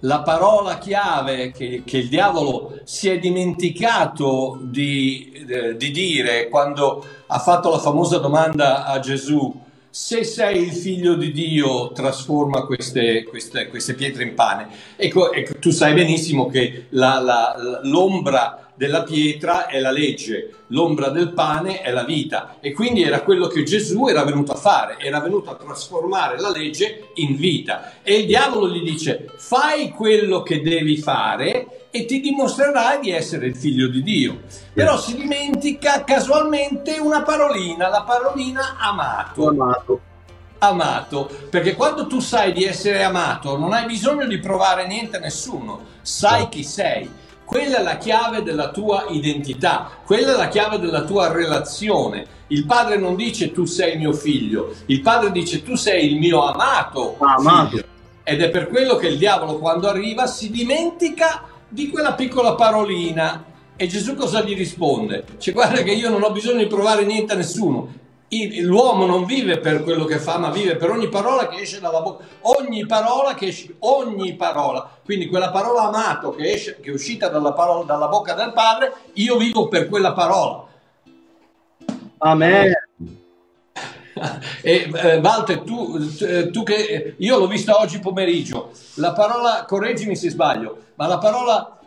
la 0.00 0.22
parola 0.22 0.78
chiave 0.78 1.52
che, 1.52 1.82
che, 1.84 1.98
il 1.98 2.08
diavolo 2.08 2.80
si 2.82 3.08
è 3.08 3.20
dimenticato 3.20 4.58
di, 4.62 5.46
eh, 5.48 5.76
di, 5.76 5.92
dire 5.92 6.48
quando 6.48 7.06
ha 7.28 7.38
fatto 7.38 7.70
la 7.70 7.78
famosa 7.78 8.18
domanda 8.18 8.84
a 8.86 8.98
Gesù, 8.98 9.62
se 9.88 10.24
sei 10.24 10.62
il 10.62 10.72
figlio 10.72 11.14
di 11.14 11.30
Dio 11.30 11.92
trasforma 11.92 12.64
queste, 12.64 13.22
queste, 13.22 13.68
queste 13.68 13.94
pietre 13.94 14.24
in 14.24 14.34
pane. 14.34 14.66
Ecco, 14.96 15.30
ecco, 15.30 15.56
tu 15.60 15.70
sai 15.70 15.94
benissimo 15.94 16.48
che 16.48 16.86
la, 16.88 17.20
la, 17.20 17.80
l'ombra 17.82 18.69
della 18.80 19.02
pietra 19.02 19.66
è 19.66 19.78
la 19.78 19.90
legge, 19.90 20.64
l'ombra 20.68 21.10
del 21.10 21.34
pane 21.34 21.82
è 21.82 21.90
la 21.90 22.04
vita. 22.04 22.56
E 22.60 22.72
quindi 22.72 23.02
era 23.02 23.20
quello 23.20 23.46
che 23.46 23.62
Gesù 23.62 24.06
era 24.06 24.24
venuto 24.24 24.52
a 24.52 24.54
fare, 24.54 24.96
era 24.98 25.20
venuto 25.20 25.50
a 25.50 25.54
trasformare 25.54 26.40
la 26.40 26.50
legge 26.50 27.10
in 27.16 27.36
vita. 27.36 28.00
E 28.02 28.20
il 28.20 28.26
diavolo 28.26 28.70
gli 28.70 28.82
dice 28.82 29.34
fai 29.36 29.90
quello 29.90 30.42
che 30.42 30.62
devi 30.62 30.96
fare 30.96 31.88
e 31.90 32.06
ti 32.06 32.20
dimostrerai 32.20 33.00
di 33.00 33.10
essere 33.10 33.48
il 33.48 33.54
figlio 33.54 33.86
di 33.86 34.02
Dio. 34.02 34.40
Però 34.72 34.98
si 34.98 35.14
dimentica 35.14 36.02
casualmente 36.02 36.96
una 36.96 37.20
parolina, 37.20 37.90
la 37.90 38.04
parolina 38.04 38.78
amato. 38.78 39.46
Amato. 39.46 40.00
Amato, 40.62 41.30
perché 41.50 41.74
quando 41.74 42.06
tu 42.06 42.20
sai 42.20 42.54
di 42.54 42.64
essere 42.64 43.02
amato 43.02 43.58
non 43.58 43.74
hai 43.74 43.84
bisogno 43.84 44.26
di 44.26 44.38
provare 44.38 44.86
niente 44.86 45.18
a 45.18 45.20
nessuno, 45.20 45.84
sai 46.00 46.48
chi 46.48 46.64
sei 46.64 47.28
quella 47.50 47.78
è 47.78 47.82
la 47.82 47.98
chiave 47.98 48.44
della 48.44 48.70
tua 48.70 49.06
identità, 49.08 49.90
quella 50.06 50.34
è 50.34 50.36
la 50.36 50.46
chiave 50.46 50.78
della 50.78 51.02
tua 51.02 51.32
relazione. 51.32 52.24
Il 52.46 52.64
padre 52.64 52.96
non 52.96 53.16
dice 53.16 53.50
tu 53.50 53.64
sei 53.64 53.98
mio 53.98 54.12
figlio, 54.12 54.72
il 54.86 55.00
padre 55.00 55.32
dice 55.32 55.60
tu 55.64 55.74
sei 55.74 56.12
il 56.12 56.16
mio 56.16 56.44
amato, 56.44 57.16
amato. 57.18 57.70
Figlio. 57.70 57.84
Ed 58.22 58.40
è 58.40 58.50
per 58.50 58.68
quello 58.68 58.94
che 58.94 59.08
il 59.08 59.18
diavolo 59.18 59.58
quando 59.58 59.88
arriva 59.88 60.28
si 60.28 60.52
dimentica 60.52 61.42
di 61.68 61.88
quella 61.90 62.12
piccola 62.12 62.54
parolina. 62.54 63.44
E 63.74 63.88
Gesù 63.88 64.14
cosa 64.14 64.44
gli 64.44 64.54
risponde? 64.54 65.24
Cioè 65.38 65.52
guarda 65.52 65.82
che 65.82 65.90
io 65.90 66.08
non 66.08 66.22
ho 66.22 66.30
bisogno 66.30 66.58
di 66.58 66.68
provare 66.68 67.04
niente 67.04 67.32
a 67.32 67.36
nessuno, 67.36 67.92
l'uomo 68.60 69.06
non 69.06 69.24
vive 69.24 69.58
per 69.58 69.82
quello 69.82 70.04
che 70.04 70.18
fa, 70.18 70.38
ma 70.38 70.50
vive 70.50 70.76
per 70.76 70.90
ogni 70.90 71.08
parola 71.08 71.48
che 71.48 71.62
esce 71.62 71.80
dalla 71.80 72.00
bocca, 72.00 72.24
ogni 72.42 72.86
parola 72.86 73.34
che 73.34 73.46
esce, 73.48 73.74
ogni 73.80 74.34
parola. 74.36 74.88
Quindi 75.04 75.26
quella 75.26 75.50
parola 75.50 75.88
amato 75.88 76.30
che, 76.30 76.52
esce, 76.52 76.78
che 76.80 76.90
è 76.90 76.94
uscita 76.94 77.28
dalla, 77.28 77.52
parola, 77.52 77.84
dalla 77.84 78.06
bocca 78.06 78.34
del 78.34 78.52
Padre, 78.52 78.92
io 79.14 79.36
vivo 79.36 79.66
per 79.66 79.88
quella 79.88 80.12
parola. 80.12 80.64
Amen. 82.18 82.72
E 84.62 84.90
eh, 84.92 85.16
Walter, 85.16 85.60
tu, 85.60 85.96
eh, 86.20 86.50
tu, 86.50 86.62
che 86.62 87.14
io 87.16 87.38
l'ho 87.38 87.46
vista 87.46 87.78
oggi 87.78 88.00
pomeriggio, 88.00 88.70
la 88.94 89.12
parola, 89.12 89.64
correggimi 89.66 90.14
se 90.14 90.28
sbaglio, 90.28 90.88
ma 90.96 91.06
la 91.06 91.16
parola 91.16 91.78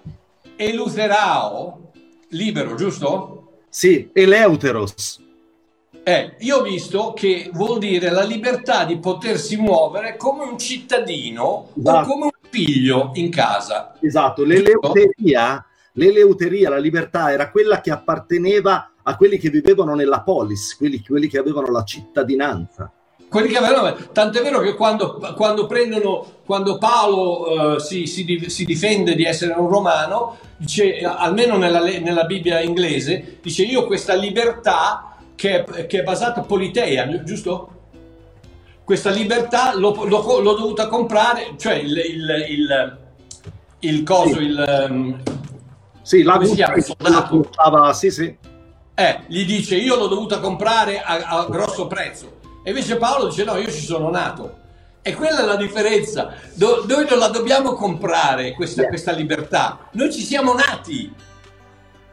eleuterao, 0.55 1.91
libero, 2.29 2.73
giusto? 2.73 3.51
Sì, 3.69 4.09
eleuteros. 4.13 5.21
Eh, 6.06 6.36
io 6.39 6.58
ho 6.58 6.62
visto 6.62 7.14
che 7.14 7.49
vuol 7.54 7.80
dire 7.80 8.12
la 8.12 8.24
libertà 8.24 8.84
di 8.84 8.97
potersi 8.97 9.56
muovere 9.56 10.18
come 10.18 10.43
un 10.43 10.58
cittadino 10.58 11.70
esatto. 11.78 11.97
o 11.97 12.12
come 12.12 12.26
un 12.26 12.49
figlio 12.49 13.12
in 13.14 13.30
casa. 13.30 13.95
Esatto, 14.01 14.43
l'eleuteria, 14.43 15.66
l'eleuteria, 15.93 16.70
la 16.70 16.78
libertà 16.78 17.32
era 17.32 17.49
quella 17.49 17.80
che 17.80 17.91
apparteneva 17.91 18.91
a 19.01 19.16
quelli 19.16 19.38
che 19.38 19.49
vivevano 19.49 19.95
nella 19.95 20.20
polis, 20.20 20.76
quelli, 20.76 21.01
quelli 21.06 21.30
che 21.30 21.38
avevano 21.38 21.72
la 21.72 21.86
cittadinanza. 21.86 22.91
Quelli 23.30 23.47
che 23.47 23.58
avevano, 23.58 23.95
tant'è 24.12 24.41
vero 24.41 24.60
che 24.60 24.76
quando, 24.76 25.20
quando 25.36 25.66
prendono, 25.68 26.41
quando 26.45 26.78
Paolo 26.78 27.49
uh, 27.49 27.78
si, 27.80 28.06
si, 28.08 28.45
si, 28.47 28.66
difende 28.66 29.16
di 29.16 29.24
essere 29.24 29.54
un 29.54 29.70
romano, 29.70 30.38
dice, 30.58 30.99
almeno 31.01 31.58
nella, 31.58 31.80
nella 31.80 32.26
Bibbia 32.26 32.60
inglese, 32.60 33.39
dice 33.41 33.64
io 33.64 33.88
questa 33.88 34.14
libertà 34.14 35.12
che 35.36 35.63
è, 35.63 35.86
che 35.88 35.99
è 35.99 36.03
basata 36.03 36.41
politeia, 36.41 37.23
giusto? 37.23 37.69
Questa 38.84 39.09
libertà 39.09 39.73
l'ho, 39.75 40.05
l'ho, 40.05 40.39
l'ho 40.39 40.53
dovuta 40.53 40.88
comprare, 40.88 41.53
cioè 41.57 41.75
il, 41.75 41.97
il, 41.97 42.45
il, 42.49 42.97
il 43.79 44.03
coso, 44.03 44.36
sì. 44.36 44.43
il... 44.43 44.88
Um, 44.89 45.21
sì, 46.01 46.21
la 46.21 46.39
soldato. 46.43 47.93
Sì, 47.93 48.11
sì. 48.11 48.38
Eh, 48.95 49.21
gli 49.27 49.45
dice 49.45 49.75
io 49.75 49.95
l'ho 49.95 50.07
dovuta 50.07 50.39
comprare 50.39 51.01
a, 51.01 51.39
a 51.39 51.45
grosso 51.45 51.88
prezzo. 51.88 52.39
E 52.63 52.69
invece 52.69 52.97
Paolo 52.97 53.27
dice 53.27 53.43
no, 53.45 53.55
io 53.55 53.71
ci 53.71 53.84
sono 53.84 54.09
nato. 54.09 54.61
E 55.01 55.15
quella 55.15 55.41
è 55.41 55.45
la 55.45 55.55
differenza. 55.55 56.34
Do, 56.53 56.86
noi 56.88 57.05
non 57.09 57.19
la 57.19 57.27
dobbiamo 57.27 57.73
comprare 57.73 58.53
questa, 58.53 58.88
questa, 58.88 59.11
libertà. 59.11 59.89
Noi 59.93 60.11
ci 60.11 60.21
siamo 60.21 60.53
nati. 60.53 61.11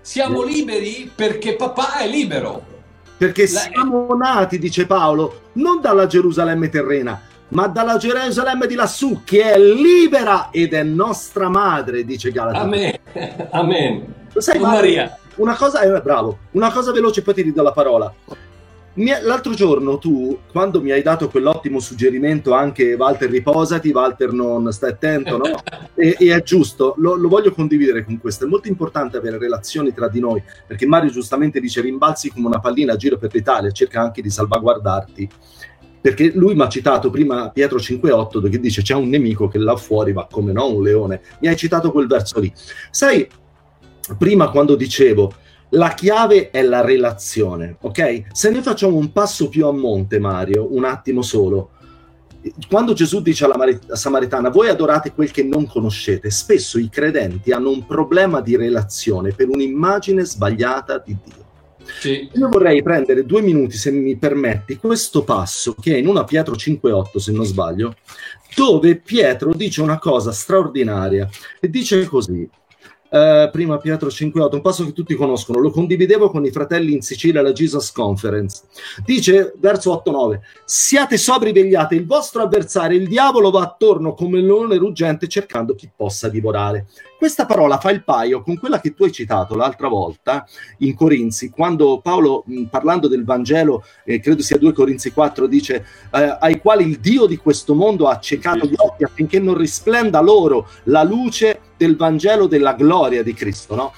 Siamo 0.01 0.43
liberi 0.43 1.11
perché 1.15 1.55
papà 1.55 1.99
è 1.99 2.09
libero. 2.09 2.79
Perché 3.21 3.47
siamo 3.47 4.15
nati, 4.15 4.59
dice 4.59 4.87
Paolo, 4.87 5.51
non 5.53 5.83
dalla 5.83 6.07
Gerusalemme 6.07 6.71
terrena, 6.71 7.21
ma 7.49 7.67
dalla 7.67 7.99
Gerusalemme 7.99 8.67
di 8.67 8.75
lassù, 8.75 9.21
che 9.25 9.43
è 9.43 9.59
libera 9.59 10.49
ed 10.51 10.73
è 10.73 10.83
nostra 10.83 11.51
madre, 11.51 12.07
dice 12.07 12.31
Galata. 12.31 12.61
Amen. 12.61 12.99
Amen. 13.51 14.15
Lo 14.33 14.41
sai, 14.41 14.59
Maria? 14.59 15.19
Una 15.35 15.55
cosa, 15.55 15.83
eh, 15.83 16.01
bravo, 16.01 16.39
una 16.53 16.73
cosa 16.73 16.93
veloce, 16.93 17.21
poi 17.21 17.35
ti 17.35 17.43
ridò 17.43 17.63
la 17.63 17.73
parola. 17.73 18.11
L'altro 18.95 19.55
giorno 19.55 19.99
tu, 19.99 20.37
quando 20.51 20.83
mi 20.83 20.91
hai 20.91 21.01
dato 21.01 21.29
quell'ottimo 21.29 21.79
suggerimento 21.79 22.53
anche 22.55 22.95
Walter 22.95 23.31
riposati, 23.31 23.91
Walter 23.91 24.33
non 24.33 24.73
stai 24.73 24.91
attento, 24.91 25.37
no? 25.37 25.45
e, 25.95 26.17
e, 26.19 26.35
è 26.35 26.43
giusto, 26.43 26.95
lo, 26.99 27.15
lo, 27.15 27.29
voglio 27.29 27.53
condividere 27.53 28.05
con 28.05 28.19
questo. 28.19 28.47
È 28.47 28.49
molto 28.49 28.67
importante 28.67 29.17
avere 29.17 29.39
relazioni 29.39 29.95
tra 29.95 30.09
di 30.09 30.19
noi, 30.19 30.43
perché 30.67 30.87
Mario 30.87 31.11
giustamente 31.11 31.61
dice 31.61 31.81
rimbalzi 31.81 32.31
come 32.31 32.49
una 32.49 32.59
pallina 32.59 32.95
a 32.95 32.97
giro 32.97 33.17
per 33.17 33.33
l'Italia, 33.33 33.71
cerca 33.71 34.01
anche 34.01 34.23
di 34.23 34.31
salvaguardarti. 34.31 35.29
Perché 36.01 36.33
lui 36.35 36.55
mi 36.55 36.63
ha 36.63 36.69
citato 36.69 37.11
prima 37.11 37.51
Pietro 37.51 37.79
5,8 37.79 38.49
che 38.49 38.59
dice 38.59 38.81
c'è 38.81 38.95
un 38.95 39.09
nemico 39.11 39.49
che 39.49 39.59
là 39.59 39.77
fuori 39.77 40.13
va 40.13 40.27
come 40.29 40.51
no 40.51 40.67
un 40.67 40.83
leone. 40.83 41.21
Mi 41.41 41.49
hai 41.49 41.57
citato 41.57 41.93
quel 41.93 42.07
verso 42.07 42.41
lì. 42.41 42.51
Sai, 42.91 43.29
prima 44.19 44.51
quando 44.51 44.75
dicevo 44.75 45.33
la 45.71 45.95
chiave 45.95 46.51
è 46.51 46.63
la 46.63 46.81
relazione, 46.81 47.77
ok? 47.81 48.27
Se 48.33 48.51
ne 48.51 48.63
facciamo 48.63 48.97
un 48.97 49.13
passo 49.13 49.49
più 49.49 49.67
a 49.67 49.73
monte, 49.73 50.19
Mario, 50.19 50.75
un 50.75 50.85
attimo 50.85 51.23
solo. 51.23 51.71
Quando 52.69 52.95
Gesù 52.95 53.21
dice 53.21 53.45
alla 53.45 53.57
Mar- 53.57 53.93
Samaritana, 53.93 54.49
voi 54.49 54.69
adorate 54.69 55.13
quel 55.13 55.31
che 55.31 55.43
non 55.43 55.67
conoscete, 55.67 56.31
spesso 56.31 56.79
i 56.79 56.89
credenti 56.89 57.53
hanno 57.53 57.71
un 57.71 57.87
problema 57.87 58.41
di 58.41 58.57
relazione 58.57 59.33
per 59.33 59.49
un'immagine 59.49 60.25
sbagliata 60.25 60.99
di 60.99 61.17
Dio. 61.23 61.49
Sì. 61.99 62.29
Io 62.33 62.49
vorrei 62.49 62.83
prendere 62.83 63.27
due 63.27 63.43
minuti, 63.43 63.77
se 63.77 63.91
mi 63.91 64.17
permetti, 64.17 64.77
questo 64.77 65.23
passo 65.23 65.75
che 65.75 65.95
è 65.95 65.99
in 65.99 66.07
una 66.07 66.25
Pietro 66.25 66.55
5,8, 66.55 67.19
se 67.19 67.33
non 67.33 67.45
sbaglio, 67.45 67.97
dove 68.55 68.97
Pietro 68.97 69.53
dice 69.55 69.83
una 69.83 69.99
cosa 69.99 70.33
straordinaria 70.33 71.29
e 71.61 71.69
dice 71.69 72.05
così: 72.07 72.49
eh, 73.11 73.49
prima 73.51 73.79
Pietro 73.79 74.09
5.8, 74.09 74.55
un 74.55 74.61
passo 74.61 74.85
che 74.85 74.93
tutti 74.93 75.15
conoscono, 75.15 75.59
lo 75.59 75.71
condividevo 75.71 76.31
con 76.31 76.45
i 76.45 76.51
fratelli 76.51 76.93
in 76.93 77.03
Sicilia 77.03 77.41
alla 77.41 77.53
Jesus 77.53 77.91
Conference. 77.93 78.63
Dice, 79.05 79.53
verso 79.59 80.03
8-9, 80.05 80.39
siate 80.65 81.17
sobri 81.17 81.53
vegliate, 81.53 81.97
il 81.97 82.07
vostro 82.07 82.43
avversario, 82.43 82.99
il 82.99 83.09
diavolo, 83.09 83.51
va 83.51 83.63
attorno 83.63 84.15
come 84.15 84.39
un 84.39 84.47
leone 84.47 84.77
ruggente 84.77 85.27
cercando 85.29 85.75
chi 85.75 85.91
possa 85.95 86.29
divorare. 86.29 86.87
Questa 87.21 87.45
parola 87.45 87.77
fa 87.77 87.91
il 87.91 88.03
paio 88.03 88.41
con 88.41 88.59
quella 88.59 88.81
che 88.81 88.95
tu 88.95 89.05
hai 89.05 89.13
citato 89.13 89.55
l'altra 89.55 89.89
volta 89.89 90.47
in 90.79 90.95
Corinzi, 90.95 91.51
quando 91.51 92.01
Paolo, 92.01 92.45
mh, 92.47 92.63
parlando 92.71 93.09
del 93.09 93.25
Vangelo, 93.25 93.85
eh, 94.07 94.21
credo 94.21 94.41
sia 94.41 94.57
2 94.57 94.73
Corinzi 94.73 95.13
4, 95.13 95.47
dice 95.47 95.85
eh, 96.15 96.39
ai 96.41 96.59
quali 96.63 96.89
il 96.89 96.99
Dio 96.99 97.27
di 97.27 97.37
questo 97.37 97.75
mondo 97.75 98.09
ha 98.09 98.13
accecato 98.13 98.65
gli 98.65 98.73
occhi 98.75 99.05
affinché 99.05 99.39
non 99.39 99.55
risplenda 99.55 100.19
loro 100.23 100.67
la 100.85 101.03
luce 101.03 101.61
del 101.77 101.95
Vangelo 101.95 102.47
della 102.47 102.73
gloria 102.73 103.23
di 103.23 103.35
Cristo. 103.35 103.75
No? 103.75 103.93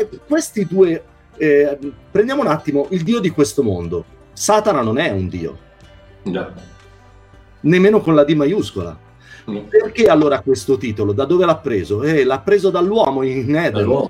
Eh, 0.00 0.08
questi 0.26 0.64
due, 0.64 1.04
eh, 1.36 1.78
prendiamo 2.10 2.40
un 2.40 2.46
attimo 2.46 2.86
il 2.88 3.02
Dio 3.02 3.20
di 3.20 3.28
questo 3.28 3.62
mondo. 3.62 4.02
Satana 4.32 4.80
non 4.80 4.96
è 4.96 5.10
un 5.10 5.28
Dio. 5.28 5.58
No. 6.22 6.52
Nemmeno 7.60 8.00
con 8.00 8.14
la 8.14 8.24
D 8.24 8.32
maiuscola 8.32 9.01
perché 9.68 10.06
allora 10.06 10.40
questo 10.40 10.76
titolo? 10.76 11.12
Da 11.12 11.24
dove 11.24 11.44
l'ha 11.44 11.56
preso? 11.56 12.02
Eh, 12.02 12.24
l'ha 12.24 12.40
preso 12.40 12.70
dall'uomo 12.70 13.22
in 13.22 13.54
Eden. 13.54 14.08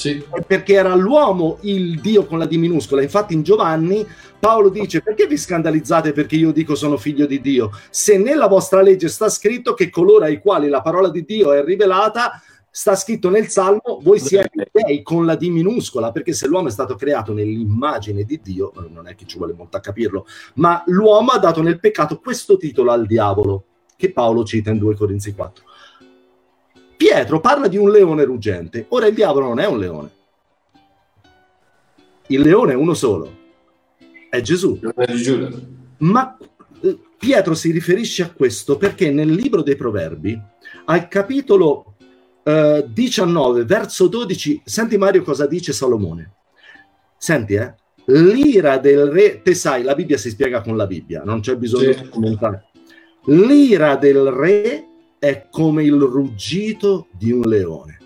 Sì. 0.00 0.24
Perché 0.46 0.74
era 0.74 0.94
l'uomo 0.94 1.58
il 1.62 2.00
Dio 2.00 2.24
con 2.24 2.38
la 2.38 2.46
D 2.46 2.54
minuscola. 2.54 3.02
Infatti, 3.02 3.34
in 3.34 3.42
Giovanni 3.42 4.06
Paolo 4.38 4.70
dice: 4.70 5.02
Perché 5.02 5.26
vi 5.26 5.36
scandalizzate 5.36 6.12
perché 6.12 6.36
io 6.36 6.52
dico 6.52 6.74
sono 6.74 6.96
figlio 6.96 7.26
di 7.26 7.40
Dio? 7.42 7.70
Se 7.90 8.16
nella 8.16 8.46
vostra 8.46 8.80
legge 8.80 9.08
sta 9.08 9.28
scritto 9.28 9.74
che 9.74 9.90
coloro 9.90 10.24
ai 10.24 10.40
quali 10.40 10.68
la 10.68 10.80
parola 10.80 11.10
di 11.10 11.22
Dio 11.26 11.52
è 11.52 11.62
rivelata, 11.62 12.40
sta 12.70 12.96
scritto 12.96 13.28
nel 13.28 13.48
Salmo: 13.48 14.00
Voi 14.02 14.18
siete 14.18 14.70
dei 14.72 15.02
con 15.02 15.26
la 15.26 15.36
D 15.36 15.48
minuscola. 15.48 16.12
Perché 16.12 16.32
se 16.32 16.46
l'uomo 16.46 16.68
è 16.68 16.72
stato 16.72 16.94
creato 16.94 17.34
nell'immagine 17.34 18.24
di 18.24 18.40
Dio, 18.42 18.72
non 18.88 19.06
è 19.06 19.14
che 19.14 19.26
ci 19.26 19.36
vuole 19.36 19.52
molto 19.52 19.76
a 19.76 19.80
capirlo, 19.80 20.24
ma 20.54 20.82
l'uomo 20.86 21.32
ha 21.32 21.38
dato 21.38 21.60
nel 21.60 21.78
peccato 21.78 22.20
questo 22.20 22.56
titolo 22.56 22.90
al 22.90 23.04
diavolo 23.04 23.64
che 24.00 24.12
Paolo 24.12 24.44
cita 24.44 24.70
in 24.70 24.78
2 24.78 24.96
Corinzi 24.96 25.34
4. 25.34 25.64
Pietro 26.96 27.38
parla 27.40 27.68
di 27.68 27.76
un 27.76 27.90
leone 27.90 28.24
ruggente. 28.24 28.86
Ora 28.88 29.06
il 29.06 29.14
diavolo 29.14 29.48
non 29.48 29.60
è 29.60 29.66
un 29.66 29.78
leone. 29.78 30.10
Il 32.28 32.40
leone 32.40 32.72
è 32.72 32.76
uno 32.76 32.94
solo. 32.94 33.38
È 34.30 34.40
Gesù. 34.40 34.80
Ma 35.98 36.38
eh, 36.80 36.98
Pietro 37.18 37.54
si 37.54 37.70
riferisce 37.72 38.22
a 38.22 38.30
questo 38.30 38.78
perché 38.78 39.10
nel 39.10 39.30
libro 39.30 39.62
dei 39.62 39.76
Proverbi, 39.76 40.40
al 40.86 41.08
capitolo 41.08 41.96
eh, 42.42 42.86
19, 42.88 43.64
verso 43.64 44.06
12, 44.06 44.62
senti 44.64 44.96
Mario 44.96 45.22
cosa 45.22 45.46
dice 45.46 45.72
Salomone. 45.72 46.32
Senti, 47.18 47.54
eh? 47.54 47.74
L'ira 48.06 48.78
del 48.78 49.10
re, 49.10 49.42
te 49.42 49.54
sai, 49.54 49.82
la 49.82 49.94
Bibbia 49.94 50.16
si 50.16 50.30
spiega 50.30 50.62
con 50.62 50.76
la 50.76 50.86
Bibbia, 50.86 51.22
non 51.22 51.40
c'è 51.40 51.56
bisogno 51.56 51.92
sì. 51.92 52.02
di 52.02 52.08
commentare. 52.08 52.69
L'ira 53.24 53.96
del 53.96 54.30
re 54.30 54.86
è 55.18 55.48
come 55.50 55.84
il 55.84 56.00
ruggito 56.00 57.08
di 57.10 57.30
un 57.30 57.42
leone, 57.42 57.98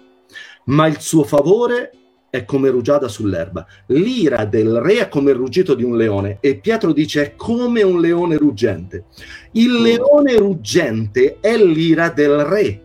ma 0.64 0.88
il 0.88 0.98
suo 0.98 1.22
favore 1.22 1.92
è 2.30 2.44
come 2.44 2.68
rugiada 2.68 3.06
sull'erba. 3.06 3.64
L'ira 3.86 4.44
del 4.44 4.80
re 4.80 4.98
è 4.98 5.08
come 5.08 5.30
il 5.30 5.36
ruggito 5.36 5.74
di 5.74 5.84
un 5.84 5.96
leone 5.96 6.38
e 6.40 6.56
Pietro 6.56 6.92
dice 6.92 7.22
è 7.22 7.36
come 7.36 7.82
un 7.82 8.00
leone 8.00 8.36
ruggente. 8.36 9.04
Il 9.52 9.80
leone 9.80 10.36
ruggente 10.36 11.38
è 11.38 11.56
l'ira 11.56 12.08
del 12.08 12.38
re, 12.40 12.82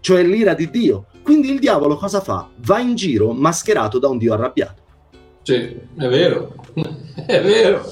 cioè 0.00 0.22
l'ira 0.22 0.54
di 0.54 0.70
Dio. 0.70 1.08
Quindi 1.22 1.50
il 1.50 1.58
diavolo 1.58 1.96
cosa 1.96 2.22
fa? 2.22 2.48
Va 2.60 2.78
in 2.78 2.94
giro 2.94 3.32
mascherato 3.32 3.98
da 3.98 4.08
un 4.08 4.16
Dio 4.16 4.32
arrabbiato. 4.32 4.82
Sì, 5.42 5.56
è 5.56 6.08
vero, 6.08 6.54
è 7.26 7.42
vero 7.42 7.84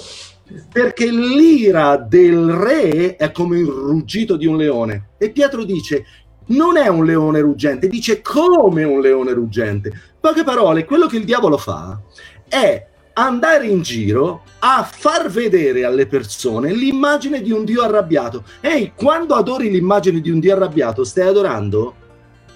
perché 0.72 1.10
l'ira 1.10 1.96
del 1.96 2.50
re 2.50 3.16
è 3.16 3.30
come 3.32 3.58
il 3.58 3.66
ruggito 3.66 4.36
di 4.36 4.46
un 4.46 4.56
leone. 4.56 5.10
E 5.18 5.30
Pietro 5.30 5.64
dice, 5.64 6.04
non 6.46 6.76
è 6.76 6.88
un 6.88 7.04
leone 7.04 7.40
ruggente, 7.40 7.88
dice 7.88 8.22
come 8.22 8.84
un 8.84 9.00
leone 9.00 9.32
ruggente. 9.32 9.92
Poche 10.20 10.44
parole, 10.44 10.84
quello 10.84 11.06
che 11.06 11.16
il 11.16 11.24
diavolo 11.24 11.58
fa 11.58 12.00
è 12.48 12.86
andare 13.14 13.66
in 13.66 13.82
giro 13.82 14.42
a 14.60 14.88
far 14.90 15.28
vedere 15.28 15.84
alle 15.84 16.06
persone 16.06 16.72
l'immagine 16.72 17.42
di 17.42 17.50
un 17.50 17.64
Dio 17.64 17.82
arrabbiato. 17.82 18.44
Ehi, 18.60 18.92
quando 18.94 19.34
adori 19.34 19.70
l'immagine 19.70 20.20
di 20.20 20.30
un 20.30 20.40
Dio 20.40 20.54
arrabbiato, 20.54 21.04
stai 21.04 21.28
adorando 21.28 21.94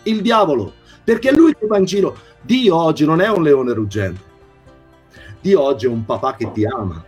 il 0.04 0.20
diavolo, 0.22 0.72
perché 1.04 1.30
è 1.30 1.32
lui 1.32 1.54
che 1.58 1.66
va 1.66 1.78
in 1.78 1.84
giro. 1.84 2.16
Dio 2.40 2.76
oggi 2.76 3.04
non 3.04 3.20
è 3.20 3.28
un 3.28 3.42
leone 3.42 3.72
ruggente. 3.72 4.30
Dio 5.40 5.60
oggi 5.60 5.86
è 5.86 5.88
un 5.88 6.04
papà 6.04 6.34
che 6.36 6.50
ti 6.52 6.64
ama 6.64 7.04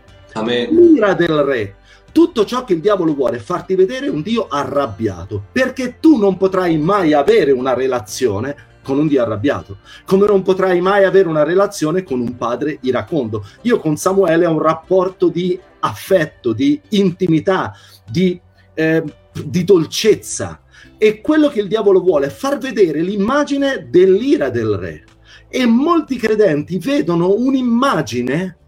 l'ira 0.71 1.15
del 1.15 1.43
re. 1.43 1.77
Tutto 2.13 2.45
ciò 2.45 2.65
che 2.65 2.75
il 2.75 2.81
diavolo 2.81 3.15
vuole 3.15 3.39
è 3.39 3.41
farti 3.41 3.75
vedere 3.75 4.09
un 4.09 4.23
Dio 4.23 4.47
arrabbiato, 4.49 5.43
perché 5.51 5.99
tu 5.99 6.17
non 6.17 6.37
potrai 6.37 6.79
mai 6.79 7.13
avere 7.13 7.51
una 7.51 7.75
relazione 7.75 8.55
con 8.85 8.99
un 8.99 9.09
Dio 9.09 9.23
arrabbiato, 9.23 9.79
come 10.05 10.27
non 10.27 10.43
potrai 10.43 10.81
mai 10.81 11.05
avere 11.05 11.27
una 11.27 11.43
relazione 11.43 12.05
con 12.05 12.21
un 12.21 12.37
padre 12.37 12.79
iracondo. 12.83 13.45
Io 13.63 13.81
con 13.81 13.97
Samuele 13.97 14.47
ho 14.47 14.53
un 14.53 14.63
rapporto 14.63 15.29
di 15.29 15.59
affetto, 15.81 16.53
di 16.53 16.81
intimità, 16.91 17.73
di, 18.09 18.41
eh, 18.75 19.03
di 19.33 19.65
dolcezza, 19.65 20.61
E 20.99 21.21
quello 21.21 21.49
che 21.49 21.61
il 21.61 21.69
diavolo 21.69 22.01
vuole 22.01 22.27
è 22.27 22.31
far 22.31 22.59
vedere 22.59 23.01
l'immagine 23.01 23.89
dell'ira 23.91 24.51
del 24.51 24.77
re. 24.77 25.05
E 25.49 25.67
molti 25.67 26.17
credenti 26.17 26.79
vedono 26.79 27.35
un'immagine 27.35 28.59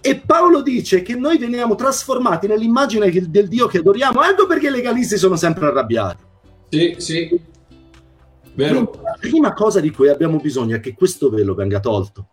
e 0.00 0.16
Paolo 0.16 0.62
dice 0.62 1.02
che 1.02 1.14
noi 1.14 1.36
veniamo 1.36 1.74
trasformati 1.74 2.46
nell'immagine 2.46 3.10
del 3.10 3.48
Dio 3.48 3.66
che 3.66 3.78
adoriamo. 3.78 4.22
Ecco 4.22 4.46
perché 4.46 4.68
i 4.68 4.70
legalisti 4.70 5.18
sono 5.18 5.36
sempre 5.36 5.66
arrabbiati. 5.66 6.22
Sì, 6.70 6.94
sì. 6.98 7.40
Vero. 8.54 9.00
La 9.02 9.16
prima 9.18 9.52
cosa 9.52 9.80
di 9.80 9.90
cui 9.90 10.08
abbiamo 10.08 10.38
bisogno 10.38 10.76
è 10.76 10.80
che 10.80 10.94
questo 10.94 11.28
velo 11.28 11.54
venga 11.54 11.80
tolto. 11.80 12.28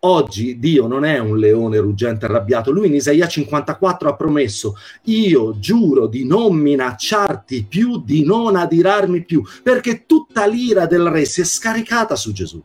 Oggi 0.00 0.58
Dio 0.58 0.86
non 0.86 1.04
è 1.04 1.18
un 1.18 1.38
leone 1.38 1.78
ruggente 1.78 2.26
arrabbiato. 2.26 2.70
Lui 2.70 2.88
in 2.88 2.94
Isaia 2.94 3.26
54 3.26 4.08
ha 4.08 4.16
promesso: 4.16 4.74
Io 5.04 5.58
giuro 5.58 6.06
di 6.08 6.26
non 6.26 6.56
minacciarti 6.56 7.64
più, 7.64 8.02
di 8.02 8.24
non 8.24 8.56
adirarmi 8.56 9.24
più, 9.24 9.42
perché 9.62 10.04
tutta 10.04 10.46
l'ira 10.46 10.86
del 10.86 11.08
re 11.08 11.24
si 11.24 11.40
è 11.40 11.44
scaricata 11.44 12.16
su 12.16 12.32
Gesù. 12.32 12.62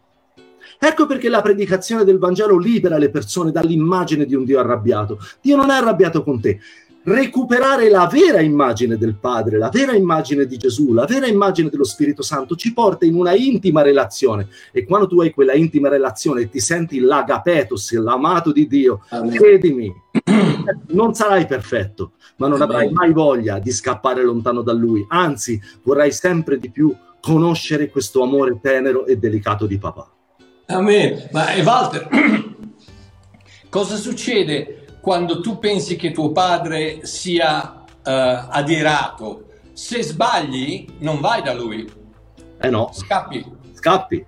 Ecco 0.81 1.05
perché 1.05 1.27
la 1.27 1.41
predicazione 1.41 2.05
del 2.05 2.19
Vangelo 2.19 2.57
libera 2.57 2.97
le 2.97 3.09
persone 3.09 3.51
dall'immagine 3.51 4.25
di 4.25 4.33
un 4.33 4.45
Dio 4.45 4.59
arrabbiato. 4.59 5.19
Dio 5.41 5.57
non 5.57 5.71
è 5.71 5.75
arrabbiato 5.75 6.23
con 6.23 6.39
te. 6.39 6.57
Recuperare 7.03 7.89
la 7.89 8.07
vera 8.07 8.39
immagine 8.39 8.97
del 8.97 9.15
Padre, 9.15 9.57
la 9.57 9.69
vera 9.69 9.93
immagine 9.93 10.45
di 10.45 10.55
Gesù, 10.57 10.93
la 10.93 11.05
vera 11.05 11.27
immagine 11.27 11.69
dello 11.69 11.83
Spirito 11.83 12.21
Santo 12.21 12.55
ci 12.55 12.71
porta 12.71 13.03
in 13.03 13.15
una 13.15 13.33
intima 13.33 13.81
relazione. 13.81 14.47
E 14.71 14.85
quando 14.85 15.07
tu 15.07 15.19
hai 15.19 15.31
quella 15.31 15.53
intima 15.53 15.89
relazione 15.89 16.41
e 16.41 16.49
ti 16.49 16.61
senti 16.61 16.99
l'agapetos, 16.99 17.91
l'amato 17.93 18.53
di 18.53 18.65
Dio, 18.65 19.03
Amen. 19.09 19.33
credimi, 19.33 19.93
non 20.91 21.13
sarai 21.13 21.45
perfetto, 21.45 22.13
ma 22.37 22.47
non 22.47 22.61
Amen. 22.61 22.75
avrai 22.75 22.91
mai 22.91 23.11
voglia 23.11 23.59
di 23.59 23.71
scappare 23.71 24.23
lontano 24.23 24.61
da 24.61 24.73
Lui. 24.73 25.05
Anzi, 25.09 25.59
vorrai 25.83 26.13
sempre 26.13 26.57
di 26.57 26.69
più 26.69 26.95
conoscere 27.19 27.89
questo 27.89 28.23
amore 28.23 28.59
tenero 28.61 29.05
e 29.05 29.17
delicato 29.17 29.65
di 29.65 29.77
papà. 29.77 30.09
Amen. 30.69 31.29
Ma 31.31 31.53
e 31.53 31.63
Walter, 31.63 32.07
cosa 33.69 33.95
succede 33.95 34.85
quando 35.01 35.41
tu 35.41 35.57
pensi 35.57 35.95
che 35.95 36.11
tuo 36.11 36.31
padre 36.31 37.05
sia 37.05 37.83
uh, 37.85 37.85
adirato? 38.03 39.45
Se 39.73 40.03
sbagli, 40.03 40.85
non 40.99 41.21
vai 41.21 41.41
da 41.41 41.53
lui. 41.53 41.89
Eh 42.61 42.69
no. 42.69 42.91
Scappi. 42.93 43.43
Scappi. 43.73 44.23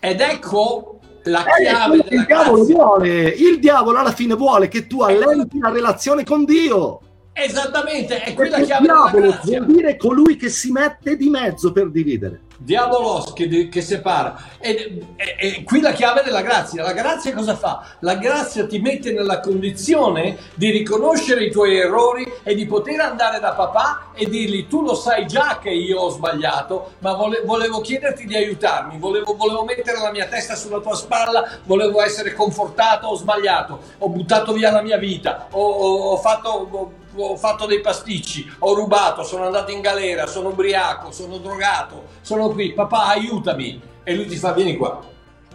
Ed 0.00 0.20
ecco 0.20 0.98
la 1.24 1.44
eh, 1.44 1.62
chiave 1.62 2.04
eh, 2.04 2.14
il 2.16 2.26
diavolo 2.26 2.64
vuole, 2.64 3.28
il 3.28 3.58
diavolo 3.60 3.98
alla 3.98 4.12
fine 4.12 4.34
vuole 4.34 4.66
che 4.68 4.86
tu 4.86 5.00
allenti 5.00 5.58
la 5.58 5.70
relazione 5.70 6.24
con 6.24 6.44
Dio. 6.44 7.00
Esattamente, 7.32 8.20
è 8.20 8.34
quella 8.34 8.60
chiave 8.60 8.86
della 8.86 9.10
grazia. 9.10 9.62
Vuol 9.62 9.76
dire 9.76 9.96
colui 9.96 10.36
che 10.36 10.50
si 10.50 10.70
mette 10.70 11.16
di 11.16 11.30
mezzo 11.30 11.72
per 11.72 11.90
dividere 11.90 12.50
diabolos 12.64 13.32
che, 13.32 13.68
che 13.68 13.80
separa. 13.80 14.36
E, 14.58 15.00
e, 15.16 15.36
e, 15.38 15.64
qui 15.64 15.80
la 15.80 15.92
chiave 15.92 16.22
della 16.24 16.42
grazia. 16.42 16.82
La 16.82 16.92
grazia 16.92 17.34
cosa 17.34 17.56
fa? 17.56 17.84
La 18.00 18.14
grazia 18.14 18.66
ti 18.66 18.78
mette 18.78 19.12
nella 19.12 19.40
condizione 19.40 20.38
di 20.54 20.70
riconoscere 20.70 21.44
i 21.44 21.50
tuoi 21.50 21.76
errori 21.76 22.30
e 22.42 22.54
di 22.54 22.66
poter 22.66 23.00
andare 23.00 23.40
da 23.40 23.52
papà 23.52 24.10
e 24.14 24.28
dirgli 24.28 24.68
tu 24.68 24.82
lo 24.82 24.94
sai 24.94 25.26
già 25.26 25.58
che 25.60 25.70
io 25.70 26.00
ho 26.00 26.10
sbagliato, 26.10 26.92
ma 26.98 27.14
vole, 27.14 27.42
volevo 27.44 27.80
chiederti 27.80 28.26
di 28.26 28.36
aiutarmi, 28.36 28.98
volevo, 28.98 29.34
volevo, 29.34 29.64
mettere 29.64 29.98
la 29.98 30.10
mia 30.10 30.26
testa 30.26 30.54
sulla 30.54 30.80
tua 30.80 30.94
spalla, 30.94 31.58
volevo 31.64 32.02
essere 32.02 32.34
confortato, 32.34 33.08
ho 33.08 33.16
sbagliato, 33.16 33.80
ho 33.98 34.08
buttato 34.08 34.52
via 34.52 34.70
la 34.70 34.82
mia 34.82 34.98
vita, 34.98 35.48
ho, 35.50 35.60
ho, 35.60 36.10
ho 36.12 36.16
fatto... 36.16 36.68
Ho, 36.70 36.92
ho 37.14 37.36
fatto 37.36 37.66
dei 37.66 37.80
pasticci, 37.80 38.50
ho 38.60 38.74
rubato, 38.74 39.22
sono 39.22 39.44
andato 39.44 39.70
in 39.70 39.80
galera, 39.80 40.26
sono 40.26 40.48
ubriaco, 40.48 41.12
sono 41.12 41.36
drogato, 41.38 42.04
sono 42.22 42.46
qui, 42.52 42.72
papà 42.72 43.06
aiutami. 43.08 43.80
E 44.04 44.14
lui 44.14 44.26
ti 44.26 44.36
fa 44.36 44.52
vieni 44.52 44.76
qua. 44.76 45.00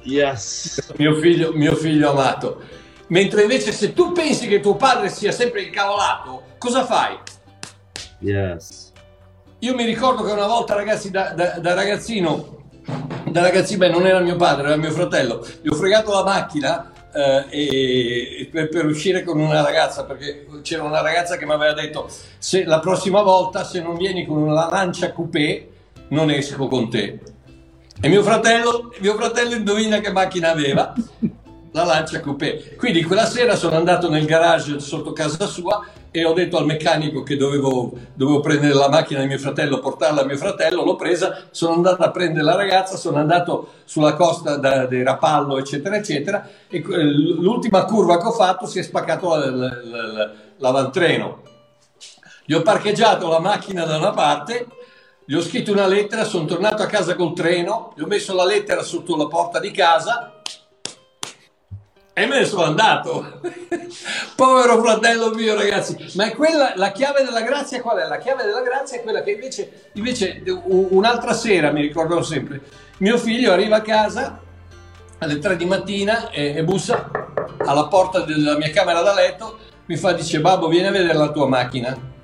Yes. 0.04 0.94
Mio 0.98 1.16
figlio, 1.16 1.52
mio 1.54 1.76
figlio 1.76 2.12
amato. 2.12 2.62
Mentre 3.08 3.44
invece 3.44 3.72
se 3.72 3.94
tu 3.94 4.12
pensi 4.12 4.48
che 4.48 4.60
tuo 4.60 4.76
padre 4.76 5.10
sia 5.10 5.32
sempre 5.32 5.62
incavolato, 5.62 6.44
cosa 6.58 6.86
fai? 6.86 7.18
Yes. 8.20 8.92
Io 9.60 9.74
mi 9.74 9.86
ricordo 9.86 10.24
che 10.24 10.32
una 10.32 10.48
volta 10.48 10.76
ragazzi 10.76 11.10
da, 11.10 11.32
da, 11.32 11.60
da 11.60 11.74
ragazzino, 11.74 12.64
da 13.30 13.42
ragazzino, 13.42 13.80
beh 13.80 13.90
non 13.90 14.06
era 14.06 14.20
mio 14.20 14.36
padre, 14.36 14.68
era 14.68 14.76
mio 14.76 14.92
fratello, 14.92 15.46
gli 15.62 15.68
ho 15.68 15.74
fregato 15.74 16.12
la 16.12 16.24
macchina 16.24 16.92
eh, 17.14 18.50
per, 18.52 18.70
per, 18.70 18.86
uscire 18.86 19.24
con 19.24 19.40
una 19.40 19.62
ragazza 19.62 20.04
perché 20.04 20.46
c'era 20.62 20.84
una 20.84 21.02
ragazza 21.02 21.38
che 21.38 21.46
mi 21.46 21.54
aveva 21.54 21.74
detto 21.74 22.10
se 22.38 22.66
la 22.66 22.80
prossima 22.80 23.24
volta 23.24 23.64
se 23.64 23.82
non 23.82 23.96
vieni 23.96 24.26
con 24.26 24.38
una 24.38 24.70
lancia 24.70 25.12
coupé 25.12 25.70
non 26.10 26.30
esco 26.30 26.68
con 26.68 26.90
te. 26.90 27.20
E 28.00 28.10
mio 28.10 28.22
fratello, 28.22 28.94
mio 29.00 29.16
fratello 29.16 29.56
indovina 29.56 30.00
che 30.00 30.12
macchina 30.12 30.52
aveva? 30.52 30.94
La 31.72 31.84
lancia 31.84 32.20
coupé. 32.22 32.76
Quindi 32.78 33.04
quella 33.04 33.26
sera 33.26 33.56
sono 33.56 33.76
andato 33.76 34.10
nel 34.10 34.26
garage 34.26 34.80
sotto 34.80 35.14
casa 35.14 35.46
sua 35.48 35.84
e 36.12 36.26
ho 36.26 36.34
detto 36.34 36.58
al 36.58 36.66
meccanico 36.66 37.22
che 37.22 37.36
dovevo, 37.36 37.92
dovevo, 38.14 38.40
prendere 38.40 38.74
la 38.74 38.90
macchina 38.90 39.22
di 39.22 39.28
mio 39.28 39.38
fratello, 39.38 39.80
portarla 39.80 40.22
a 40.22 40.26
mio 40.26 40.38
fratello, 40.38 40.84
l'ho 40.84 40.96
presa, 40.96 41.44
sono 41.52 41.74
andato 41.74 42.04
a 42.04 42.12
prendere 42.12 42.44
la 42.44 42.56
ragazza, 42.56 42.98
sono 42.98 43.18
andato 43.18 43.74
sulla 43.86 44.14
costa 44.14 44.56
da, 44.58 44.86
di 44.86 45.04
Rapallo, 45.04 45.60
eccetera, 45.60 45.98
eccetera, 45.98 46.48
e 46.68 46.82
l'ultima 46.82 47.86
curva 47.86 48.18
che 48.18 48.26
ho 48.26 48.32
fatto 48.32 48.66
si 48.66 48.80
è 48.80 48.82
spaccato 48.82 49.36
l'avantreno. 50.58 51.44
Gli 52.46 52.54
ho 52.54 52.62
parcheggiato 52.62 53.28
la 53.28 53.40
macchina 53.40 53.86
da 53.86 53.98
una 53.98 54.12
parte, 54.12 54.66
gli 55.30 55.34
ho 55.34 55.42
scritto 55.42 55.74
una 55.74 55.88
lettera, 55.88 56.24
sono 56.24 56.46
tornato 56.46 56.82
a 56.84 56.86
casa 56.86 57.14
col 57.16 57.34
treno, 57.34 57.92
gli 57.98 58.02
ho 58.02 58.08
messo 58.08 58.34
la 58.34 58.46
lettera 58.46 58.82
sotto 58.82 59.18
la 59.18 59.28
porta 59.28 59.60
di 59.60 59.72
casa 59.72 60.42
e 62.14 62.26
me 62.26 62.40
ne 62.40 62.46
sono 62.46 62.64
andato. 62.64 63.42
Povero 64.38 64.82
fratello 64.82 65.32
mio, 65.32 65.54
ragazzi. 65.54 65.98
Ma 66.14 66.28
è 66.28 66.32
quella 66.34 66.72
la 66.78 66.94
chiave 66.94 67.26
della 67.26 67.42
grazia 67.42 67.82
qual 67.82 67.98
è? 67.98 68.08
La 68.08 68.20
chiave 68.20 68.46
della 68.46 68.62
grazia 68.62 69.00
è 69.00 69.04
quella 69.04 69.22
che 69.22 69.32
invece, 69.32 69.90
invece 69.96 70.44
un'altra 70.46 71.34
sera, 71.34 71.72
mi 71.72 71.82
ricordo 71.82 72.24
sempre, 72.24 72.62
mio 73.00 73.18
figlio 73.18 73.52
arriva 73.52 73.76
a 73.76 73.82
casa 73.82 74.40
alle 75.18 75.40
3 75.40 75.58
di 75.58 75.66
mattina 75.66 76.30
e, 76.30 76.56
e 76.56 76.64
bussa 76.64 77.12
alla 77.66 77.88
porta 77.88 78.22
della 78.22 78.56
mia 78.56 78.70
camera 78.70 79.02
da 79.02 79.14
letto, 79.14 79.58
mi 79.88 79.98
fa, 79.98 80.14
dice, 80.14 80.40
babbo, 80.40 80.70
vieni 80.70 80.88
a 80.88 80.92
vedere 80.92 81.18
la 81.18 81.32
tua 81.32 81.50
macchina. 81.50 82.16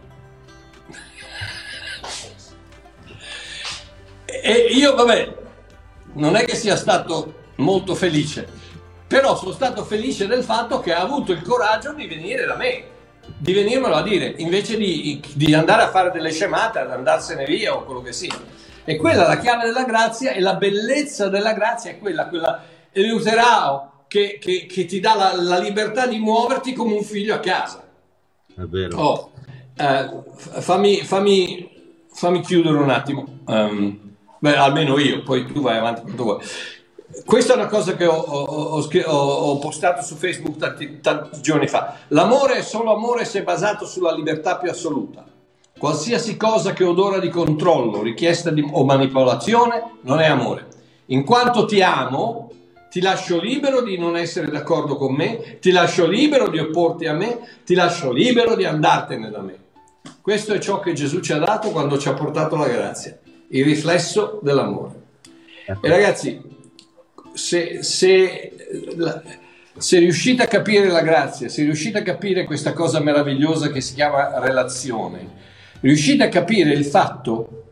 E 4.46 4.68
io, 4.72 4.94
vabbè, 4.96 5.36
non 6.14 6.36
è 6.36 6.44
che 6.44 6.56
sia 6.56 6.76
stato 6.76 7.42
molto 7.56 7.96
felice 7.96 8.62
però 9.14 9.36
sono 9.36 9.52
stato 9.52 9.84
felice 9.84 10.26
del 10.26 10.44
fatto 10.44 10.80
che 10.80 10.92
ha 10.92 11.02
avuto 11.02 11.34
il 11.34 11.44
coraggio 11.44 11.94
di 11.94 12.08
venire 12.08 12.48
da 12.48 12.56
me, 12.56 12.84
di 13.38 13.54
venirmelo 13.54 13.94
a 13.94 14.02
dire, 14.02 14.34
invece 14.38 14.76
di, 14.76 15.22
di 15.36 15.54
andare 15.54 15.84
a 15.84 15.90
fare 15.92 16.10
delle 16.10 16.32
scemate, 16.32 16.80
ad 16.80 16.90
andarsene 16.90 17.46
via 17.46 17.76
o 17.76 17.84
quello 17.84 18.02
che 18.02 18.12
sia. 18.12 18.34
E 18.84 18.98
quella 18.98 19.26
è 19.26 19.28
la 19.28 19.38
chiave 19.38 19.66
della 19.66 19.84
grazia 19.84 20.32
e 20.32 20.40
la 20.40 20.56
bellezza 20.56 21.30
della 21.30 21.54
grazia 21.54 21.92
è 21.92 22.00
quella, 22.00 22.28
quella 22.28 22.64
eleuterao 22.92 24.06
che, 24.08 24.40
che, 24.42 24.66
che 24.66 24.86
ti 24.86 25.00
dà 25.00 25.14
la, 25.14 25.36
la, 25.40 25.60
libertà 25.60 26.08
di 26.08 26.18
muoverti 26.18 26.74
come 26.74 26.96
un 26.96 27.04
figlio 27.04 27.36
a 27.36 27.40
casa. 27.40 27.84
È 28.48 28.62
vero. 28.62 28.98
Oh, 28.98 29.32
eh, 29.78 30.10
fammi, 30.60 31.02
fammi, 31.04 31.70
fammi, 32.12 32.42
chiudere 32.42 32.78
un 32.78 32.90
attimo. 32.90 33.42
Um, 33.46 34.03
beh, 34.44 34.58
almeno 34.58 35.00
io, 35.00 35.24
poi 35.24 35.46
tu 35.46 35.62
vai 35.62 35.78
avanti 35.78 36.02
quanto 36.02 36.24
vuoi. 36.24 36.40
Questa 37.26 37.54
è 37.54 37.56
una 37.56 37.68
cosa 37.68 37.96
che 37.96 38.06
ho, 38.06 38.14
ho, 38.14 38.82
ho, 38.82 39.16
ho 39.16 39.60
postato 39.60 40.02
su 40.02 40.16
Facebook 40.16 40.58
tanti, 40.58 41.00
tanti, 41.00 41.42
giorni 41.42 41.68
fa. 41.68 41.96
L'amore 42.10 42.56
è 42.56 42.62
solo 42.62 42.94
amore 42.94 43.24
se 43.24 43.44
basato 43.44 43.86
sulla 43.86 44.14
libertà 44.14 44.58
più 44.58 44.70
assoluta. 44.70 45.24
Qualsiasi 45.78 46.36
cosa 46.36 46.74
che 46.74 46.84
odora 46.84 47.20
di 47.20 47.30
controllo, 47.30 48.02
richiesta 48.02 48.50
di, 48.50 48.68
o 48.70 48.84
manipolazione 48.84 50.00
non 50.02 50.20
è 50.20 50.26
amore. 50.26 50.68
In 51.08 51.24
quanto 51.24 51.64
ti 51.64 51.82
amo, 51.82 52.52
ti 52.90 53.00
lascio 53.00 53.40
libero 53.40 53.82
di 53.82 53.98
non 53.98 54.18
essere 54.18 54.50
d'accordo 54.50 54.98
con 54.98 55.14
me, 55.14 55.60
ti 55.62 55.72
lascio 55.72 56.06
libero 56.06 56.50
di 56.50 56.60
opporti 56.60 57.06
a 57.06 57.14
me, 57.14 57.62
ti 57.64 57.76
lascio 57.76 58.12
libero 58.12 58.56
di 58.56 58.66
andartene 58.66 59.30
da 59.30 59.40
me. 59.40 59.58
Questo 60.22 60.54
è 60.54 60.60
ciò 60.60 60.80
che 60.80 60.92
Gesù 60.92 61.22
ci 61.22 61.32
ha 61.32 61.38
dato 61.38 61.70
quando 61.70 61.98
ci 61.98 62.10
ha 62.10 62.14
portato 62.14 62.56
la 62.56 62.68
grazia, 62.68 63.18
il 63.54 63.64
riflesso 63.64 64.40
dell'amore. 64.42 65.02
E 65.66 65.88
ragazzi, 65.88 66.42
se, 67.34 67.84
se, 67.84 68.52
se 69.78 70.00
riuscite 70.00 70.44
a 70.44 70.48
capire 70.48 70.88
la 70.88 71.02
grazia, 71.02 71.50
se 71.50 71.64
riuscite 71.64 72.00
a 72.00 72.04
capire 72.04 72.46
questa 72.46 72.74
cosa 72.74 73.00
meravigliosa 73.00 73.70
che 73.70 73.82
si 73.82 73.94
chiama 73.94 74.40
relazione, 74.40 75.42
riuscite 75.82 76.24
a 76.24 76.30
capire 76.30 76.72
il 76.72 76.86
fatto 76.86 77.64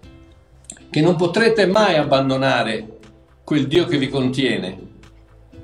che 0.90 1.02
non 1.02 1.16
potrete 1.16 1.66
mai 1.66 1.96
abbandonare 1.96 3.00
quel 3.44 3.68
Dio 3.68 3.86
che 3.86 3.98
vi 3.98 4.08
contiene 4.08 4.90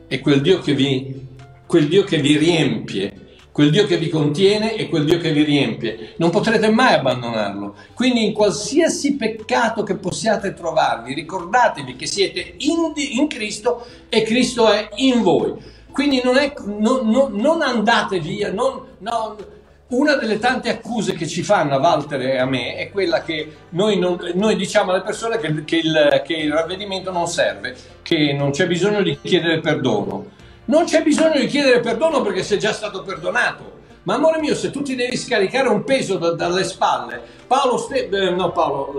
e 0.07 0.19
quel 0.19 0.41
Dio 0.41 0.59
che 0.59 0.73
vi, 0.73 1.27
quel 1.65 1.87
Dio 1.87 2.03
che 2.03 2.17
vi 2.17 2.37
riempie, 2.37 3.26
quel 3.57 3.71
Dio 3.71 3.87
che 3.87 3.97
vi 3.97 4.09
contiene 4.09 4.75
e 4.75 4.87
quel 4.87 5.03
Dio 5.03 5.17
che 5.17 5.31
vi 5.31 5.41
riempie. 5.41 6.13
Non 6.17 6.29
potrete 6.29 6.69
mai 6.69 6.93
abbandonarlo. 6.93 7.73
Quindi 7.95 8.23
in 8.23 8.31
qualsiasi 8.31 9.15
peccato 9.15 9.81
che 9.81 9.95
possiate 9.95 10.53
trovarvi, 10.53 11.15
ricordatevi 11.15 11.95
che 11.95 12.05
siete 12.05 12.53
in, 12.57 12.93
in 12.95 13.27
Cristo 13.27 13.83
e 14.09 14.21
Cristo 14.21 14.71
è 14.71 14.89
in 14.97 15.23
voi. 15.23 15.55
Quindi 15.89 16.21
non, 16.23 16.37
è, 16.37 16.53
non, 16.65 17.09
non, 17.09 17.33
non 17.33 17.63
andate 17.63 18.19
via, 18.19 18.53
una 19.87 20.13
delle 20.13 20.37
tante 20.37 20.69
accuse 20.69 21.13
che 21.13 21.27
ci 21.27 21.41
fanno 21.41 21.73
a 21.73 21.79
Walter 21.79 22.21
e 22.21 22.37
a 22.37 22.45
me 22.45 22.75
è 22.75 22.91
quella 22.91 23.23
che 23.23 23.51
noi, 23.69 23.97
non, 23.97 24.19
noi 24.35 24.55
diciamo 24.55 24.91
alle 24.91 25.01
persone 25.01 25.39
che, 25.39 25.63
che, 25.63 25.77
il, 25.77 26.21
che 26.23 26.33
il 26.35 26.53
ravvedimento 26.53 27.11
non 27.11 27.25
serve, 27.25 27.75
che 28.03 28.33
non 28.33 28.51
c'è 28.51 28.67
bisogno 28.67 29.01
di 29.01 29.17
chiedere 29.19 29.61
perdono. 29.61 30.35
Non 30.67 30.83
c'è 30.83 31.01
bisogno 31.01 31.39
di 31.39 31.47
chiedere 31.47 31.79
perdono 31.79 32.21
perché 32.21 32.43
sei 32.43 32.59
già 32.59 32.73
stato 32.73 33.01
perdonato. 33.01 33.75
Ma 34.03 34.15
amore 34.15 34.39
mio, 34.39 34.55
se 34.55 34.69
tu 34.69 34.81
ti 34.81 34.95
devi 34.95 35.17
scaricare 35.17 35.67
un 35.67 35.83
peso 35.83 36.17
da, 36.17 36.31
dalle 36.31 36.63
spalle, 36.63 37.21
Paolo, 37.45 37.77
Ste- 37.77 38.07
eh, 38.09 38.29
no, 38.31 38.51
Paolo 38.51 38.93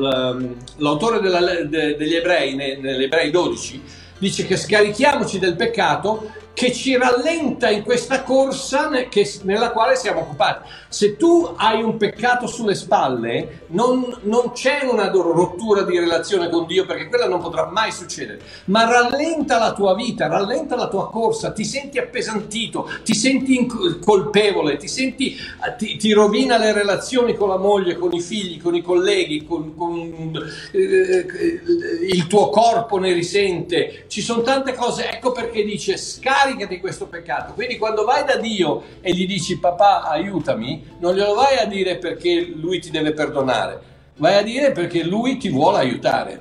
l'autore 0.76 1.20
della, 1.20 1.40
de, 1.40 1.96
degli 1.96 2.14
ebrei, 2.14 2.54
nell'Ebrei 2.54 3.30
12, 3.30 3.82
dice 4.18 4.46
che 4.46 4.56
scarichiamoci 4.56 5.38
del 5.38 5.56
peccato 5.56 6.30
che 6.58 6.72
ci 6.72 6.96
rallenta 6.96 7.70
in 7.70 7.84
questa 7.84 8.24
corsa 8.24 8.90
che, 9.08 9.32
nella 9.42 9.70
quale 9.70 9.94
siamo 9.94 10.22
occupati. 10.22 10.68
Se 10.88 11.16
tu 11.16 11.48
hai 11.56 11.84
un 11.84 11.96
peccato 11.96 12.48
sulle 12.48 12.74
spalle, 12.74 13.66
non, 13.68 14.18
non, 14.22 14.50
c'è 14.50 14.80
una 14.82 15.08
rottura 15.08 15.82
di 15.82 15.96
relazione 15.96 16.50
con 16.50 16.66
Dio, 16.66 16.84
perché 16.84 17.06
quella 17.06 17.28
non 17.28 17.40
potrà 17.40 17.66
mai 17.70 17.92
succedere, 17.92 18.40
ma 18.64 18.90
rallenta 18.90 19.58
la 19.60 19.72
tua 19.72 19.94
vita, 19.94 20.26
rallenta 20.26 20.74
la 20.74 20.88
tua 20.88 21.08
corsa, 21.10 21.52
ti 21.52 21.64
senti 21.64 21.98
appesantito, 21.98 22.90
ti 23.04 23.14
senti 23.14 23.64
colpevole, 24.04 24.78
ti, 24.78 24.88
senti, 24.88 25.36
ti, 25.76 25.96
ti 25.96 26.12
rovina 26.12 26.58
le 26.58 26.72
relazioni 26.72 27.36
con 27.36 27.50
la 27.50 27.58
moglie, 27.58 27.96
con 27.96 28.12
i 28.12 28.20
figli, 28.20 28.60
con 28.60 28.74
i 28.74 28.82
colleghi, 28.82 29.46
con, 29.46 29.76
con 29.76 30.32
eh, 30.72 31.26
il 32.02 32.26
tuo 32.26 32.50
corpo 32.50 32.98
ne 32.98 33.12
risente. 33.12 34.06
Ci 34.08 34.22
sono 34.22 34.42
tante 34.42 34.74
cose, 34.74 35.08
ecco 35.08 35.30
perché 35.30 35.62
dice 35.62 35.96
scarica 35.96 36.46
scaricati 36.48 36.80
questo 36.80 37.06
peccato. 37.06 37.52
Quindi 37.52 37.76
quando 37.76 38.04
vai 38.04 38.24
da 38.24 38.36
Dio 38.36 38.82
e 39.00 39.12
gli 39.12 39.26
dici 39.26 39.58
papà 39.58 40.02
aiutami, 40.02 40.96
non 41.00 41.14
glielo 41.14 41.34
vai 41.34 41.58
a 41.58 41.66
dire 41.66 41.98
perché 41.98 42.52
lui 42.54 42.80
ti 42.80 42.90
deve 42.90 43.12
perdonare, 43.12 43.80
vai 44.16 44.36
a 44.36 44.42
dire 44.42 44.72
perché 44.72 45.02
lui 45.02 45.36
ti 45.36 45.50
vuole 45.50 45.78
aiutare. 45.78 46.40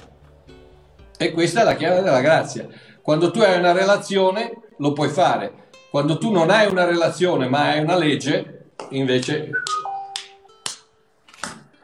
E 1.17 1.31
questa 1.31 1.61
è 1.61 1.63
la 1.63 1.75
chiave 1.75 2.01
della 2.01 2.21
grazia. 2.21 2.67
Quando 3.01 3.31
tu 3.31 3.39
hai 3.39 3.57
una 3.57 3.71
relazione 3.71 4.53
lo 4.77 4.93
puoi 4.93 5.09
fare. 5.09 5.65
Quando 5.89 6.17
tu 6.17 6.31
non 6.31 6.49
hai 6.49 6.67
una 6.69 6.85
relazione 6.85 7.49
ma 7.49 7.71
hai 7.71 7.81
una 7.81 7.97
legge, 7.97 8.71
invece... 8.91 9.49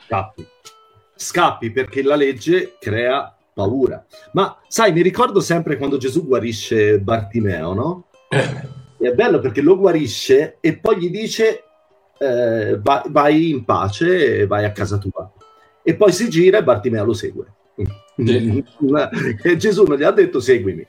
Scappi. 0.06 0.48
Scappi 1.16 1.72
perché 1.72 2.04
la 2.04 2.16
legge 2.16 2.78
crea 2.80 3.36
paura. 3.54 4.06
Ma 4.34 4.60
sai, 4.68 4.92
mi 4.92 5.02
ricordo 5.02 5.40
sempre 5.40 5.78
quando 5.78 5.98
Gesù 5.98 6.26
guarisce 6.26 7.00
Bartimeo, 7.00 7.74
no? 7.74 8.08
È 8.98 9.12
bello 9.14 9.40
perché 9.40 9.62
lo 9.62 9.78
guarisce 9.78 10.58
e 10.60 10.78
poi 10.78 10.98
gli 10.98 11.10
dice 11.10 11.64
eh, 12.18 12.80
vai, 12.82 13.02
vai, 13.10 13.50
in 13.50 13.66
pace 13.66 14.40
e 14.40 14.48
vai 14.48 14.66
a 14.66 14.72
casa 14.72 14.98
tua. 14.98 15.32
E 15.82 15.96
poi 15.96 16.12
si 16.12 16.30
gira 16.30 16.60
e 16.60 16.64
Bartimeo 16.64 17.04
lo 17.04 17.14
segue. 17.14 17.46
Sì. 18.16 18.64
e 19.44 19.58
Gesù 19.58 19.84
non 19.84 19.98
gli 19.98 20.04
ha 20.04 20.12
detto 20.12 20.40
seguimi. 20.40 20.86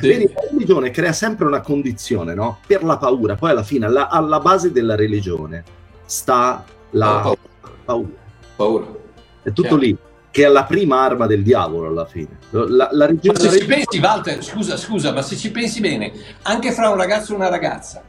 Sì. 0.00 0.08
Vedi, 0.08 0.32
la 0.32 0.40
religione 0.50 0.90
crea 0.90 1.12
sempre 1.12 1.46
una 1.46 1.60
condizione 1.60 2.34
no? 2.34 2.58
per 2.66 2.82
la 2.82 2.96
paura. 2.96 3.36
Poi 3.36 3.50
alla 3.50 3.62
fine, 3.62 3.86
alla, 3.86 4.08
alla 4.08 4.40
base 4.40 4.72
della 4.72 4.96
religione 4.96 5.62
sta 6.04 6.64
la 6.90 7.20
paura. 7.22 7.38
paura. 7.84 8.08
paura. 8.56 8.86
È 9.42 9.52
tutto 9.52 9.76
Chiaro. 9.76 9.76
lì 9.76 9.98
che 10.34 10.44
è 10.44 10.48
la 10.48 10.64
prima 10.64 11.00
arma 11.00 11.28
del 11.28 11.44
diavolo 11.44 11.86
alla 11.86 12.06
fine. 12.06 12.38
La, 12.50 12.88
la 12.90 13.08
ma 13.08 13.38
se 13.38 13.56
ci 13.56 13.66
pensi, 13.66 14.00
Walter, 14.00 14.42
scusa, 14.42 14.76
scusa, 14.76 15.12
ma 15.12 15.22
se 15.22 15.36
ci 15.36 15.52
pensi 15.52 15.78
bene, 15.78 16.12
anche 16.42 16.72
fra 16.72 16.88
un 16.88 16.96
ragazzo 16.96 17.32
e 17.32 17.36
una 17.36 17.48
ragazza, 17.48 18.02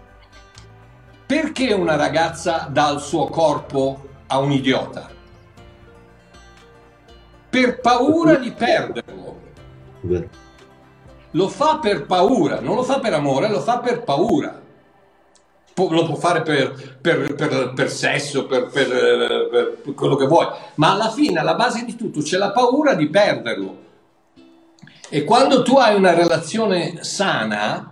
perché 1.23 1.71
una 1.73 1.95
ragazza 1.95 2.67
dà 2.67 2.89
il 2.89 2.99
suo 2.99 3.28
corpo 3.28 4.07
a 4.26 4.39
un 4.39 4.51
idiota? 4.51 5.07
Per 7.47 7.80
paura 7.80 8.38
di 8.38 8.49
perderlo. 8.49 9.41
Lo 11.30 11.47
fa 11.47 11.78
per 11.78 12.07
paura, 12.07 12.59
non 12.59 12.76
lo 12.76 12.82
fa 12.82 12.99
per 12.99 13.13
amore, 13.13 13.49
lo 13.49 13.61
fa 13.61 13.78
per 13.78 14.01
paura 14.01 14.63
lo 15.76 16.05
può 16.05 16.15
fare 16.15 16.41
per, 16.41 16.97
per, 17.01 17.36
per, 17.36 17.73
per 17.76 17.89
sesso, 17.89 18.45
per, 18.45 18.69
quello 19.93 20.15
che 20.15 20.26
vuoi, 20.26 20.47
ma 20.76 20.93
alla 20.93 21.09
fine, 21.09 21.39
alla 21.39 21.55
base 21.55 21.84
di 21.84 21.95
tutto, 21.95 22.21
c'è 22.21 22.38
la 22.38 22.51
paura 22.51 22.93
di 22.93 23.09
perderlo. 23.09 23.84
E 25.09 25.23
quando 25.23 25.61
tu 25.63 25.78
hai 25.78 25.95
una 25.95 26.13
relazione 26.13 27.03
sana, 27.03 27.91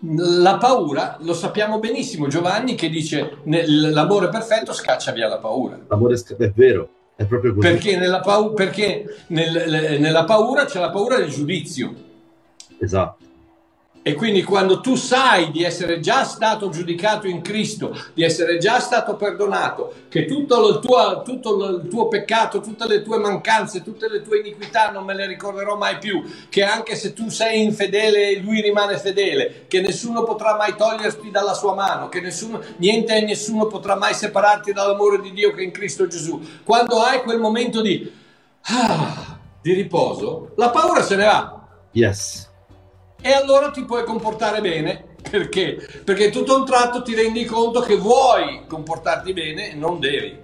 la 0.00 0.56
paura, 0.58 1.16
lo 1.20 1.34
sappiamo 1.34 1.78
benissimo, 1.78 2.28
Giovanni 2.28 2.74
che 2.74 2.88
dice 2.88 3.38
l'amore 3.44 4.28
perfetto 4.28 4.72
scaccia 4.72 5.12
via 5.12 5.28
la 5.28 5.38
paura. 5.38 5.78
L'amore 5.88 6.14
è 6.14 6.52
vero, 6.54 6.88
è 7.16 7.24
proprio 7.24 7.54
così. 7.54 7.66
Perché 7.66 7.96
nella, 7.96 8.20
paura, 8.20 8.54
perché 8.54 9.16
nel, 9.28 9.98
nella 9.98 10.24
paura 10.24 10.66
c'è 10.66 10.78
la 10.78 10.90
paura 10.90 11.16
del 11.16 11.30
giudizio. 11.30 11.92
Esatto. 12.78 13.23
E 14.06 14.12
quindi 14.12 14.42
quando 14.42 14.80
tu 14.80 14.96
sai 14.96 15.50
di 15.50 15.64
essere 15.64 15.98
già 15.98 16.24
stato 16.24 16.68
giudicato 16.68 17.26
in 17.26 17.40
Cristo, 17.40 17.96
di 18.12 18.22
essere 18.22 18.58
già 18.58 18.78
stato 18.78 19.16
perdonato, 19.16 19.94
che 20.10 20.26
tutto 20.26 20.68
il, 20.68 20.78
tuo, 20.80 21.22
tutto 21.24 21.66
il 21.70 21.88
tuo 21.88 22.08
peccato, 22.08 22.60
tutte 22.60 22.86
le 22.86 23.00
tue 23.00 23.16
mancanze, 23.16 23.82
tutte 23.82 24.10
le 24.10 24.20
tue 24.20 24.40
iniquità 24.40 24.90
non 24.90 25.06
me 25.06 25.14
le 25.14 25.26
ricorderò 25.26 25.78
mai 25.78 25.96
più, 25.96 26.22
che 26.50 26.62
anche 26.62 26.96
se 26.96 27.14
tu 27.14 27.30
sei 27.30 27.62
infedele 27.62 28.36
lui 28.40 28.60
rimane 28.60 28.98
fedele, 28.98 29.64
che 29.68 29.80
nessuno 29.80 30.22
potrà 30.22 30.54
mai 30.54 30.76
toglierti 30.76 31.30
dalla 31.30 31.54
sua 31.54 31.72
mano, 31.72 32.10
che 32.10 32.20
nessuno, 32.20 32.60
niente 32.76 33.16
e 33.16 33.22
nessuno 33.22 33.68
potrà 33.68 33.96
mai 33.96 34.12
separarti 34.12 34.74
dall'amore 34.74 35.18
di 35.22 35.32
Dio 35.32 35.50
che 35.54 35.62
è 35.62 35.64
in 35.64 35.72
Cristo 35.72 36.06
Gesù. 36.06 36.38
Quando 36.62 37.00
hai 37.00 37.22
quel 37.22 37.38
momento 37.38 37.80
di, 37.80 38.12
ah, 38.64 39.38
di 39.62 39.72
riposo, 39.72 40.52
la 40.56 40.68
paura 40.68 41.00
se 41.00 41.16
ne 41.16 41.24
va. 41.24 41.68
Yes 41.92 42.52
e 43.26 43.32
allora 43.32 43.70
ti 43.70 43.86
puoi 43.86 44.04
comportare 44.04 44.60
bene. 44.60 45.02
Perché? 45.30 45.78
Perché 46.04 46.28
tutto 46.28 46.58
un 46.58 46.66
tratto 46.66 47.00
ti 47.00 47.14
rendi 47.14 47.46
conto 47.46 47.80
che 47.80 47.96
vuoi 47.96 48.64
comportarti 48.68 49.32
bene 49.32 49.72
e 49.72 49.74
non 49.74 49.98
devi. 49.98 50.36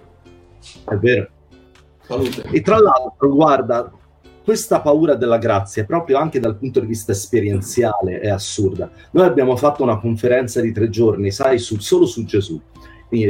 È 0.88 0.94
vero. 0.94 1.28
Salute. 2.00 2.44
E 2.50 2.62
tra 2.62 2.78
l'altro, 2.78 3.28
guarda, 3.28 3.92
questa 4.42 4.80
paura 4.80 5.14
della 5.14 5.36
grazia, 5.36 5.84
proprio 5.84 6.16
anche 6.16 6.40
dal 6.40 6.56
punto 6.56 6.80
di 6.80 6.86
vista 6.86 7.12
esperienziale, 7.12 8.18
è 8.20 8.30
assurda. 8.30 8.90
Noi 9.10 9.26
abbiamo 9.26 9.56
fatto 9.56 9.82
una 9.82 10.00
conferenza 10.00 10.62
di 10.62 10.72
tre 10.72 10.88
giorni, 10.88 11.30
sai, 11.30 11.58
su, 11.58 11.78
solo 11.78 12.06
su 12.06 12.24
Gesù, 12.24 12.58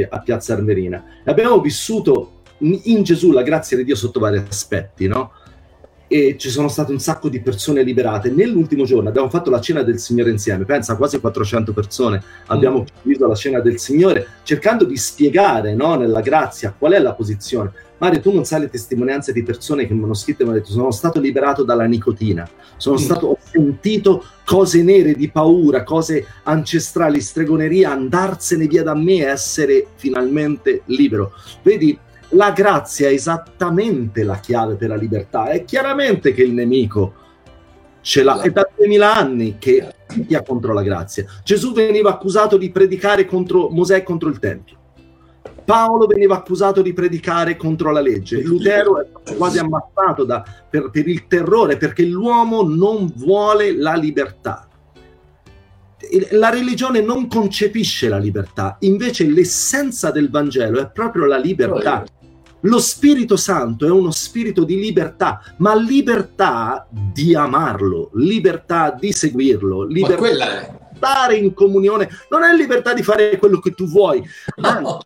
a 0.09 0.19
Piazza 0.19 0.53
Armerina. 0.53 1.03
E 1.25 1.29
abbiamo 1.29 1.59
vissuto 1.59 2.39
in 2.59 3.03
Gesù 3.03 3.31
la 3.31 3.43
grazia 3.43 3.75
di 3.75 3.83
Dio 3.83 3.95
sotto 3.95 4.21
vari 4.21 4.37
aspetti, 4.37 5.07
no? 5.07 5.33
E 6.11 6.35
ci 6.37 6.49
sono 6.49 6.67
state 6.67 6.91
un 6.91 6.99
sacco 6.99 7.29
di 7.29 7.39
persone 7.39 7.83
liberate. 7.83 8.29
Nell'ultimo 8.29 8.83
giorno 8.83 9.07
abbiamo 9.07 9.29
fatto 9.29 9.49
la 9.49 9.61
cena 9.61 9.81
del 9.81 9.97
Signore 9.97 10.29
insieme, 10.29 10.65
pensa 10.65 10.97
quasi 10.97 11.21
400 11.21 11.71
persone 11.71 12.21
abbiamo 12.47 12.81
mm. 12.81 13.13
la 13.17 13.33
cena 13.33 13.61
del 13.61 13.79
Signore 13.79 14.27
cercando 14.43 14.83
di 14.83 14.97
spiegare 14.97 15.73
no, 15.73 15.95
nella 15.95 16.19
grazia 16.19 16.75
qual 16.77 16.91
è 16.91 16.99
la 16.99 17.13
posizione. 17.13 17.71
Mario, 17.99 18.19
tu 18.19 18.33
non 18.33 18.43
sai 18.43 18.59
le 18.59 18.69
testimonianze 18.69 19.31
di 19.31 19.41
persone 19.41 19.87
che 19.87 19.93
mi 19.93 20.03
hanno 20.03 20.13
scritto 20.13 20.41
e 20.41 20.43
mi 20.43 20.51
hanno 20.51 20.59
detto 20.59 20.73
sono 20.73 20.91
stato 20.91 21.21
liberato 21.21 21.63
dalla 21.63 21.85
nicotina, 21.85 22.45
sono 22.75 22.97
mm. 22.97 22.99
stato, 22.99 23.27
ho 23.27 23.37
sentito 23.41 24.25
cose 24.43 24.83
nere 24.83 25.13
di 25.13 25.29
paura, 25.29 25.83
cose 25.83 26.25
ancestrali, 26.43 27.21
stregoneria, 27.21 27.89
andarsene 27.89 28.67
via 28.67 28.83
da 28.83 28.95
me 28.95 29.19
e 29.19 29.27
essere 29.27 29.87
finalmente 29.95 30.81
libero. 30.87 31.31
Vedi, 31.63 31.97
la 32.31 32.51
grazia 32.51 33.09
è 33.09 33.13
esattamente 33.13 34.23
la 34.23 34.39
chiave 34.39 34.75
per 34.75 34.89
la 34.89 34.95
libertà. 34.95 35.49
È 35.49 35.63
chiaramente 35.63 36.33
che 36.33 36.43
il 36.43 36.53
nemico 36.53 37.13
ce 38.01 38.23
l'ha, 38.23 38.41
è 38.41 38.49
da 38.49 38.67
2000 38.75 39.15
anni 39.15 39.57
che 39.59 39.93
picchia 40.07 40.41
contro 40.43 40.73
la 40.73 40.83
grazia. 40.83 41.25
Gesù 41.43 41.73
veniva 41.73 42.09
accusato 42.09 42.57
di 42.57 42.69
predicare 42.71 43.25
contro 43.25 43.69
Mosè 43.69 43.97
e 43.97 44.03
contro 44.03 44.29
il 44.29 44.39
Tempio. 44.39 44.77
Paolo 45.63 46.07
veniva 46.07 46.35
accusato 46.35 46.81
di 46.81 46.91
predicare 46.91 47.55
contro 47.55 47.91
la 47.91 48.01
legge. 48.01 48.41
Lutero 48.41 48.99
è 48.99 49.35
quasi 49.35 49.59
ammazzato 49.59 50.23
da, 50.23 50.43
per, 50.69 50.89
per 50.89 51.07
il 51.07 51.27
terrore 51.27 51.77
perché 51.77 52.03
l'uomo 52.03 52.63
non 52.63 53.11
vuole 53.15 53.75
la 53.75 53.95
libertà 53.95 54.65
la 56.31 56.49
religione 56.49 57.01
non 57.01 57.27
concepisce 57.27 58.09
la 58.09 58.17
libertà, 58.17 58.77
invece 58.81 59.25
l'essenza 59.27 60.11
del 60.11 60.29
Vangelo 60.29 60.79
è 60.79 60.89
proprio 60.89 61.25
la 61.25 61.37
libertà. 61.37 62.03
Lo 62.61 62.79
Spirito 62.79 63.37
Santo 63.37 63.85
è 63.85 63.89
uno 63.89 64.11
spirito 64.11 64.63
di 64.63 64.79
libertà, 64.79 65.41
ma 65.57 65.75
libertà 65.75 66.87
di 66.89 67.35
amarlo, 67.35 68.11
libertà 68.13 68.95
di 68.99 69.11
seguirlo. 69.11 69.83
Libertà... 69.83 70.61
È, 70.61 70.79
stare 71.01 71.35
in 71.35 71.55
comunione, 71.55 72.07
non 72.29 72.43
è 72.43 72.55
libertà 72.55 72.93
di 72.93 73.01
fare 73.01 73.37
quello 73.37 73.59
che 73.59 73.71
tu 73.71 73.87
vuoi. 73.87 74.23
No. 74.57 74.99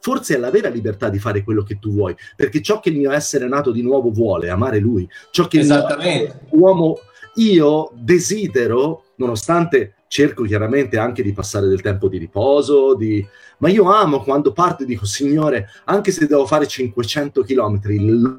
Forse 0.00 0.36
è 0.36 0.38
la 0.38 0.50
vera 0.50 0.70
libertà 0.70 1.10
di 1.10 1.18
fare 1.18 1.44
quello 1.44 1.62
che 1.62 1.78
tu 1.78 1.92
vuoi, 1.92 2.16
perché 2.34 2.62
ciò 2.62 2.80
che 2.80 2.88
il 2.88 2.96
mio 2.96 3.10
essere 3.10 3.46
nato 3.46 3.70
di 3.70 3.82
nuovo 3.82 4.10
vuole, 4.10 4.48
amare 4.48 4.78
lui, 4.78 5.06
ciò 5.30 5.46
che 5.46 5.58
il 5.58 6.34
uomo 6.50 7.00
io 7.34 7.90
desidero, 7.94 9.04
nonostante 9.16 9.96
cerco 10.08 10.42
chiaramente 10.44 10.98
anche 10.98 11.22
di 11.22 11.32
passare 11.32 11.68
del 11.68 11.82
tempo 11.82 12.08
di 12.08 12.18
riposo, 12.18 12.94
di... 12.94 13.24
ma 13.58 13.68
io 13.68 13.84
amo 13.92 14.22
quando 14.22 14.52
parto 14.52 14.82
e 14.82 14.86
dico, 14.86 15.04
Signore, 15.04 15.68
anche 15.84 16.10
se 16.10 16.26
devo 16.26 16.46
fare 16.46 16.66
500 16.66 17.42
km, 17.42 17.80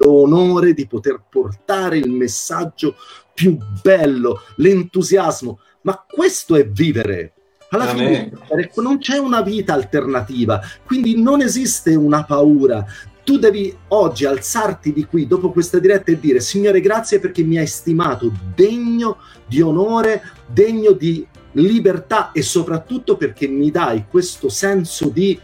l'onore 0.00 0.74
di 0.74 0.86
poter 0.86 1.22
portare 1.30 1.96
il 1.96 2.10
messaggio 2.10 2.96
più 3.32 3.56
bello, 3.82 4.42
l'entusiasmo, 4.56 5.60
ma 5.82 6.04
questo 6.06 6.56
è 6.56 6.68
vivere. 6.68 7.34
Alla 7.70 7.86
fine 7.86 8.32
non 8.76 8.98
c'è 8.98 9.16
una 9.16 9.42
vita 9.42 9.72
alternativa, 9.72 10.60
quindi 10.84 11.22
non 11.22 11.40
esiste 11.40 11.94
una 11.94 12.24
paura. 12.24 12.84
Tu 13.22 13.38
devi 13.38 13.72
oggi 13.88 14.24
alzarti 14.24 14.92
di 14.92 15.04
qui 15.04 15.28
dopo 15.28 15.52
questa 15.52 15.78
diretta 15.78 16.10
e 16.10 16.18
dire 16.18 16.40
Signore 16.40 16.80
grazie 16.80 17.20
perché 17.20 17.44
mi 17.44 17.58
hai 17.58 17.68
stimato 17.68 18.32
degno 18.56 19.18
di 19.46 19.60
onore, 19.60 20.20
degno 20.48 20.90
di 20.90 21.24
libertà 21.52 22.32
e 22.32 22.42
soprattutto 22.42 23.16
perché 23.16 23.48
mi 23.48 23.70
dai 23.70 24.04
questo 24.08 24.48
senso 24.48 25.08
di 25.08 25.38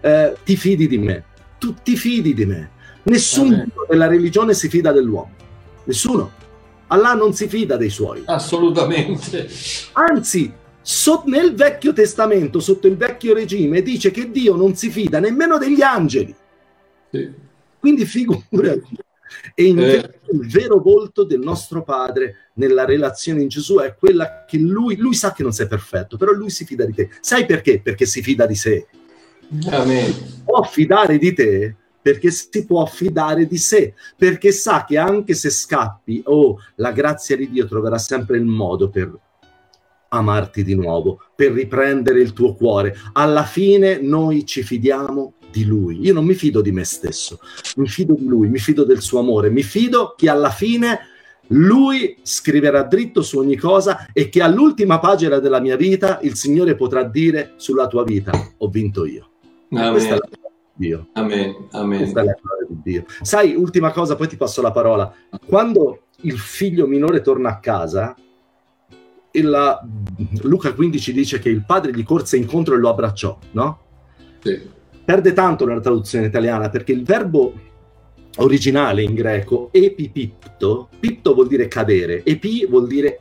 eh, 0.00 0.36
ti 0.44 0.56
fidi 0.56 0.86
di 0.86 0.98
me, 0.98 1.24
tu 1.58 1.74
ti 1.82 1.96
fidi 1.96 2.34
di 2.34 2.44
me. 2.44 2.70
Nessuno 3.04 3.66
della 3.88 4.06
religione 4.06 4.54
si 4.54 4.68
fida 4.68 4.90
dell'uomo, 4.92 5.30
nessuno. 5.84 6.42
Allah 6.88 7.14
non 7.14 7.34
si 7.34 7.48
fida 7.48 7.76
dei 7.76 7.90
suoi. 7.90 8.22
Assolutamente. 8.26 9.48
Anzi, 9.92 10.52
so, 10.80 11.22
nel 11.26 11.54
Vecchio 11.54 11.92
Testamento, 11.92 12.60
sotto 12.60 12.86
il 12.86 12.96
vecchio 12.96 13.34
regime, 13.34 13.82
dice 13.82 14.10
che 14.10 14.30
Dio 14.30 14.54
non 14.54 14.76
si 14.76 14.90
fida 14.90 15.18
nemmeno 15.18 15.58
degli 15.58 15.80
angeli. 15.82 16.34
Sì. 17.10 17.30
Quindi 17.78 18.04
figurati. 18.04 18.96
E 19.54 19.64
invece 19.64 20.20
eh. 20.26 20.36
il 20.36 20.48
vero 20.48 20.80
volto 20.80 21.24
del 21.24 21.40
nostro 21.40 21.82
Padre 21.82 22.50
nella 22.54 22.84
relazione 22.84 23.42
in 23.42 23.48
Gesù 23.48 23.76
è 23.78 23.94
quella 23.94 24.44
che 24.46 24.58
lui, 24.58 24.96
lui 24.96 25.14
sa 25.14 25.32
che 25.32 25.42
non 25.42 25.52
sei 25.52 25.66
perfetto, 25.66 26.16
però 26.16 26.32
lui 26.32 26.50
si 26.50 26.64
fida 26.64 26.84
di 26.84 26.94
te. 26.94 27.10
Sai 27.20 27.46
perché? 27.46 27.80
Perché 27.80 28.06
si 28.06 28.22
fida 28.22 28.46
di 28.46 28.54
sé. 28.54 28.86
Amen. 29.70 30.42
Può 30.44 30.62
fidare 30.62 31.18
di 31.18 31.32
te 31.32 31.76
perché 32.04 32.30
si 32.30 32.66
può 32.66 32.84
fidare 32.84 33.46
di 33.46 33.56
sé, 33.56 33.94
perché 34.14 34.52
sa 34.52 34.84
che 34.84 34.98
anche 34.98 35.32
se 35.32 35.48
scappi, 35.48 36.22
oh, 36.26 36.58
la 36.74 36.92
grazia 36.92 37.34
di 37.34 37.48
Dio 37.48 37.66
troverà 37.66 37.96
sempre 37.96 38.36
il 38.36 38.44
modo 38.44 38.90
per 38.90 39.10
amarti 40.08 40.62
di 40.62 40.74
nuovo, 40.74 41.18
per 41.34 41.52
riprendere 41.52 42.20
il 42.20 42.34
tuo 42.34 42.54
cuore. 42.54 42.94
Alla 43.14 43.44
fine 43.44 43.98
noi 44.02 44.44
ci 44.44 44.62
fidiamo 44.62 45.32
di 45.54 45.64
lui. 45.64 46.00
Io 46.00 46.12
non 46.12 46.24
mi 46.24 46.34
fido 46.34 46.60
di 46.60 46.72
me 46.72 46.82
stesso, 46.82 47.38
mi 47.76 47.86
fido 47.86 48.14
di 48.14 48.26
lui, 48.26 48.48
mi 48.48 48.58
fido 48.58 48.82
del 48.84 49.00
suo 49.00 49.20
amore, 49.20 49.50
mi 49.50 49.62
fido 49.62 50.14
che 50.16 50.28
alla 50.28 50.50
fine 50.50 50.98
lui 51.48 52.16
scriverà 52.22 52.82
dritto 52.82 53.22
su 53.22 53.38
ogni 53.38 53.56
cosa 53.56 54.08
e 54.12 54.28
che 54.28 54.42
all'ultima 54.42 54.98
pagina 54.98 55.38
della 55.38 55.60
mia 55.60 55.76
vita 55.76 56.18
il 56.22 56.34
Signore 56.34 56.74
potrà 56.74 57.04
dire 57.04 57.52
sulla 57.56 57.86
tua 57.86 58.02
vita 58.02 58.32
ho 58.56 58.68
vinto 58.68 59.04
io. 59.06 59.28
Amen. 59.70 59.90
Questa 59.92 60.14
è 60.14 60.18
la 60.18 60.28
Dio. 60.76 61.08
Amen, 61.12 61.68
amen. 61.70 61.98
Questa 61.98 62.20
è 62.20 62.24
la 62.24 62.36
gloria 62.40 62.66
di 62.68 62.80
Dio. 62.82 63.04
Sai, 63.22 63.54
ultima 63.54 63.92
cosa, 63.92 64.16
poi 64.16 64.26
ti 64.26 64.36
passo 64.36 64.60
la 64.60 64.72
parola. 64.72 65.14
Quando 65.46 66.06
il 66.22 66.38
figlio 66.38 66.88
minore 66.88 67.20
torna 67.20 67.50
a 67.50 67.58
casa, 67.60 68.16
la, 69.30 69.86
Luca 70.42 70.72
15 70.72 71.12
dice 71.12 71.38
che 71.38 71.48
il 71.48 71.64
padre 71.64 71.92
gli 71.92 72.02
corse 72.02 72.36
incontro 72.36 72.74
e 72.74 72.78
lo 72.78 72.88
abbracciò, 72.88 73.38
no? 73.52 73.80
Sì. 74.40 74.73
Perde 75.04 75.32
tanto 75.32 75.66
nella 75.66 75.80
traduzione 75.80 76.26
italiana 76.26 76.70
perché 76.70 76.92
il 76.92 77.04
verbo 77.04 77.52
originale 78.38 79.02
in 79.02 79.14
greco, 79.14 79.68
epipipto, 79.72 80.88
pipto 80.98 81.34
vuol 81.34 81.46
dire 81.46 81.68
cadere, 81.68 82.24
epi 82.24 82.66
vuol 82.66 82.86
dire 82.86 83.20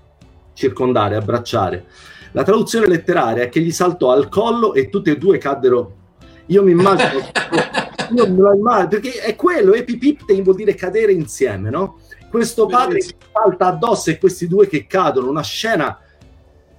circondare, 0.53 1.15
abbracciare. 1.15 1.85
La 2.31 2.43
traduzione 2.43 2.87
letteraria 2.87 3.43
è 3.43 3.49
che 3.49 3.59
gli 3.59 3.71
saltò 3.71 4.11
al 4.11 4.29
collo 4.29 4.73
e 4.73 4.89
tutti 4.89 5.09
e 5.09 5.17
due 5.17 5.37
caddero 5.37 6.01
io 6.47 6.63
mi 6.63 6.71
immagino, 6.71 7.19
io 8.15 8.29
me 8.29 8.41
lo 8.41 8.53
immagino, 8.53 8.87
perché 8.87 9.21
è 9.21 9.35
quello, 9.35 9.73
epipiptein 9.73 10.43
vuol 10.43 10.55
dire 10.55 10.75
cadere 10.75 11.13
insieme, 11.13 11.69
no? 11.69 11.99
Questo 12.29 12.65
padre 12.65 12.99
che 12.99 13.15
salta 13.31 13.67
addosso 13.67 14.09
e 14.09 14.17
questi 14.17 14.47
due 14.47 14.67
che 14.67 14.87
cadono, 14.87 15.29
una 15.29 15.43
scena 15.43 15.99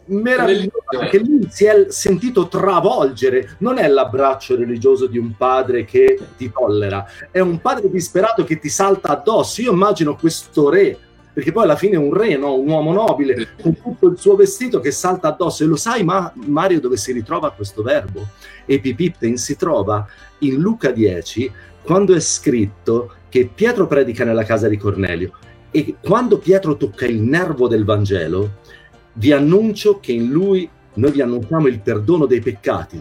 meravigliosa 0.06 1.08
che 1.10 1.18
lui 1.18 1.46
si 1.50 1.64
è 1.64 1.86
sentito 1.88 2.48
travolgere. 2.48 3.56
Non 3.58 3.78
è 3.78 3.88
l'abbraccio 3.88 4.56
religioso 4.56 5.06
di 5.06 5.18
un 5.18 5.36
padre 5.36 5.84
che 5.84 6.18
ti 6.36 6.50
tollera, 6.52 7.06
è 7.30 7.40
un 7.40 7.60
padre 7.60 7.90
disperato 7.90 8.44
che 8.44 8.58
ti 8.58 8.68
salta 8.68 9.08
addosso. 9.08 9.60
Io 9.60 9.72
immagino 9.72 10.16
questo 10.16 10.68
re 10.68 10.98
perché 11.34 11.50
poi 11.50 11.64
alla 11.64 11.74
fine 11.74 11.94
è 11.94 11.98
un 11.98 12.14
re, 12.14 12.36
no? 12.36 12.54
un 12.54 12.68
uomo 12.68 12.92
nobile, 12.92 13.56
con 13.60 13.76
tutto 13.76 14.06
il 14.06 14.16
suo 14.16 14.36
vestito 14.36 14.78
che 14.78 14.92
salta 14.92 15.26
addosso. 15.26 15.64
E 15.64 15.66
lo 15.66 15.74
sai, 15.74 16.04
ma 16.04 16.32
Mario, 16.46 16.78
dove 16.78 16.96
si 16.96 17.10
ritrova 17.10 17.50
questo 17.50 17.82
verbo? 17.82 18.28
Epipipten 18.64 19.36
si 19.36 19.56
trova 19.56 20.06
in 20.38 20.60
Luca 20.60 20.92
10, 20.92 21.50
quando 21.82 22.14
è 22.14 22.20
scritto 22.20 23.14
che 23.28 23.50
Pietro 23.52 23.88
predica 23.88 24.24
nella 24.24 24.44
casa 24.44 24.68
di 24.68 24.76
Cornelio. 24.76 25.32
E 25.72 25.96
quando 26.00 26.38
Pietro 26.38 26.76
tocca 26.76 27.04
il 27.04 27.20
nervo 27.20 27.66
del 27.66 27.84
Vangelo, 27.84 28.58
vi 29.14 29.32
annuncio 29.32 30.00
che 30.00 30.12
in 30.12 30.30
lui 30.30 30.68
noi 30.94 31.10
vi 31.10 31.20
annunciamo 31.20 31.66
il 31.66 31.80
perdono 31.80 32.26
dei 32.26 32.40
peccati. 32.40 33.00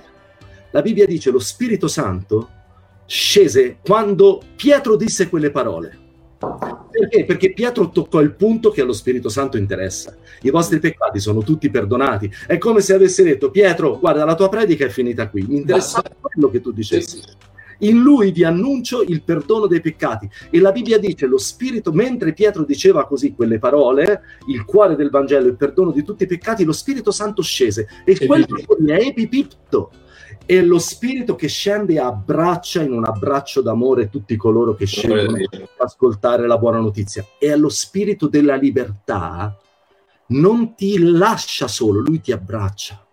La 0.72 0.82
Bibbia 0.82 1.05
dice 1.05 1.30
lo 1.30 1.39
Spirito 1.39 1.88
Santo 1.88 2.49
scese 3.05 3.78
quando 3.84 4.41
Pietro 4.55 4.95
disse 4.95 5.30
quelle 5.30 5.51
parole. 5.51 5.99
Perché? 6.89 7.26
Perché 7.26 7.53
Pietro 7.53 7.89
toccò 7.89 8.20
il 8.20 8.34
punto 8.34 8.72
che 8.72 8.82
allo 8.82 8.93
Spirito 8.93 9.30
Santo 9.30 9.57
interessa. 9.57 10.16
I 10.41 10.49
vostri 10.49 10.80
peccati 10.80 11.20
sono 11.20 11.41
tutti 11.41 11.70
perdonati. 11.70 12.32
È 12.45 12.57
come 12.57 12.82
se 12.82 12.93
avesse 12.93 13.24
detto, 13.24 13.49
Pietro, 13.49 13.97
guarda, 13.97 14.26
la 14.26 14.36
tua 14.36 14.49
predica 14.49 14.86
è 14.86 14.89
finita 14.89 15.30
qui. 15.30 15.43
Mi 15.47 15.57
interessa 15.57 16.03
quello 16.20 16.49
che 16.49 16.61
tu 16.61 16.72
dicessi. 16.72 17.22
In 17.84 18.01
lui 18.01 18.31
vi 18.31 18.43
annuncio 18.43 19.01
il 19.01 19.23
perdono 19.23 19.67
dei 19.67 19.81
peccati. 19.81 20.29
E 20.49 20.59
la 20.59 20.71
Bibbia 20.71 20.97
dice, 20.97 21.25
lo 21.25 21.38
Spirito, 21.38 21.91
mentre 21.91 22.34
Pietro 22.34 22.63
diceva 22.63 23.05
così 23.05 23.34
quelle 23.34 23.59
parole, 23.59 24.21
il 24.47 24.65
cuore 24.65 24.95
del 24.95 25.09
Vangelo, 25.09 25.47
il 25.47 25.57
perdono 25.57 25.91
di 25.91 26.03
tutti 26.03 26.23
i 26.23 26.27
peccati, 26.27 26.63
lo 26.63 26.71
Spirito 26.71 27.11
Santo 27.11 27.41
scese. 27.41 27.88
E, 28.05 28.17
e 28.19 28.25
quel 28.25 28.45
che 28.45 28.65
è 28.65 29.05
epipipto 29.05 29.91
è 30.45 30.61
lo 30.61 30.79
spirito 30.79 31.36
che 31.36 31.47
scende 31.47 31.93
e 31.93 31.99
abbraccia 31.99 32.81
in 32.81 32.91
un 32.91 33.05
abbraccio 33.05 33.61
d'amore 33.61 34.09
tutti 34.09 34.36
coloro 34.36 34.75
che 34.75 34.86
scelgono 34.86 35.38
di 35.38 35.47
ascoltare 35.77 36.47
la 36.47 36.57
buona 36.57 36.79
notizia. 36.79 37.25
E 37.39 37.55
lo 37.55 37.69
spirito 37.69 38.27
della 38.27 38.55
libertà 38.55 39.57
non 40.27 40.75
ti 40.75 40.97
lascia 40.99 41.67
solo, 41.67 41.99
lui 41.99 42.19
ti 42.19 42.31
abbraccia, 42.31 43.05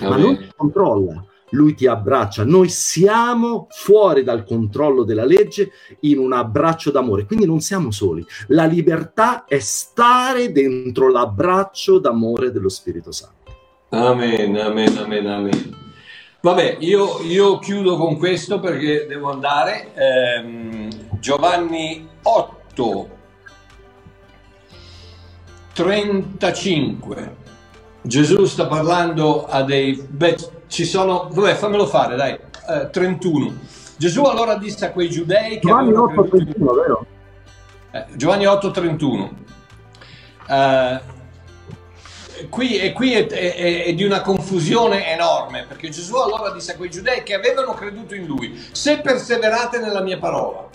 ah, 0.00 0.08
ma 0.08 0.16
non 0.16 0.36
ti 0.36 0.48
controlla, 0.56 1.24
lui 1.54 1.74
ti 1.74 1.86
abbraccia. 1.86 2.44
Noi 2.44 2.68
siamo 2.68 3.66
fuori 3.70 4.22
dal 4.22 4.44
controllo 4.44 5.04
della 5.04 5.24
legge 5.24 5.70
in 6.00 6.18
un 6.18 6.32
abbraccio 6.32 6.90
d'amore, 6.90 7.24
quindi 7.24 7.46
non 7.46 7.60
siamo 7.60 7.90
soli. 7.90 8.24
La 8.48 8.64
libertà 8.64 9.44
è 9.44 9.58
stare 9.58 10.52
dentro 10.52 11.10
l'abbraccio 11.10 11.98
d'amore 11.98 12.50
dello 12.50 12.68
Spirito 12.68 13.12
Santo. 13.12 13.52
Amen, 13.90 14.56
amen, 14.56 14.96
amen, 14.98 15.26
amen. 15.26 15.82
Vabbè, 16.40 16.76
io, 16.80 17.22
io, 17.22 17.58
chiudo 17.58 17.96
con 17.96 18.18
questo 18.18 18.60
perché 18.60 19.06
devo 19.08 19.30
andare. 19.30 19.94
Eh, 19.94 20.88
Giovanni 21.18 22.06
8, 22.22 23.08
35. 25.72 27.36
Gesù 28.02 28.44
sta 28.44 28.66
parlando 28.66 29.46
a 29.46 29.62
dei... 29.62 29.94
Beh, 29.94 30.36
ci 30.74 30.84
sono... 30.84 31.28
Vabbè, 31.30 31.54
fammelo 31.54 31.86
fare, 31.86 32.16
dai. 32.16 32.36
Eh, 32.68 32.90
31. 32.90 33.54
Gesù 33.96 34.24
allora 34.24 34.56
disse 34.56 34.86
a 34.86 34.90
quei 34.90 35.08
giudei 35.08 35.60
che... 35.60 35.68
Giovanni 35.68 35.92
8, 35.92 36.24
31, 36.24 36.72
vero? 36.72 37.06
Eh, 37.92 38.04
Giovanni 38.16 38.46
8, 38.46 38.70
31. 38.72 39.30
Eh, 40.48 41.00
qui, 42.50 42.76
e 42.78 42.92
qui 42.92 43.12
è, 43.12 43.28
è, 43.28 43.84
è, 43.84 43.94
di 43.94 44.02
una 44.02 44.20
confusione 44.20 45.12
enorme, 45.12 45.64
perché 45.68 45.90
Gesù 45.90 46.16
allora 46.16 46.50
disse 46.50 46.72
a 46.72 46.76
quei 46.76 46.90
giudei 46.90 47.22
che 47.22 47.34
avevano 47.34 47.72
creduto 47.74 48.16
in 48.16 48.26
lui, 48.26 48.60
se 48.72 48.98
perseverate 48.98 49.78
nella 49.78 50.00
mia 50.00 50.18
parola, 50.18 50.68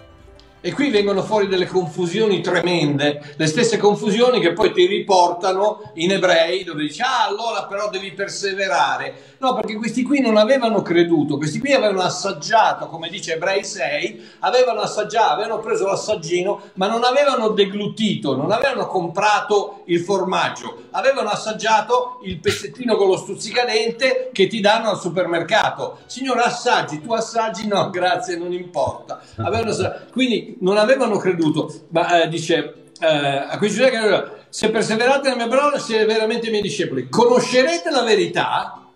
E 0.61 0.73
qui 0.73 0.89
vengono 0.89 1.23
fuori 1.23 1.47
delle 1.47 1.65
confusioni 1.65 2.41
tremende, 2.41 3.33
le 3.37 3.45
stesse 3.47 3.77
confusioni 3.77 4.41
che 4.41 4.51
poi 4.51 4.73
ti 4.73 4.85
riportano 4.85 5.91
in 5.93 6.11
ebrei 6.11 6.65
dove 6.65 6.81
dici 6.81 7.01
ah 7.01 7.25
allora 7.27 7.63
però 7.63 7.89
devi 7.89 8.11
perseverare. 8.11 9.37
No, 9.39 9.53
perché 9.53 9.75
questi 9.75 10.03
qui 10.03 10.19
non 10.19 10.35
avevano 10.35 10.81
creduto, 10.81 11.37
questi 11.37 11.59
qui 11.59 11.71
avevano 11.71 12.01
assaggiato, 12.01 12.87
come 12.87 13.07
dice 13.07 13.35
Ebrei 13.35 13.63
6, 13.63 14.31
avevano 14.39 14.81
assaggiato, 14.81 15.31
avevano 15.31 15.61
preso 15.61 15.85
l'assaggino, 15.85 16.61
ma 16.73 16.87
non 16.87 17.05
avevano 17.05 17.47
deglutito, 17.49 18.35
non 18.35 18.51
avevano 18.51 18.87
comprato 18.87 19.83
il 19.85 20.01
formaggio, 20.01 20.87
avevano 20.91 21.29
assaggiato 21.29 22.19
il 22.23 22.37
pezzettino 22.39 22.97
con 22.97 23.07
lo 23.07 23.15
stuzzicadente 23.15 24.29
che 24.33 24.47
ti 24.47 24.59
danno 24.59 24.89
al 24.89 24.99
supermercato. 24.99 25.99
Signore, 26.05 26.41
assaggi, 26.41 26.99
tu 26.99 27.13
assaggi? 27.13 27.65
No, 27.65 27.89
grazie, 27.89 28.35
non 28.35 28.51
importa. 28.51 29.21
Avevano, 29.37 29.73
quindi 30.11 30.48
non 30.59 30.77
avevano 30.77 31.17
creduto, 31.17 31.87
ma 31.89 32.23
eh, 32.23 32.27
dice 32.27 32.91
eh, 32.99 33.07
a 33.07 33.57
quei 33.57 33.69
giudei 33.69 33.91
che 33.91 34.31
se 34.49 34.69
perseverate 34.69 35.29
nella 35.29 35.45
mia 35.45 35.47
parola 35.47 35.79
siete 35.79 36.05
veramente 36.05 36.49
miei 36.49 36.61
discepoli, 36.61 37.07
conoscerete 37.09 37.89
la 37.89 38.03
verità 38.03 38.87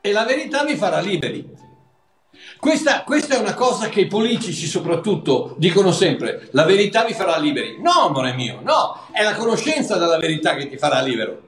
e 0.00 0.12
la 0.12 0.24
verità 0.24 0.64
vi 0.64 0.76
farà 0.76 1.00
liberi. 1.00 1.56
Questa, 2.58 3.04
questa, 3.04 3.36
è 3.36 3.38
una 3.38 3.54
cosa 3.54 3.88
che 3.88 4.00
i 4.00 4.06
politici 4.06 4.66
soprattutto 4.66 5.54
dicono 5.58 5.92
sempre, 5.92 6.48
la 6.52 6.64
verità 6.64 7.04
vi 7.04 7.12
farà 7.12 7.38
liberi. 7.38 7.80
No, 7.80 8.06
amore 8.08 8.34
mio, 8.34 8.60
no, 8.62 9.06
è 9.12 9.22
la 9.22 9.34
conoscenza 9.34 9.96
della 9.96 10.18
verità 10.18 10.54
che 10.56 10.68
ti 10.68 10.76
farà 10.76 11.00
libero. 11.00 11.47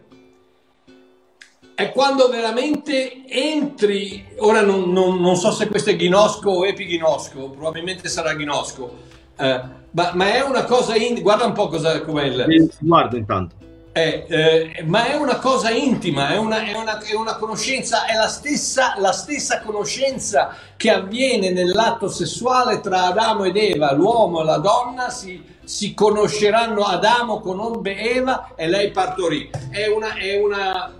È 1.81 1.93
quando 1.93 2.28
veramente 2.28 3.24
entri, 3.26 4.22
ora 4.41 4.61
non, 4.61 4.93
non, 4.93 5.18
non 5.18 5.35
so 5.37 5.51
se 5.51 5.66
questo 5.66 5.89
è 5.89 5.97
ghinosco 5.97 6.51
o 6.51 6.66
epighinosco, 6.66 7.49
probabilmente 7.49 8.07
sarà 8.11 8.35
ghinosco, 8.35 8.97
eh, 9.39 9.61
ma, 9.93 10.11
ma, 10.12 10.31
è 10.31 10.43
una 10.43 10.64
cosa, 10.64 10.95
in, 10.95 11.22
guarda 11.22 11.47
un 11.47 11.55
po' 11.55 11.68
cosa, 11.68 12.03
com'è 12.03 12.24
il... 12.24 12.70
Guarda 12.81 13.16
intanto. 13.16 13.55
È, 13.93 14.26
eh, 14.28 14.83
ma 14.85 15.07
è 15.07 15.14
una 15.14 15.39
cosa 15.39 15.70
intima, 15.70 16.28
è 16.28 16.37
una, 16.37 16.62
è 16.66 16.76
una, 16.76 17.01
è 17.01 17.14
una 17.14 17.37
conoscenza, 17.37 18.05
è 18.05 18.14
la 18.14 18.28
stessa, 18.28 18.97
la 18.99 19.12
stessa, 19.12 19.62
conoscenza 19.62 20.55
che 20.76 20.91
avviene 20.91 21.51
nell'atto 21.51 22.09
sessuale 22.09 22.81
tra 22.81 23.07
Adamo 23.07 23.45
ed 23.45 23.57
Eva, 23.57 23.95
l'uomo 23.95 24.43
e 24.43 24.45
la 24.45 24.59
donna 24.59 25.09
si, 25.09 25.43
si 25.64 25.95
conosceranno, 25.95 26.83
Adamo 26.83 27.41
conobbe 27.41 27.97
Eva 27.97 28.51
e 28.55 28.68
lei 28.68 28.91
partorì. 28.91 29.49
È 29.70 29.87
una, 29.87 30.14
è 30.14 30.39
una, 30.39 30.99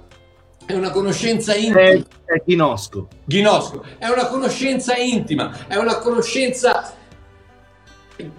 è 0.71 0.75
una 0.75 0.91
conoscenza 0.91 1.55
intima. 1.55 1.81
È, 1.81 2.05
è 2.25 2.43
Ghinosco. 2.45 3.09
Ghinosco. 3.25 3.85
È 3.99 4.09
una 4.09 4.27
conoscenza 4.27 4.97
intima, 4.97 5.67
è 5.67 5.77
una 5.77 5.99
conoscenza 5.99 6.95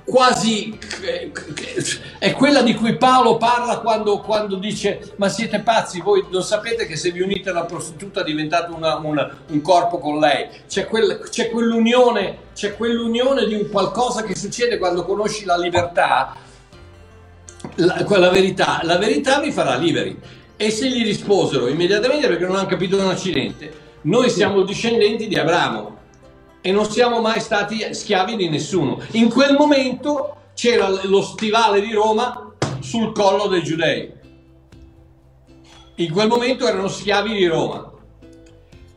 quasi 0.03 0.77
è 2.19 2.33
quella 2.33 2.61
di 2.61 2.75
cui 2.75 2.97
Paolo 2.97 3.37
parla 3.37 3.79
quando, 3.79 4.19
quando, 4.19 4.57
dice 4.57 5.13
ma 5.15 5.27
siete 5.27 5.61
pazzi 5.61 6.01
voi 6.01 6.25
non 6.29 6.43
sapete 6.43 6.85
che 6.85 6.95
se 6.95 7.11
vi 7.11 7.21
unite 7.21 7.49
a 7.49 7.53
una 7.53 7.65
prostituta 7.65 8.21
diventate 8.21 8.71
una, 8.71 8.97
una, 8.97 9.37
un 9.47 9.61
corpo 9.61 9.97
con 9.97 10.19
lei 10.19 10.47
c'è, 10.67 10.85
quel, 10.85 11.27
c'è, 11.29 11.49
quell'unione 11.49 12.37
c'è 12.53 12.75
quell'unione 12.75 13.47
di 13.47 13.55
un 13.55 13.69
qualcosa 13.69 14.21
che 14.21 14.35
succede 14.35 14.77
quando 14.77 15.03
conosci 15.03 15.45
la 15.45 15.57
libertà 15.57 16.35
la, 17.75 18.03
quella 18.03 18.29
verità 18.29 18.81
la 18.83 18.97
verità 18.97 19.39
vi 19.39 19.51
farà 19.51 19.75
liberi 19.75 20.19
e 20.65 20.69
se 20.69 20.87
gli 20.89 21.03
risposero 21.03 21.67
immediatamente 21.67 22.27
perché 22.27 22.45
non 22.45 22.55
hanno 22.55 22.67
capito 22.67 22.97
un 22.97 23.09
accidente 23.09 23.89
noi 24.03 24.29
siamo 24.29 24.63
discendenti 24.63 25.27
di 25.27 25.35
Abramo 25.35 25.97
e 26.59 26.71
non 26.71 26.89
siamo 26.89 27.21
mai 27.21 27.39
stati 27.39 27.93
schiavi 27.93 28.35
di 28.35 28.49
nessuno. 28.49 28.99
In 29.11 29.29
quel 29.29 29.55
momento 29.55 30.37
c'era 30.55 30.89
lo 31.03 31.21
stivale 31.21 31.81
di 31.81 31.93
Roma 31.93 32.53
sul 32.79 33.11
collo 33.11 33.47
dei 33.47 33.61
giudei. 33.61 34.11
In 35.95 36.11
quel 36.11 36.27
momento 36.27 36.67
erano 36.67 36.87
schiavi 36.87 37.33
di 37.33 37.45
Roma. 37.45 37.91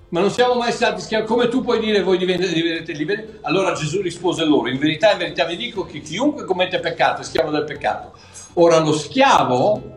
Ma 0.09 0.21
non 0.21 0.31
siamo 0.31 0.55
mai 0.55 0.73
stati 0.73 1.03
schiavi. 1.03 1.27
Come 1.27 1.49
tu 1.49 1.63
puoi 1.63 1.81
dire 1.81 2.03
voi 2.03 2.17
diventerete 2.17 2.93
liberi? 2.93 3.39
Allora 3.43 3.73
Gesù 3.73 4.01
rispose 4.01 4.45
loro, 4.45 4.69
in 4.69 4.79
verità, 4.79 5.13
in 5.13 5.19
verità 5.19 5.45
vi 5.45 5.57
dico 5.57 5.85
che 5.85 6.01
chiunque 6.01 6.47
commette 6.47 6.81
peccato 6.81 7.21
è 7.21 7.25
schiavo 7.25 7.51
del 7.51 7.65
peccato. 7.65 8.13
Ora 8.55 8.79
lo 8.79 8.93
schiavo 8.93 9.94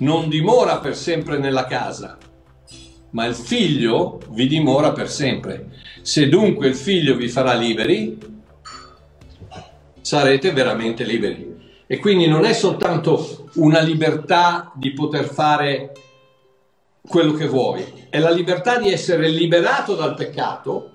non 0.00 0.28
dimora 0.28 0.78
per 0.78 0.96
sempre 0.96 1.38
nella 1.38 1.64
casa, 1.64 2.18
ma 3.10 3.24
il 3.24 3.34
figlio 3.34 4.20
vi 4.30 4.46
dimora 4.46 4.92
per 4.92 5.10
sempre. 5.10 5.70
Se 6.02 6.28
dunque 6.28 6.68
il 6.68 6.74
figlio 6.74 7.16
vi 7.16 7.28
farà 7.28 7.54
liberi, 7.54 8.18
sarete 10.00 10.52
veramente 10.52 11.04
liberi. 11.04 11.58
E 11.86 11.98
quindi 11.98 12.28
non 12.28 12.44
è 12.44 12.52
soltanto 12.52 13.48
una 13.54 13.80
libertà 13.80 14.72
di 14.74 14.92
poter 14.92 15.24
fare 15.24 15.92
quello 17.06 17.32
che 17.32 17.46
vuoi, 17.46 17.84
è 18.08 18.18
la 18.20 18.30
libertà 18.30 18.78
di 18.78 18.92
essere 18.92 19.28
liberato 19.28 19.94
dal 19.94 20.14
peccato 20.14 20.90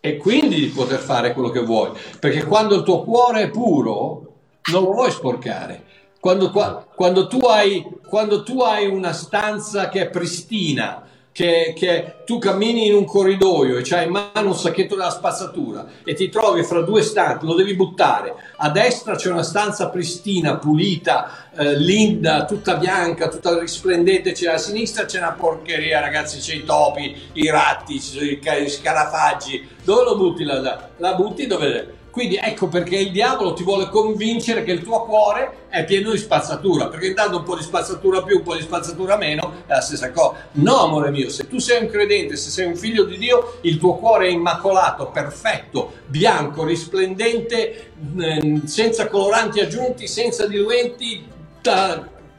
e 0.00 0.16
quindi 0.16 0.56
di 0.56 0.68
poter 0.68 1.00
fare 1.00 1.32
quello 1.32 1.50
che 1.50 1.60
vuoi. 1.60 1.90
Perché 2.18 2.44
quando 2.44 2.76
il 2.76 2.82
tuo 2.82 3.02
cuore 3.02 3.42
è 3.42 3.50
puro, 3.50 4.36
non 4.72 4.82
lo 4.82 4.92
vuoi 4.92 5.10
sporcare. 5.10 5.84
Quando, 6.20 6.50
quando, 6.94 7.28
tu, 7.28 7.38
hai, 7.46 7.86
quando 8.06 8.42
tu 8.42 8.60
hai 8.60 8.86
una 8.86 9.12
stanza 9.12 9.88
che 9.88 10.02
è 10.02 10.10
pristina, 10.10 11.08
che, 11.38 11.72
che, 11.76 12.16
tu 12.24 12.38
cammini 12.38 12.88
in 12.88 12.94
un 12.94 13.04
corridoio 13.04 13.76
e 13.76 13.82
c'hai 13.82 14.06
in 14.06 14.10
mano 14.10 14.48
un 14.48 14.56
sacchetto 14.56 14.96
della 14.96 15.10
spazzatura 15.10 15.86
e 16.02 16.14
ti 16.14 16.28
trovi 16.28 16.64
fra 16.64 16.80
due 16.80 17.00
stanze, 17.02 17.46
lo 17.46 17.54
devi 17.54 17.76
buttare. 17.76 18.34
A 18.56 18.70
destra 18.70 19.14
c'è 19.14 19.30
una 19.30 19.44
stanza 19.44 19.88
pristina, 19.88 20.56
pulita, 20.56 21.48
eh, 21.56 21.78
linda, 21.78 22.44
tutta 22.44 22.74
bianca, 22.74 23.28
tutta 23.28 23.56
risplendente. 23.56 24.32
C'è 24.32 24.48
a 24.52 24.58
sinistra 24.58 25.04
c'è 25.04 25.18
una 25.18 25.36
porcheria, 25.38 26.00
ragazzi, 26.00 26.40
c'è 26.40 26.54
i 26.54 26.64
topi, 26.64 27.14
i 27.34 27.48
ratti, 27.48 27.94
i 27.94 28.68
scarafaggi. 28.68 29.68
Dove 29.84 30.02
lo 30.02 30.16
butti? 30.16 30.42
La, 30.42 30.90
la 30.96 31.14
butti 31.14 31.46
dove 31.46 31.97
quindi 32.18 32.34
ecco 32.34 32.66
perché 32.66 32.96
il 32.96 33.12
diavolo 33.12 33.52
ti 33.52 33.62
vuole 33.62 33.88
convincere 33.88 34.64
che 34.64 34.72
il 34.72 34.82
tuo 34.82 35.04
cuore 35.04 35.66
è 35.68 35.84
pieno 35.84 36.10
di 36.10 36.18
spazzatura, 36.18 36.88
perché 36.88 37.06
intanto 37.06 37.36
un 37.36 37.44
po' 37.44 37.54
di 37.54 37.62
spazzatura 37.62 38.24
più, 38.24 38.38
un 38.38 38.42
po' 38.42 38.56
di 38.56 38.62
spazzatura 38.62 39.16
meno 39.16 39.62
è 39.66 39.74
la 39.74 39.80
stessa 39.80 40.10
cosa. 40.10 40.48
No, 40.54 40.80
amore 40.80 41.12
mio, 41.12 41.30
se 41.30 41.46
tu 41.46 41.58
sei 41.58 41.80
un 41.80 41.88
credente, 41.88 42.34
se 42.34 42.50
sei 42.50 42.66
un 42.66 42.74
figlio 42.74 43.04
di 43.04 43.18
Dio, 43.18 43.58
il 43.60 43.78
tuo 43.78 43.94
cuore 43.94 44.26
è 44.26 44.30
immacolato, 44.30 45.10
perfetto, 45.12 45.92
bianco, 46.06 46.64
risplendente, 46.64 47.92
ehm, 48.18 48.64
senza 48.64 49.06
coloranti 49.06 49.60
aggiunti, 49.60 50.08
senza 50.08 50.48
diluenti, 50.48 51.24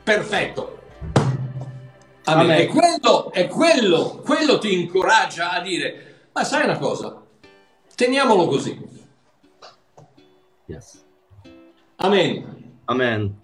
perfetto. 0.04 0.80
Amen. 2.26 2.52
E 2.52 2.66
quello, 2.66 3.32
è 3.32 3.48
quello, 3.48 4.22
quello 4.26 4.58
ti 4.58 4.74
incoraggia 4.74 5.52
a 5.52 5.62
dire, 5.62 6.28
ma 6.34 6.44
sai 6.44 6.66
una 6.66 6.78
cosa, 6.78 7.22
teniamolo 7.96 8.46
così. 8.46 8.89
Yes. 10.70 11.04
Amen. 11.96 12.46
Amen. 12.86 13.36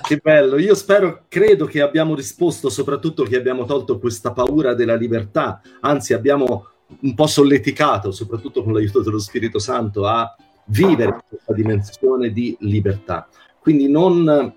Che 0.00 0.20
bello, 0.22 0.58
io 0.58 0.76
spero, 0.76 1.24
credo 1.26 1.66
che 1.66 1.80
abbiamo 1.80 2.14
risposto, 2.14 2.68
soprattutto 2.68 3.24
che 3.24 3.34
abbiamo 3.34 3.64
tolto 3.64 3.98
questa 3.98 4.30
paura 4.32 4.74
della 4.74 4.94
libertà, 4.94 5.60
anzi 5.80 6.12
abbiamo 6.12 6.66
un 7.00 7.14
po' 7.14 7.26
solleticato, 7.26 8.12
soprattutto 8.12 8.62
con 8.62 8.72
l'aiuto 8.72 9.02
dello 9.02 9.18
Spirito 9.18 9.58
Santo, 9.58 10.06
a 10.06 10.36
vivere 10.66 11.18
questa 11.28 11.52
dimensione 11.52 12.30
di 12.30 12.56
libertà. 12.60 13.26
Quindi 13.58 13.88
non, 13.88 14.54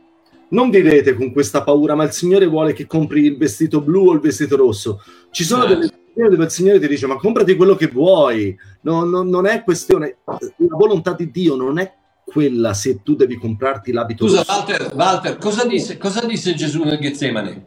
non 0.49 0.69
vivete 0.69 1.15
con 1.15 1.31
questa 1.31 1.63
paura, 1.63 1.95
ma 1.95 2.03
il 2.03 2.11
Signore 2.11 2.45
vuole 2.45 2.73
che 2.73 2.85
compri 2.85 3.25
il 3.25 3.37
vestito 3.37 3.81
blu 3.81 4.09
o 4.09 4.13
il 4.13 4.19
vestito 4.19 4.55
rosso. 4.55 5.01
Ci 5.31 5.43
sono 5.43 5.65
delle 5.65 5.96
dove 6.29 6.43
il 6.43 6.49
Signore 6.49 6.79
ti 6.79 6.87
dice 6.87 7.05
ma 7.07 7.17
comprati 7.17 7.55
quello 7.55 7.75
che 7.75 7.87
vuoi, 7.87 8.57
no, 8.81 9.03
no, 9.03 9.23
non 9.23 9.45
è 9.45 9.63
questione, 9.63 10.17
la 10.25 10.75
volontà 10.75 11.13
di 11.13 11.29
Dio 11.29 11.55
non 11.55 11.77
è 11.77 11.93
quella 12.25 12.73
se 12.73 13.03
tu 13.03 13.15
devi 13.15 13.37
comprarti 13.37 13.91
l'abito. 13.91 14.27
Scusa 14.27 14.43
Walter, 14.47 14.93
Walter 14.93 15.37
cosa, 15.37 15.65
disse, 15.65 15.97
cosa 15.97 16.25
disse 16.25 16.53
Gesù 16.55 16.83
nel 16.83 16.99
Getsemane? 16.99 17.65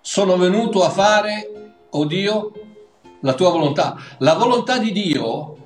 Sono 0.00 0.36
venuto 0.36 0.84
a 0.84 0.90
fare, 0.90 1.74
oh 1.90 2.04
Dio, 2.04 2.52
la 3.20 3.34
tua 3.34 3.50
volontà. 3.50 3.96
La 4.18 4.34
volontà 4.34 4.78
di 4.78 4.92
Dio 4.92 5.56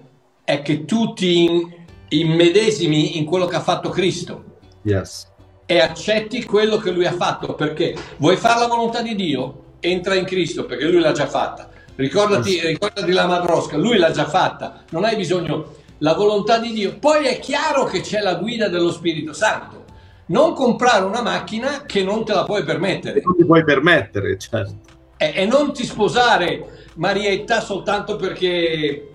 è 0.44 0.62
che 0.62 0.84
tu 0.84 1.12
ti 1.12 1.66
immedesimi 2.08 3.18
in 3.18 3.24
quello 3.24 3.46
che 3.46 3.56
ha 3.56 3.60
fatto 3.60 3.90
Cristo. 3.90 4.58
Yes. 4.82 5.30
E 5.66 5.80
accetti 5.80 6.44
quello 6.44 6.76
che 6.76 6.90
lui 6.90 7.06
ha 7.06 7.12
fatto 7.12 7.54
perché 7.54 7.96
vuoi 8.18 8.36
fare 8.36 8.60
la 8.60 8.66
volontà 8.66 9.02
di 9.02 9.14
Dio? 9.14 9.63
Entra 9.84 10.14
in 10.14 10.24
Cristo 10.24 10.64
perché 10.64 10.86
lui 10.86 11.00
l'ha 11.00 11.12
già 11.12 11.26
fatta. 11.26 11.68
Ricordati, 11.96 12.60
ricordati 12.60 13.12
la 13.12 13.26
Madrosca, 13.26 13.76
lui 13.76 13.98
l'ha 13.98 14.10
già 14.10 14.26
fatta, 14.26 14.82
non 14.90 15.04
hai 15.04 15.14
bisogno 15.16 15.74
la 15.98 16.14
volontà 16.14 16.58
di 16.58 16.72
Dio. 16.72 16.98
Poi 16.98 17.26
è 17.26 17.38
chiaro 17.38 17.84
che 17.84 18.00
c'è 18.00 18.20
la 18.20 18.34
guida 18.34 18.68
dello 18.68 18.90
Spirito 18.90 19.32
Santo. 19.32 19.84
Non 20.26 20.54
comprare 20.54 21.04
una 21.04 21.22
macchina 21.22 21.82
che 21.86 22.02
non 22.02 22.24
te 22.24 22.32
la 22.32 22.44
puoi 22.44 22.64
permettere. 22.64 23.20
Non 23.24 23.36
ti 23.36 23.44
puoi 23.44 23.62
permettere, 23.62 24.38
certo. 24.38 24.92
E, 25.16 25.32
e 25.36 25.46
non 25.46 25.72
ti 25.72 25.84
sposare 25.84 26.88
Marietta 26.94 27.60
soltanto 27.60 28.16
perché 28.16 29.10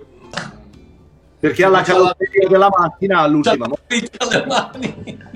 perché 1.39 1.63
alla 1.63 1.81
carrozzeria 1.81 2.49
della 2.49 2.69
macchina 2.69 3.19
all'ultima 3.19 3.67
le 4.29 4.45
mani. 4.45 5.27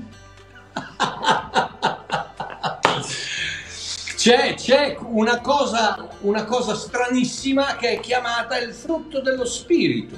C'è, 4.24 4.53
c'è 4.53 4.95
una, 5.01 5.41
cosa, 5.41 6.07
una 6.21 6.45
cosa 6.45 6.76
stranissima 6.76 7.76
che 7.76 7.89
è 7.89 7.99
chiamata 7.99 8.57
il 8.57 8.71
frutto 8.71 9.19
dello 9.19 9.43
spirito, 9.43 10.15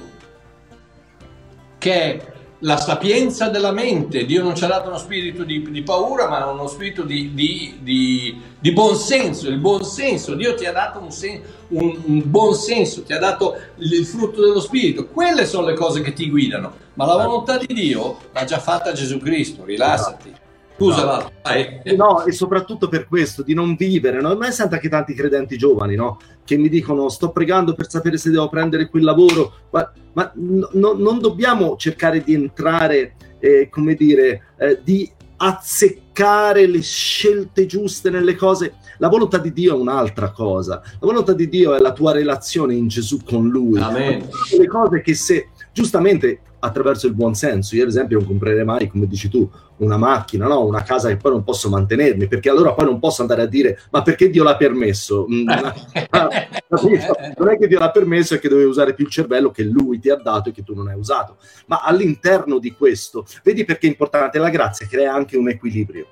che 1.76 1.92
è 1.92 2.32
la 2.60 2.76
sapienza 2.76 3.48
della 3.48 3.72
mente. 3.72 4.24
Dio 4.24 4.44
non 4.44 4.54
ci 4.54 4.62
ha 4.62 4.68
dato 4.68 4.90
uno 4.90 4.98
spirito 4.98 5.42
di, 5.42 5.68
di 5.72 5.82
paura, 5.82 6.28
ma 6.28 6.46
uno 6.46 6.68
spirito 6.68 7.02
di, 7.02 7.34
di, 7.34 7.78
di, 7.80 8.40
di 8.60 8.70
buon 8.70 8.94
senso. 8.94 9.48
Il 9.48 9.58
buon 9.58 9.82
senso, 9.82 10.36
Dio 10.36 10.54
ti 10.54 10.66
ha 10.66 10.72
dato 10.72 11.00
un, 11.00 11.10
sen, 11.10 11.42
un, 11.70 12.00
un, 12.04 12.22
buon 12.30 12.54
senso, 12.54 13.02
ti 13.02 13.12
ha 13.12 13.18
dato 13.18 13.58
il 13.78 14.06
frutto 14.06 14.40
dello 14.40 14.60
spirito. 14.60 15.08
Quelle 15.08 15.46
sono 15.46 15.66
le 15.66 15.74
cose 15.74 16.00
che 16.02 16.12
ti 16.12 16.30
guidano. 16.30 16.74
Ma 16.94 17.06
la 17.06 17.16
volontà 17.16 17.58
di 17.58 17.74
Dio 17.74 18.18
l'ha 18.30 18.44
già 18.44 18.60
fatta 18.60 18.92
Gesù 18.92 19.18
Cristo, 19.18 19.64
rilassati. 19.64 20.44
Scusa, 20.76 21.04
no. 21.04 21.32
vai. 21.42 21.80
No, 21.96 22.24
e 22.24 22.32
soprattutto 22.32 22.88
per 22.88 23.08
questo, 23.08 23.42
di 23.42 23.54
non 23.54 23.74
vivere. 23.76 24.20
No? 24.20 24.34
Ma 24.36 24.50
sento 24.50 24.74
anche 24.74 24.88
tanti 24.88 25.14
credenti 25.14 25.56
giovani, 25.56 25.94
no? 25.94 26.18
Che 26.44 26.56
mi 26.56 26.68
dicono, 26.68 27.08
sto 27.08 27.30
pregando 27.30 27.74
per 27.74 27.88
sapere 27.88 28.18
se 28.18 28.30
devo 28.30 28.48
prendere 28.48 28.88
quel 28.88 29.04
lavoro. 29.04 29.52
Ma, 29.70 29.90
ma 30.12 30.30
no, 30.34 30.94
non 30.96 31.18
dobbiamo 31.18 31.76
cercare 31.76 32.22
di 32.22 32.34
entrare, 32.34 33.14
eh, 33.38 33.68
come 33.70 33.94
dire, 33.94 34.52
eh, 34.58 34.80
di 34.82 35.10
azzeccare 35.38 36.66
le 36.66 36.82
scelte 36.82 37.66
giuste 37.66 38.10
nelle 38.10 38.34
cose. 38.36 38.74
La 38.98 39.08
volontà 39.08 39.38
di 39.38 39.52
Dio 39.52 39.74
è 39.74 39.78
un'altra 39.78 40.30
cosa. 40.30 40.82
La 40.84 41.06
volontà 41.06 41.32
di 41.32 41.48
Dio 41.48 41.74
è 41.74 41.80
la 41.80 41.92
tua 41.92 42.12
relazione 42.12 42.74
in 42.74 42.88
Gesù 42.88 43.22
con 43.24 43.48
Lui. 43.48 43.80
Amen. 43.80 44.28
Le 44.56 44.66
cose 44.66 45.02
che 45.02 45.14
se 45.14 45.48
giustamente 45.72 46.40
attraverso 46.58 47.06
il 47.06 47.14
buon 47.14 47.34
senso. 47.34 47.76
Io, 47.76 47.82
ad 47.82 47.88
esempio, 47.88 48.18
non 48.18 48.26
comprerei 48.26 48.64
mai, 48.64 48.88
come 48.88 49.06
dici 49.06 49.28
tu, 49.28 49.48
una 49.78 49.96
macchina, 49.96 50.46
no? 50.46 50.64
una 50.64 50.82
casa 50.82 51.08
che 51.08 51.16
poi 51.16 51.32
non 51.32 51.44
posso 51.44 51.68
mantenermi, 51.68 52.26
perché 52.28 52.48
allora 52.48 52.72
poi 52.72 52.86
non 52.86 52.98
posso 52.98 53.22
andare 53.22 53.42
a 53.42 53.46
dire 53.46 53.78
ma 53.90 54.02
perché 54.02 54.30
Dio 54.30 54.42
l'ha 54.42 54.56
permesso? 54.56 55.26
Mm, 55.30 55.46
non 57.36 57.48
è 57.48 57.58
che 57.58 57.68
Dio 57.68 57.78
l'ha 57.78 57.90
permesso, 57.90 58.34
è 58.34 58.38
che 58.38 58.48
dovevi 58.48 58.68
usare 58.68 58.94
più 58.94 59.04
il 59.04 59.10
cervello 59.10 59.50
che 59.50 59.64
Lui 59.64 59.98
ti 59.98 60.08
ha 60.10 60.16
dato 60.16 60.48
e 60.48 60.52
che 60.52 60.62
tu 60.62 60.74
non 60.74 60.88
hai 60.88 60.96
usato. 60.96 61.36
Ma 61.66 61.82
all'interno 61.82 62.58
di 62.58 62.72
questo, 62.72 63.26
vedi 63.42 63.64
perché 63.64 63.86
è 63.86 63.90
importante? 63.90 64.38
La 64.38 64.50
grazia 64.50 64.86
crea 64.86 65.12
anche 65.12 65.36
un 65.36 65.48
equilibrio 65.48 66.06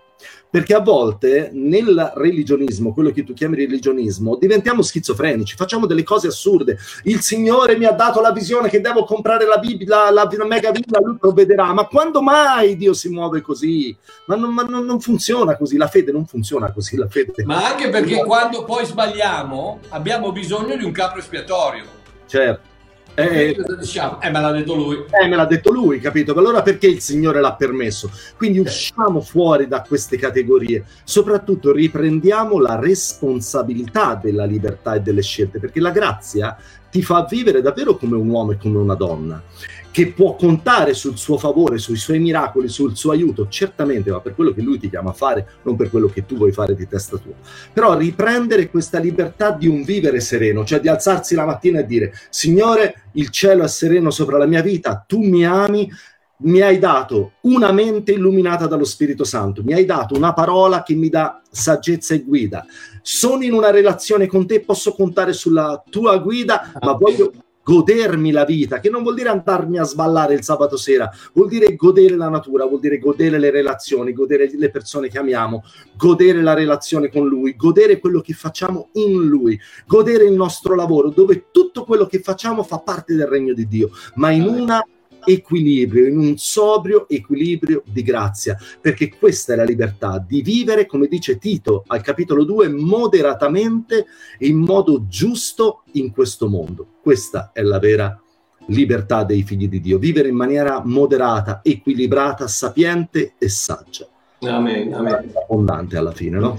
perché 0.54 0.72
a 0.72 0.80
volte 0.80 1.50
nel 1.52 2.12
religionismo, 2.14 2.92
quello 2.92 3.10
che 3.10 3.24
tu 3.24 3.34
chiami 3.34 3.56
religionismo, 3.56 4.36
diventiamo 4.36 4.82
schizofrenici, 4.82 5.56
facciamo 5.56 5.84
delle 5.86 6.04
cose 6.04 6.28
assurde. 6.28 6.78
Il 7.02 7.22
Signore 7.22 7.76
mi 7.76 7.86
ha 7.86 7.90
dato 7.90 8.20
la 8.20 8.30
visione 8.30 8.68
che 8.68 8.80
devo 8.80 9.04
comprare 9.04 9.46
la, 9.46 9.58
Bibbia, 9.58 10.10
la, 10.10 10.28
la 10.30 10.46
mega 10.46 10.70
Bibbia, 10.70 11.00
lui 11.02 11.16
provvederà. 11.18 11.72
Ma 11.72 11.86
quando 11.86 12.22
mai 12.22 12.76
Dio 12.76 12.92
si 12.92 13.08
muove 13.08 13.40
così? 13.40 13.96
Ma, 14.26 14.36
non, 14.36 14.54
ma 14.54 14.62
non, 14.62 14.84
non, 14.84 15.00
funziona 15.00 15.56
così, 15.56 15.76
la 15.76 15.88
fede 15.88 16.12
non 16.12 16.24
funziona 16.24 16.70
così, 16.70 16.96
la 16.96 17.08
fede. 17.08 17.32
Ma 17.44 17.66
anche 17.66 17.88
perché 17.88 18.24
quando 18.24 18.64
poi 18.64 18.86
sbagliamo 18.86 19.80
abbiamo 19.88 20.30
bisogno 20.30 20.76
di 20.76 20.84
un 20.84 20.92
capo 20.92 21.18
espiatorio. 21.18 21.84
Certo. 22.26 22.73
Eh, 23.16 23.56
diciamo? 23.78 24.20
eh, 24.20 24.30
me 24.30 24.40
l'ha 24.40 24.50
detto 24.50 24.74
lui. 24.74 24.96
Eh, 24.96 25.28
me 25.28 25.36
l'ha 25.36 25.44
detto 25.44 25.70
lui, 25.70 26.00
capito? 26.00 26.32
Allora 26.36 26.62
perché 26.62 26.88
il 26.88 27.00
Signore 27.00 27.40
l'ha 27.40 27.54
permesso? 27.54 28.10
Quindi 28.36 28.58
usciamo 28.58 29.20
fuori 29.20 29.68
da 29.68 29.82
queste 29.82 30.16
categorie. 30.16 30.84
Soprattutto 31.04 31.72
riprendiamo 31.72 32.58
la 32.58 32.78
responsabilità 32.78 34.18
della 34.20 34.44
libertà 34.44 34.94
e 34.94 35.00
delle 35.00 35.22
scelte, 35.22 35.60
perché 35.60 35.80
la 35.80 35.90
grazia 35.90 36.56
ti 36.90 37.02
fa 37.02 37.24
vivere 37.28 37.62
davvero 37.62 37.96
come 37.96 38.16
un 38.16 38.28
uomo 38.28 38.52
e 38.52 38.56
come 38.56 38.78
una 38.78 38.94
donna 38.94 39.42
che 39.94 40.08
può 40.08 40.34
contare 40.34 40.92
sul 40.92 41.16
suo 41.16 41.38
favore, 41.38 41.78
sui 41.78 41.94
suoi 41.94 42.18
miracoli, 42.18 42.68
sul 42.68 42.96
suo 42.96 43.12
aiuto, 43.12 43.46
certamente, 43.48 44.10
ma 44.10 44.18
per 44.18 44.34
quello 44.34 44.52
che 44.52 44.60
lui 44.60 44.76
ti 44.76 44.90
chiama 44.90 45.10
a 45.10 45.12
fare, 45.12 45.46
non 45.62 45.76
per 45.76 45.88
quello 45.88 46.08
che 46.08 46.26
tu 46.26 46.34
vuoi 46.34 46.50
fare 46.50 46.74
di 46.74 46.88
testa 46.88 47.16
tua. 47.16 47.34
Però 47.72 47.96
riprendere 47.96 48.68
questa 48.68 48.98
libertà 48.98 49.52
di 49.52 49.68
un 49.68 49.84
vivere 49.84 50.18
sereno, 50.18 50.64
cioè 50.64 50.80
di 50.80 50.88
alzarsi 50.88 51.36
la 51.36 51.44
mattina 51.44 51.78
e 51.78 51.86
dire, 51.86 52.12
Signore, 52.28 53.04
il 53.12 53.28
cielo 53.28 53.62
è 53.62 53.68
sereno 53.68 54.10
sopra 54.10 54.36
la 54.36 54.46
mia 54.46 54.62
vita, 54.62 55.04
tu 55.06 55.20
mi 55.20 55.46
ami, 55.46 55.88
mi 56.38 56.60
hai 56.60 56.80
dato 56.80 57.34
una 57.42 57.70
mente 57.70 58.10
illuminata 58.10 58.66
dallo 58.66 58.82
Spirito 58.82 59.22
Santo, 59.22 59.62
mi 59.62 59.74
hai 59.74 59.84
dato 59.84 60.16
una 60.16 60.32
parola 60.32 60.82
che 60.82 60.96
mi 60.96 61.08
dà 61.08 61.40
saggezza 61.48 62.14
e 62.14 62.24
guida. 62.24 62.66
Sono 63.00 63.44
in 63.44 63.52
una 63.52 63.70
relazione 63.70 64.26
con 64.26 64.44
te, 64.44 64.58
posso 64.58 64.92
contare 64.92 65.32
sulla 65.32 65.80
tua 65.88 66.18
guida, 66.18 66.72
ma 66.80 66.94
voglio 66.94 67.30
godermi 67.64 68.30
la 68.30 68.44
vita, 68.44 68.78
che 68.78 68.90
non 68.90 69.02
vuol 69.02 69.14
dire 69.14 69.30
andarmi 69.30 69.78
a 69.78 69.84
sballare 69.84 70.34
il 70.34 70.44
sabato 70.44 70.76
sera, 70.76 71.10
vuol 71.32 71.48
dire 71.48 71.74
godere 71.74 72.14
la 72.14 72.28
natura, 72.28 72.66
vuol 72.66 72.80
dire 72.80 72.98
godere 72.98 73.38
le 73.38 73.50
relazioni, 73.50 74.12
godere 74.12 74.50
le 74.54 74.70
persone 74.70 75.08
che 75.08 75.18
amiamo, 75.18 75.64
godere 75.96 76.42
la 76.42 76.54
relazione 76.54 77.10
con 77.10 77.26
lui, 77.26 77.56
godere 77.56 77.98
quello 77.98 78.20
che 78.20 78.34
facciamo 78.34 78.90
in 78.92 79.24
lui, 79.26 79.58
godere 79.86 80.24
il 80.24 80.34
nostro 80.34 80.74
lavoro, 80.74 81.08
dove 81.08 81.46
tutto 81.50 81.84
quello 81.84 82.06
che 82.06 82.20
facciamo 82.20 82.62
fa 82.62 82.78
parte 82.78 83.14
del 83.14 83.26
regno 83.26 83.54
di 83.54 83.66
Dio, 83.66 83.90
ma 84.16 84.30
in 84.30 84.46
una 84.46 84.84
equilibrio, 85.24 86.06
in 86.06 86.18
un 86.18 86.36
sobrio 86.36 87.08
equilibrio 87.08 87.82
di 87.86 88.02
grazia, 88.02 88.56
perché 88.80 89.14
questa 89.16 89.52
è 89.52 89.56
la 89.56 89.64
libertà 89.64 90.24
di 90.24 90.42
vivere, 90.42 90.86
come 90.86 91.06
dice 91.06 91.38
Tito 91.38 91.84
al 91.86 92.02
capitolo 92.02 92.44
2, 92.44 92.68
moderatamente 92.68 94.06
e 94.38 94.46
in 94.46 94.58
modo 94.58 95.06
giusto 95.08 95.82
in 95.92 96.12
questo 96.12 96.48
mondo. 96.48 96.86
Questa 97.02 97.50
è 97.52 97.62
la 97.62 97.78
vera 97.78 98.18
libertà 98.66 99.24
dei 99.24 99.42
figli 99.42 99.68
di 99.68 99.80
Dio, 99.80 99.98
vivere 99.98 100.28
in 100.28 100.36
maniera 100.36 100.80
moderata, 100.84 101.60
equilibrata, 101.62 102.46
sapiente 102.46 103.34
e 103.38 103.48
saggia. 103.48 104.06
Amen, 104.40 104.92
amen. 104.92 105.32
Abbondante 105.34 105.96
alla 105.96 106.12
fine, 106.12 106.38
no? 106.38 106.58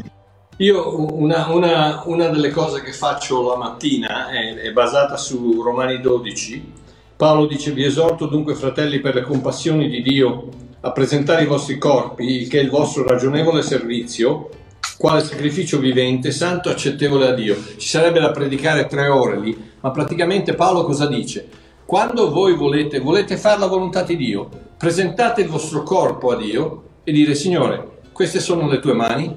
Io 0.58 1.14
una, 1.14 1.50
una, 1.50 2.02
una, 2.06 2.28
delle 2.30 2.50
cose 2.50 2.82
che 2.82 2.94
faccio 2.94 3.50
la 3.50 3.58
mattina 3.58 4.30
è, 4.30 4.56
è 4.56 4.72
basata 4.72 5.18
su 5.18 5.62
Romani 5.62 6.00
12, 6.00 6.72
Paolo 7.18 7.46
dice, 7.46 7.72
vi 7.72 7.86
esorto 7.86 8.26
dunque 8.26 8.56
fratelli 8.56 9.00
per 9.00 9.16
le 9.16 9.22
compassioni 9.22 9.88
di 9.88 10.02
Dio 10.02 10.50
a 10.82 10.92
presentare 10.92 11.44
i 11.44 11.48
vostri 11.48 11.78
corpi, 11.78 12.46
che 12.48 12.60
è 12.60 12.62
il 12.62 12.70
vostro 12.70 13.08
ragionevole 13.08 13.62
servizio, 13.62 14.50
quale 14.98 15.22
sacrificio 15.24 15.80
vivente, 15.80 16.32
santo, 16.32 16.70
accettevole 16.70 17.30
a 17.30 17.34
Dio. 17.34 17.56
Ci 17.78 17.88
sarebbe 17.88 18.20
da 18.20 18.32
predicare 18.32 18.88
tre 18.88 19.08
ore 19.08 19.40
lì, 19.40 19.58
ma 19.80 19.92
praticamente 19.92 20.56
Paolo 20.56 20.84
cosa 20.84 21.06
dice? 21.06 21.48
Quando 21.86 22.32
voi 22.32 22.54
volete, 22.54 23.00
volete 23.00 23.38
fare 23.38 23.60
la 23.60 23.68
volontà 23.68 24.02
di 24.02 24.18
Dio, 24.18 24.50
presentate 24.78 25.40
il 25.40 25.48
vostro 25.48 25.84
corpo 25.84 26.32
a 26.32 26.36
Dio 26.36 26.84
e 27.06 27.14
dire, 27.14 27.34
Signore, 27.34 28.00
queste 28.12 28.42
sono 28.42 28.68
le 28.68 28.80
tue 28.80 28.94
mani, 28.94 29.34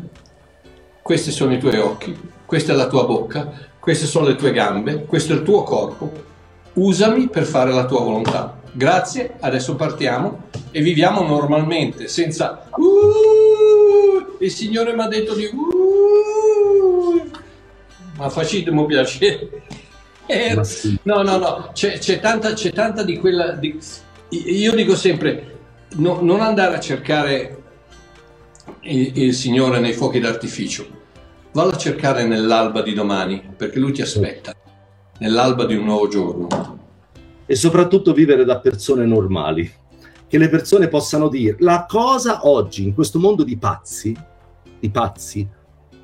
questi 1.00 1.30
sono 1.30 1.54
i 1.54 1.58
tuoi 1.60 1.78
occhi, 1.78 2.16
questa 2.44 2.72
è 2.72 2.76
la 2.76 2.88
tua 2.88 3.04
bocca, 3.04 3.52
queste 3.78 4.06
sono 4.06 4.26
le 4.26 4.34
tue 4.34 4.50
gambe, 4.50 5.04
questo 5.04 5.32
è 5.32 5.36
il 5.36 5.42
tuo 5.42 5.62
corpo, 5.62 6.26
usami 6.78 7.28
per 7.28 7.44
fare 7.44 7.72
la 7.72 7.84
tua 7.84 8.00
volontà. 8.00 8.60
Grazie, 8.72 9.34
adesso 9.40 9.74
partiamo 9.74 10.46
e 10.70 10.80
viviamo 10.82 11.22
normalmente, 11.22 12.08
senza 12.08 12.68
uh, 12.70 14.36
il 14.38 14.50
Signore 14.50 14.94
mi 14.94 15.02
ha 15.02 15.08
detto 15.08 15.34
di 15.34 15.46
uh, 15.46 17.30
ma 18.16 18.28
facitemi 18.28 18.86
piacere. 18.86 19.62
Eh. 20.30 20.54
No, 21.04 21.22
no, 21.22 21.38
no, 21.38 21.70
c'è, 21.72 21.96
c'è, 21.96 22.20
tanta, 22.20 22.52
c'è 22.52 22.70
tanta 22.70 23.02
di 23.02 23.16
quella... 23.16 23.52
Di, 23.52 23.80
io 24.28 24.74
dico 24.74 24.94
sempre, 24.94 25.56
no, 25.94 26.18
non 26.20 26.42
andare 26.42 26.76
a 26.76 26.80
cercare 26.80 27.62
il, 28.80 29.22
il 29.22 29.34
Signore 29.34 29.80
nei 29.80 29.94
fuochi 29.94 30.20
d'artificio, 30.20 30.86
vallo 31.52 31.70
a 31.70 31.78
cercare 31.78 32.26
nell'alba 32.26 32.82
di 32.82 32.92
domani, 32.92 33.42
perché 33.56 33.78
Lui 33.78 33.92
ti 33.92 34.02
aspetta 34.02 34.54
nell'alba 35.18 35.64
di 35.66 35.74
un 35.74 35.84
nuovo 35.84 36.08
giorno. 36.08 36.46
E 37.46 37.54
soprattutto 37.54 38.12
vivere 38.12 38.44
da 38.44 38.58
persone 38.58 39.06
normali, 39.06 39.70
che 40.26 40.38
le 40.38 40.48
persone 40.48 40.88
possano 40.88 41.28
dire 41.28 41.56
la 41.60 41.86
cosa 41.88 42.46
oggi 42.46 42.84
in 42.84 42.94
questo 42.94 43.18
mondo 43.18 43.42
di 43.42 43.56
pazzi, 43.56 44.16
di 44.78 44.90
pazzi, 44.90 45.48
di 45.88 45.98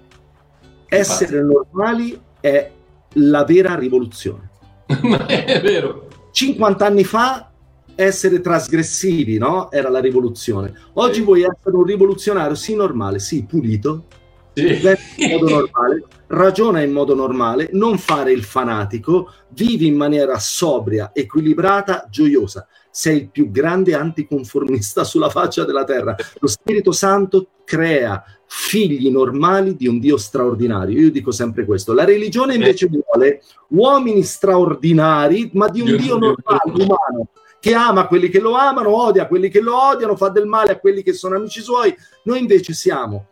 essere 0.88 1.40
pazzi. 1.40 1.52
normali 1.52 2.20
è 2.40 2.70
la 3.14 3.44
vera 3.44 3.74
rivoluzione. 3.74 4.50
Ma 5.02 5.26
è 5.26 5.60
vero. 5.60 6.08
50 6.30 6.84
anni 6.84 7.04
fa 7.04 7.50
essere 7.94 8.40
trasgressivi, 8.40 9.38
no? 9.38 9.70
Era 9.70 9.88
la 9.88 10.00
rivoluzione. 10.00 10.72
Oggi 10.94 11.16
sì. 11.16 11.22
vuoi 11.22 11.42
essere 11.42 11.76
un 11.76 11.84
rivoluzionario, 11.84 12.54
sì, 12.54 12.74
normale, 12.74 13.18
sì, 13.18 13.44
pulito, 13.44 14.06
sì. 14.54 15.24
in 15.24 15.30
modo 15.30 15.48
normale, 15.48 16.04
ragiona 16.28 16.82
in 16.82 16.92
modo 16.92 17.14
normale, 17.14 17.68
non 17.72 17.98
fare 17.98 18.32
il 18.32 18.44
fanatico, 18.44 19.32
vivi 19.50 19.86
in 19.86 19.96
maniera 19.96 20.38
sobria, 20.38 21.10
equilibrata, 21.12 22.06
gioiosa. 22.10 22.66
Sei 22.90 23.16
il 23.16 23.30
più 23.30 23.50
grande 23.50 23.94
anticonformista 23.94 25.02
sulla 25.04 25.28
faccia 25.28 25.64
della 25.64 25.84
terra. 25.84 26.14
Lo 26.38 26.46
Spirito 26.46 26.92
Santo 26.92 27.48
crea 27.64 28.22
figli 28.46 29.10
normali 29.10 29.74
di 29.74 29.88
un 29.88 29.98
Dio 29.98 30.16
straordinario. 30.16 31.00
Io 31.00 31.10
dico 31.10 31.32
sempre 31.32 31.64
questo. 31.64 31.92
La 31.92 32.04
religione 32.04 32.54
invece 32.54 32.88
vuole 32.88 33.42
uomini 33.70 34.22
straordinari, 34.22 35.50
ma 35.54 35.68
di 35.68 35.80
un 35.80 35.86
Dio, 35.86 35.96
Dio 35.96 36.18
normale, 36.18 36.72
umano 36.72 37.28
che 37.58 37.72
ama 37.72 38.06
quelli 38.06 38.28
che 38.28 38.40
lo 38.40 38.52
amano, 38.52 38.94
odia 38.94 39.26
quelli 39.26 39.48
che 39.48 39.60
lo 39.60 39.74
odiano, 39.74 40.16
fa 40.16 40.28
del 40.28 40.44
male 40.44 40.72
a 40.72 40.78
quelli 40.78 41.02
che 41.02 41.14
sono 41.14 41.36
amici 41.36 41.62
suoi. 41.62 41.94
Noi 42.24 42.38
invece 42.38 42.74
siamo 42.74 43.28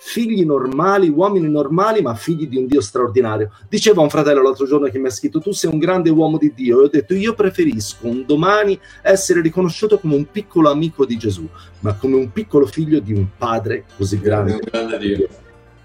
figli 0.00 0.44
normali, 0.44 1.08
uomini 1.08 1.48
normali, 1.48 2.00
ma 2.00 2.14
figli 2.14 2.48
di 2.48 2.56
un 2.56 2.66
Dio 2.66 2.80
straordinario. 2.80 3.50
Diceva 3.68 4.00
un 4.00 4.08
fratello 4.08 4.42
l'altro 4.42 4.66
giorno 4.66 4.88
che 4.88 4.98
mi 4.98 5.08
ha 5.08 5.10
scritto: 5.10 5.40
Tu 5.40 5.52
sei 5.52 5.70
un 5.70 5.78
grande 5.78 6.10
uomo 6.10 6.38
di 6.38 6.52
Dio. 6.54 6.80
E 6.80 6.84
ho 6.84 6.88
detto: 6.88 7.14
Io 7.14 7.34
preferisco 7.34 8.06
un 8.06 8.24
domani 8.26 8.78
essere 9.02 9.40
riconosciuto 9.40 9.98
come 9.98 10.14
un 10.14 10.30
piccolo 10.30 10.70
amico 10.70 11.04
di 11.04 11.16
Gesù, 11.16 11.46
ma 11.80 11.94
come 11.94 12.16
un 12.16 12.32
piccolo 12.32 12.66
figlio 12.66 13.00
di 13.00 13.12
un 13.12 13.26
padre 13.36 13.84
così 13.96 14.20
grande. 14.20 14.52
Un 14.52 14.60
grande 14.64 14.98
Dio. 14.98 15.28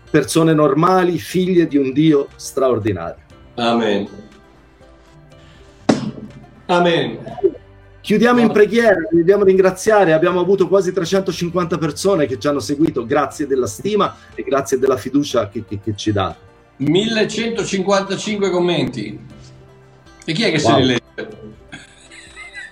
Persone 0.10 0.54
normali, 0.54 1.18
figlie 1.18 1.68
di 1.68 1.78
un 1.78 1.92
Dio 1.92 2.28
straordinario. 2.36 3.22
Amen. 3.56 4.08
Amen. 6.68 7.18
Chiudiamo 8.04 8.42
in 8.42 8.52
preghiera, 8.52 8.98
vi 9.12 9.20
dobbiamo 9.20 9.46
ringraziare, 9.46 10.12
abbiamo 10.12 10.42
avuto 10.42 10.68
quasi 10.68 10.92
350 10.92 11.78
persone 11.78 12.26
che 12.26 12.38
ci 12.38 12.50
hanno 12.50 12.60
seguito, 12.60 13.06
grazie 13.06 13.48
della 13.48 13.66
stima 13.66 14.14
e 14.36 14.44
grazie 14.44 14.78
della 14.78 14.98
fiducia 14.98 15.48
che, 15.48 15.64
che, 15.66 15.80
che 15.82 15.96
ci 15.96 16.12
dà. 16.12 16.36
1155 16.76 18.50
commenti. 18.50 19.18
E 20.26 20.34
chi 20.34 20.44
è 20.44 20.52
che 20.52 20.62
wow. 20.62 20.74
se 20.74 20.80
li 20.82 20.86
legge? 20.86 21.38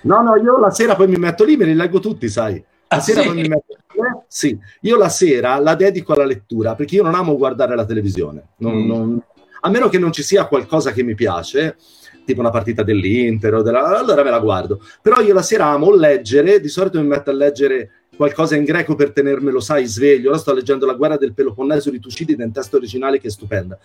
No, 0.02 0.20
no, 0.20 0.36
io 0.36 0.58
la 0.58 0.70
sera 0.70 0.96
poi 0.96 1.08
mi 1.08 1.16
metto 1.16 1.44
lì, 1.44 1.56
me 1.56 1.64
li 1.64 1.74
leggo 1.74 1.98
tutti, 1.98 2.28
sai. 2.28 2.62
La 2.88 2.98
ah, 2.98 3.00
sera 3.00 3.22
sì? 3.22 3.28
poi 3.28 3.36
mi 3.36 3.48
metto 3.48 3.72
eh, 3.72 4.24
sì, 4.28 4.58
io 4.82 4.98
la 4.98 5.08
sera 5.08 5.58
la 5.58 5.74
dedico 5.74 6.12
alla 6.12 6.26
lettura 6.26 6.74
perché 6.74 6.96
io 6.96 7.02
non 7.02 7.14
amo 7.14 7.38
guardare 7.38 7.74
la 7.74 7.86
televisione. 7.86 8.48
Non, 8.58 8.74
mm. 8.74 8.86
non, 8.86 9.22
a 9.62 9.70
meno 9.70 9.88
che 9.88 9.98
non 9.98 10.12
ci 10.12 10.22
sia 10.22 10.44
qualcosa 10.44 10.92
che 10.92 11.02
mi 11.02 11.14
piace, 11.14 11.76
tipo 12.24 12.40
una 12.40 12.50
partita 12.50 12.82
dell'Inter, 12.82 13.54
o 13.54 13.62
della... 13.62 13.98
allora 13.98 14.22
me 14.22 14.30
la 14.30 14.38
guardo. 14.38 14.80
Però 15.00 15.20
io 15.20 15.34
la 15.34 15.42
sera 15.42 15.66
amo 15.66 15.94
leggere, 15.94 16.60
di 16.60 16.68
solito 16.68 17.00
mi 17.00 17.06
metto 17.06 17.30
a 17.30 17.34
leggere 17.34 17.90
qualcosa 18.16 18.56
in 18.56 18.64
greco 18.64 18.94
per 18.94 19.12
tenermelo, 19.12 19.60
sai, 19.60 19.86
sveglio. 19.86 20.30
Ora 20.30 20.38
sto 20.38 20.52
leggendo 20.52 20.86
La 20.86 20.94
guerra 20.94 21.16
del 21.16 21.34
Peloponneso 21.34 21.90
di 21.90 21.98
Tucidide 21.98 22.44
in 22.44 22.52
testo 22.52 22.76
originale 22.76 23.18
che 23.18 23.28
è 23.28 23.30
stupenda. 23.30 23.78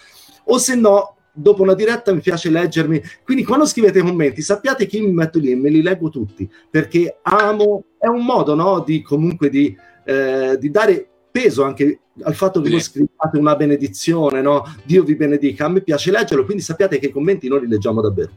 O 0.46 0.58
se 0.58 0.76
no, 0.76 1.16
dopo 1.32 1.62
una 1.62 1.74
diretta 1.74 2.14
mi 2.14 2.20
piace 2.20 2.50
leggermi. 2.50 3.02
Quindi 3.24 3.44
quando 3.44 3.66
scrivete 3.66 4.02
commenti, 4.02 4.42
sappiate 4.42 4.86
che 4.86 4.98
io 4.98 5.08
mi 5.08 5.14
metto 5.14 5.40
lì 5.40 5.52
e 5.52 5.56
me 5.56 5.70
li 5.70 5.82
leggo 5.82 6.10
tutti, 6.10 6.50
perché 6.70 7.20
amo, 7.22 7.84
è 7.98 8.08
un 8.08 8.26
modo, 8.26 8.56
no, 8.56 8.84
di 8.86 9.02
comunque 9.02 9.50
di, 9.50 9.76
eh, 10.06 10.58
di 10.60 10.70
dare 10.72 11.10
peso 11.32 11.64
anche 11.64 12.00
al 12.24 12.36
fatto 12.36 12.62
che 12.62 12.70
voi 12.70 12.82
scrivate 12.82 13.38
una 13.38 13.56
benedizione, 13.56 14.42
no? 14.42 14.64
Dio 14.84 15.04
vi 15.04 15.16
benedica. 15.16 15.66
A 15.66 15.70
me 15.70 15.82
piace 15.82 16.12
leggerlo, 16.12 16.46
quindi 16.46 16.64
sappiate 16.64 17.00
che 17.00 17.08
i 17.08 17.12
commenti 17.12 17.48
noi 17.48 17.62
li 17.62 17.68
leggiamo 17.68 18.02
davvero. 18.02 18.32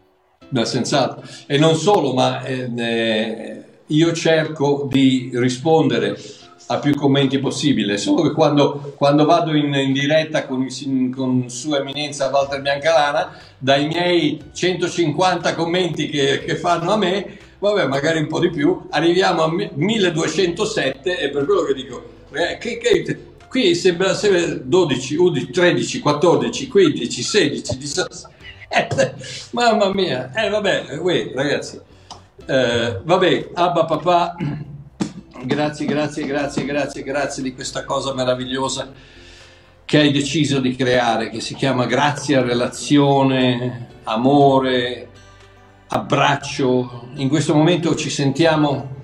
Beh, 0.48 0.64
senz'altro. 0.64 1.22
E 1.46 1.58
non 1.58 1.76
solo, 1.76 2.12
ma 2.12 2.42
eh, 2.42 2.70
eh, 2.76 3.64
io 3.86 4.12
cerco 4.12 4.86
di 4.90 5.30
rispondere 5.34 6.16
a 6.66 6.78
più 6.78 6.94
commenti 6.94 7.38
possibile, 7.40 7.98
solo 7.98 8.22
che 8.22 8.32
quando, 8.32 8.94
quando 8.96 9.24
vado 9.24 9.54
in, 9.54 9.74
in, 9.74 9.92
diretta 9.92 10.46
con, 10.46 10.68
con, 11.12 11.48
Sua 11.48 11.78
Eminenza 11.78 12.28
Walter 12.28 12.60
Biancalana, 12.60 13.32
dai 13.58 13.88
miei 13.88 14.40
150 14.52 15.54
commenti 15.56 16.08
che, 16.08 16.44
che 16.44 16.54
fanno 16.54 16.92
a 16.92 16.96
me, 16.96 17.38
vabbè, 17.58 17.86
magari 17.86 18.20
un 18.20 18.28
po' 18.28 18.38
di 18.38 18.50
più, 18.50 18.86
arriviamo 18.90 19.42
a 19.42 19.52
1207 19.74 21.18
e 21.18 21.30
per 21.30 21.44
quello 21.44 21.62
che 21.62 21.74
dico, 21.74 22.18
eh, 22.32 22.58
che, 22.58 22.78
che, 22.78 23.32
qui 23.48 23.74
sembra, 23.74 24.14
sembra 24.14 24.54
12, 24.62 25.16
11, 25.16 25.50
13, 25.50 26.00
14, 26.00 26.68
15, 26.68 27.22
16, 27.22 27.76
17. 27.76 28.28
Mamma 29.50 29.92
mia, 29.92 30.30
eh 30.32 30.48
vabbè, 30.48 30.98
uè, 30.98 31.32
ragazzi, 31.34 31.80
eh, 32.46 33.00
vabbè, 33.02 33.50
Abba 33.54 33.84
papà, 33.84 34.36
grazie, 35.44 35.86
grazie, 35.86 36.24
grazie, 36.24 36.64
grazie, 36.64 37.02
grazie 37.02 37.42
di 37.42 37.52
questa 37.52 37.84
cosa 37.84 38.14
meravigliosa 38.14 38.92
che 39.84 39.98
hai 39.98 40.12
deciso 40.12 40.60
di 40.60 40.76
creare, 40.76 41.30
che 41.30 41.40
si 41.40 41.54
chiama 41.56 41.84
grazia, 41.86 42.42
relazione, 42.42 43.88
amore, 44.04 45.08
abbraccio. 45.88 47.08
In 47.16 47.28
questo 47.28 47.56
momento 47.56 47.96
ci 47.96 48.08
sentiamo 48.08 48.99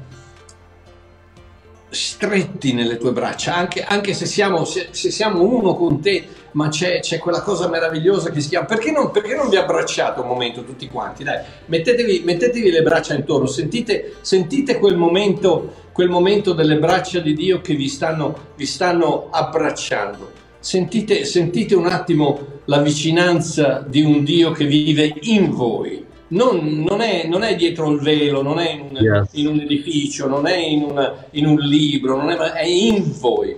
stretti 1.96 2.72
nelle 2.72 2.98
tue 2.98 3.12
braccia, 3.12 3.54
anche, 3.54 3.82
anche 3.82 4.12
se, 4.12 4.26
siamo, 4.26 4.64
se, 4.64 4.88
se, 4.90 5.10
siamo, 5.10 5.42
uno 5.42 5.74
con 5.74 6.00
te, 6.00 6.26
ma 6.52 6.68
c'è, 6.68 7.00
c'è, 7.00 7.18
quella 7.18 7.40
cosa 7.40 7.68
meravigliosa 7.68 8.30
che 8.30 8.40
si 8.40 8.50
chiama. 8.50 8.66
Perché 8.66 8.90
non, 8.90 9.10
perché 9.10 9.34
non 9.34 9.48
vi 9.48 9.56
abbracciate 9.56 10.20
un 10.20 10.28
momento 10.28 10.62
tutti 10.64 10.88
quanti? 10.88 11.24
Dai, 11.24 11.40
mettetevi, 11.66 12.22
mettetevi 12.24 12.70
le 12.70 12.82
braccia 12.82 13.14
intorno, 13.14 13.46
sentite, 13.46 14.16
sentite 14.20 14.78
quel, 14.78 14.96
momento, 14.96 15.88
quel 15.92 16.08
momento 16.08 16.52
delle 16.52 16.78
braccia 16.78 17.20
di 17.20 17.34
Dio 17.34 17.60
che 17.60 17.74
vi 17.74 17.88
stanno, 17.88 18.52
vi 18.56 18.66
stanno 18.66 19.28
abbracciando. 19.30 20.44
Sentite, 20.60 21.24
sentite 21.24 21.74
un 21.74 21.86
attimo 21.86 22.54
la 22.66 22.78
vicinanza 22.78 23.84
di 23.86 24.02
un 24.02 24.22
Dio 24.24 24.50
che 24.50 24.66
vive 24.66 25.14
in 25.22 25.50
voi 25.50 26.05
non, 26.28 26.82
non, 26.82 27.00
è, 27.00 27.26
non, 27.26 27.42
è, 27.42 27.54
dietro 27.54 27.90
il 27.90 28.00
velo, 28.00 28.42
non 28.42 28.58
è 28.58 28.70
in 28.70 28.80
un, 28.90 28.96
yes. 28.96 29.28
in 29.32 29.46
un 29.46 29.60
edificio, 29.60 30.26
non 30.26 30.46
è 30.46 30.56
in, 30.56 30.82
una, 30.82 31.26
in 31.32 31.46
un 31.46 31.58
libro, 31.58 32.20
è, 32.28 32.36
è, 32.36 32.64
in 32.64 33.12
voi. 33.18 33.54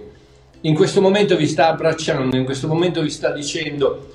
In 0.62 0.74
questo 0.74 1.00
momento 1.00 1.36
vi 1.36 1.46
sta 1.46 1.68
abbracciando, 1.68 2.36
in 2.36 2.44
questo 2.44 2.66
momento 2.66 3.00
vi 3.00 3.10
sta 3.10 3.30
dicendo 3.30 4.14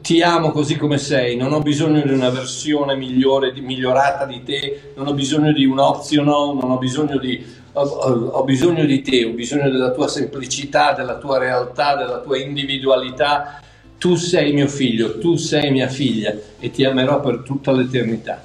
ti 0.00 0.22
amo 0.22 0.50
così 0.50 0.76
come 0.76 0.96
sei, 0.96 1.36
non 1.36 1.52
ho 1.52 1.60
bisogno 1.60 2.00
di 2.00 2.12
una 2.12 2.30
versione 2.30 2.96
migliore, 2.96 3.52
di, 3.52 3.60
migliorata 3.60 4.24
di 4.24 4.42
te, 4.42 4.92
non 4.96 5.06
ho 5.08 5.12
bisogno 5.12 5.52
di 5.52 5.66
un 5.66 5.78
optional, 5.78 6.56
non 6.56 6.70
ho 6.70 6.78
bisogno 6.78 7.18
di, 7.18 7.44
ho, 7.72 7.82
ho 7.82 8.44
bisogno 8.44 8.84
di 8.84 9.02
te, 9.02 9.26
ho 9.26 9.32
bisogno 9.32 9.68
della 9.70 9.90
tua 9.90 10.08
semplicità, 10.08 10.94
della 10.94 11.18
tua 11.18 11.38
realtà, 11.38 11.96
della 11.96 12.20
tua 12.20 12.38
individualità 12.38 13.60
tu 13.98 14.14
sei 14.14 14.52
mio 14.52 14.68
figlio, 14.68 15.18
tu 15.18 15.36
sei 15.36 15.70
mia 15.70 15.88
figlia 15.88 16.34
e 16.58 16.70
ti 16.70 16.84
amerò 16.84 17.20
per 17.20 17.42
tutta 17.44 17.72
l'eternità. 17.72 18.40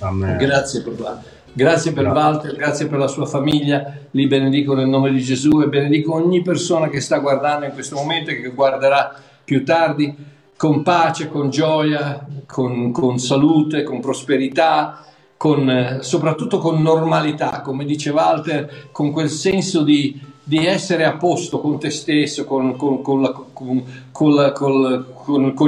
Amen. 0.00 0.36
Grazie 0.38 0.82
papà. 0.82 1.22
Grazie 1.52 1.92
per 1.92 2.04
grazie. 2.04 2.22
Walter, 2.22 2.56
grazie 2.56 2.86
per 2.86 2.98
la 2.98 3.08
sua 3.08 3.26
famiglia, 3.26 3.94
li 4.12 4.26
benedico 4.26 4.74
nel 4.74 4.86
nome 4.86 5.10
di 5.10 5.20
Gesù 5.20 5.60
e 5.60 5.68
benedico 5.68 6.14
ogni 6.14 6.40
persona 6.42 6.88
che 6.88 7.00
sta 7.00 7.18
guardando 7.18 7.66
in 7.66 7.72
questo 7.72 7.96
momento 7.96 8.30
e 8.30 8.40
che 8.40 8.48
guarderà 8.50 9.14
più 9.44 9.64
tardi 9.64 10.14
con 10.56 10.82
pace, 10.82 11.28
con 11.28 11.50
gioia, 11.50 12.26
con, 12.46 12.92
con 12.92 13.18
salute, 13.18 13.82
con 13.82 14.00
prosperità, 14.00 15.04
con, 15.36 15.98
soprattutto 16.00 16.58
con 16.58 16.82
normalità, 16.82 17.60
come 17.60 17.84
dice 17.84 18.10
Walter, 18.10 18.88
con 18.92 19.10
quel 19.12 19.30
senso 19.30 19.82
di, 19.82 20.20
di 20.48 20.64
essere 20.64 21.04
a 21.04 21.12
posto 21.12 21.60
con 21.60 21.78
te 21.78 21.90
stesso, 21.90 22.46
con, 22.46 22.74
con, 22.74 23.02
con, 23.02 23.20
la, 23.20 23.32
con, 23.52 23.84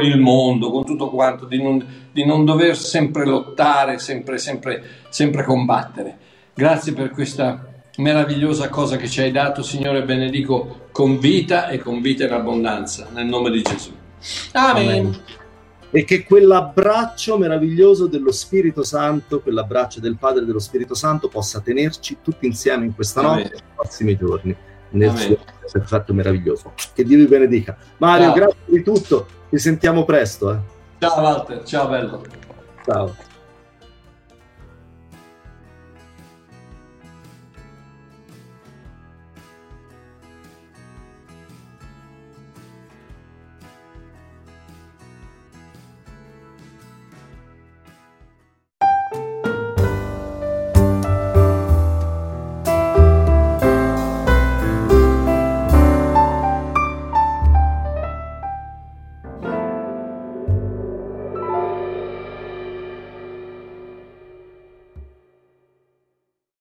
il 0.00 0.18
mondo, 0.18 0.70
con 0.70 0.86
tutto 0.86 1.10
quanto, 1.10 1.44
di 1.44 1.62
non, 1.62 1.86
di 2.10 2.24
non 2.24 2.46
dover 2.46 2.74
sempre 2.78 3.26
lottare, 3.26 3.98
sempre, 3.98 4.38
sempre, 4.38 4.82
sempre 5.10 5.44
combattere. 5.44 6.16
Grazie 6.54 6.94
per 6.94 7.10
questa 7.10 7.62
meravigliosa 7.98 8.70
cosa 8.70 8.96
che 8.96 9.06
ci 9.06 9.20
hai 9.20 9.30
dato, 9.30 9.62
Signore, 9.62 10.02
benedico 10.02 10.86
con 10.92 11.18
vita 11.18 11.68
e 11.68 11.78
con 11.78 12.00
vita 12.00 12.24
in 12.24 12.32
abbondanza, 12.32 13.08
nel 13.12 13.26
nome 13.26 13.50
di 13.50 13.60
Gesù. 13.60 13.92
Amen. 14.52 14.88
Amen. 14.88 15.20
E 15.90 16.04
che 16.04 16.24
quell'abbraccio 16.24 17.36
meraviglioso 17.36 18.06
dello 18.06 18.32
Spirito 18.32 18.82
Santo, 18.82 19.42
quell'abbraccio 19.42 20.00
del 20.00 20.16
Padre 20.16 20.44
e 20.44 20.46
dello 20.46 20.58
Spirito 20.58 20.94
Santo 20.94 21.28
possa 21.28 21.60
tenerci 21.60 22.16
tutti 22.22 22.46
insieme 22.46 22.86
in 22.86 22.94
questa 22.94 23.20
notte 23.20 23.42
e 23.42 23.50
nei 23.50 23.62
prossimi 23.74 24.16
giorni 24.16 24.56
nel 24.90 25.16
suo 25.16 25.38
perfetto 25.70 26.12
meraviglioso. 26.12 26.72
Che 26.94 27.04
Dio 27.04 27.18
vi 27.18 27.26
benedica. 27.26 27.76
Mario, 27.98 28.26
ciao. 28.26 28.34
grazie 28.34 28.58
di 28.66 28.82
tutto, 28.82 29.26
ci 29.50 29.58
sentiamo 29.58 30.04
presto. 30.04 30.52
Eh. 30.52 30.58
Ciao 30.98 31.20
Walter, 31.20 31.62
ciao 31.64 31.88
bello. 31.88 32.22
Ciao. 32.84 33.28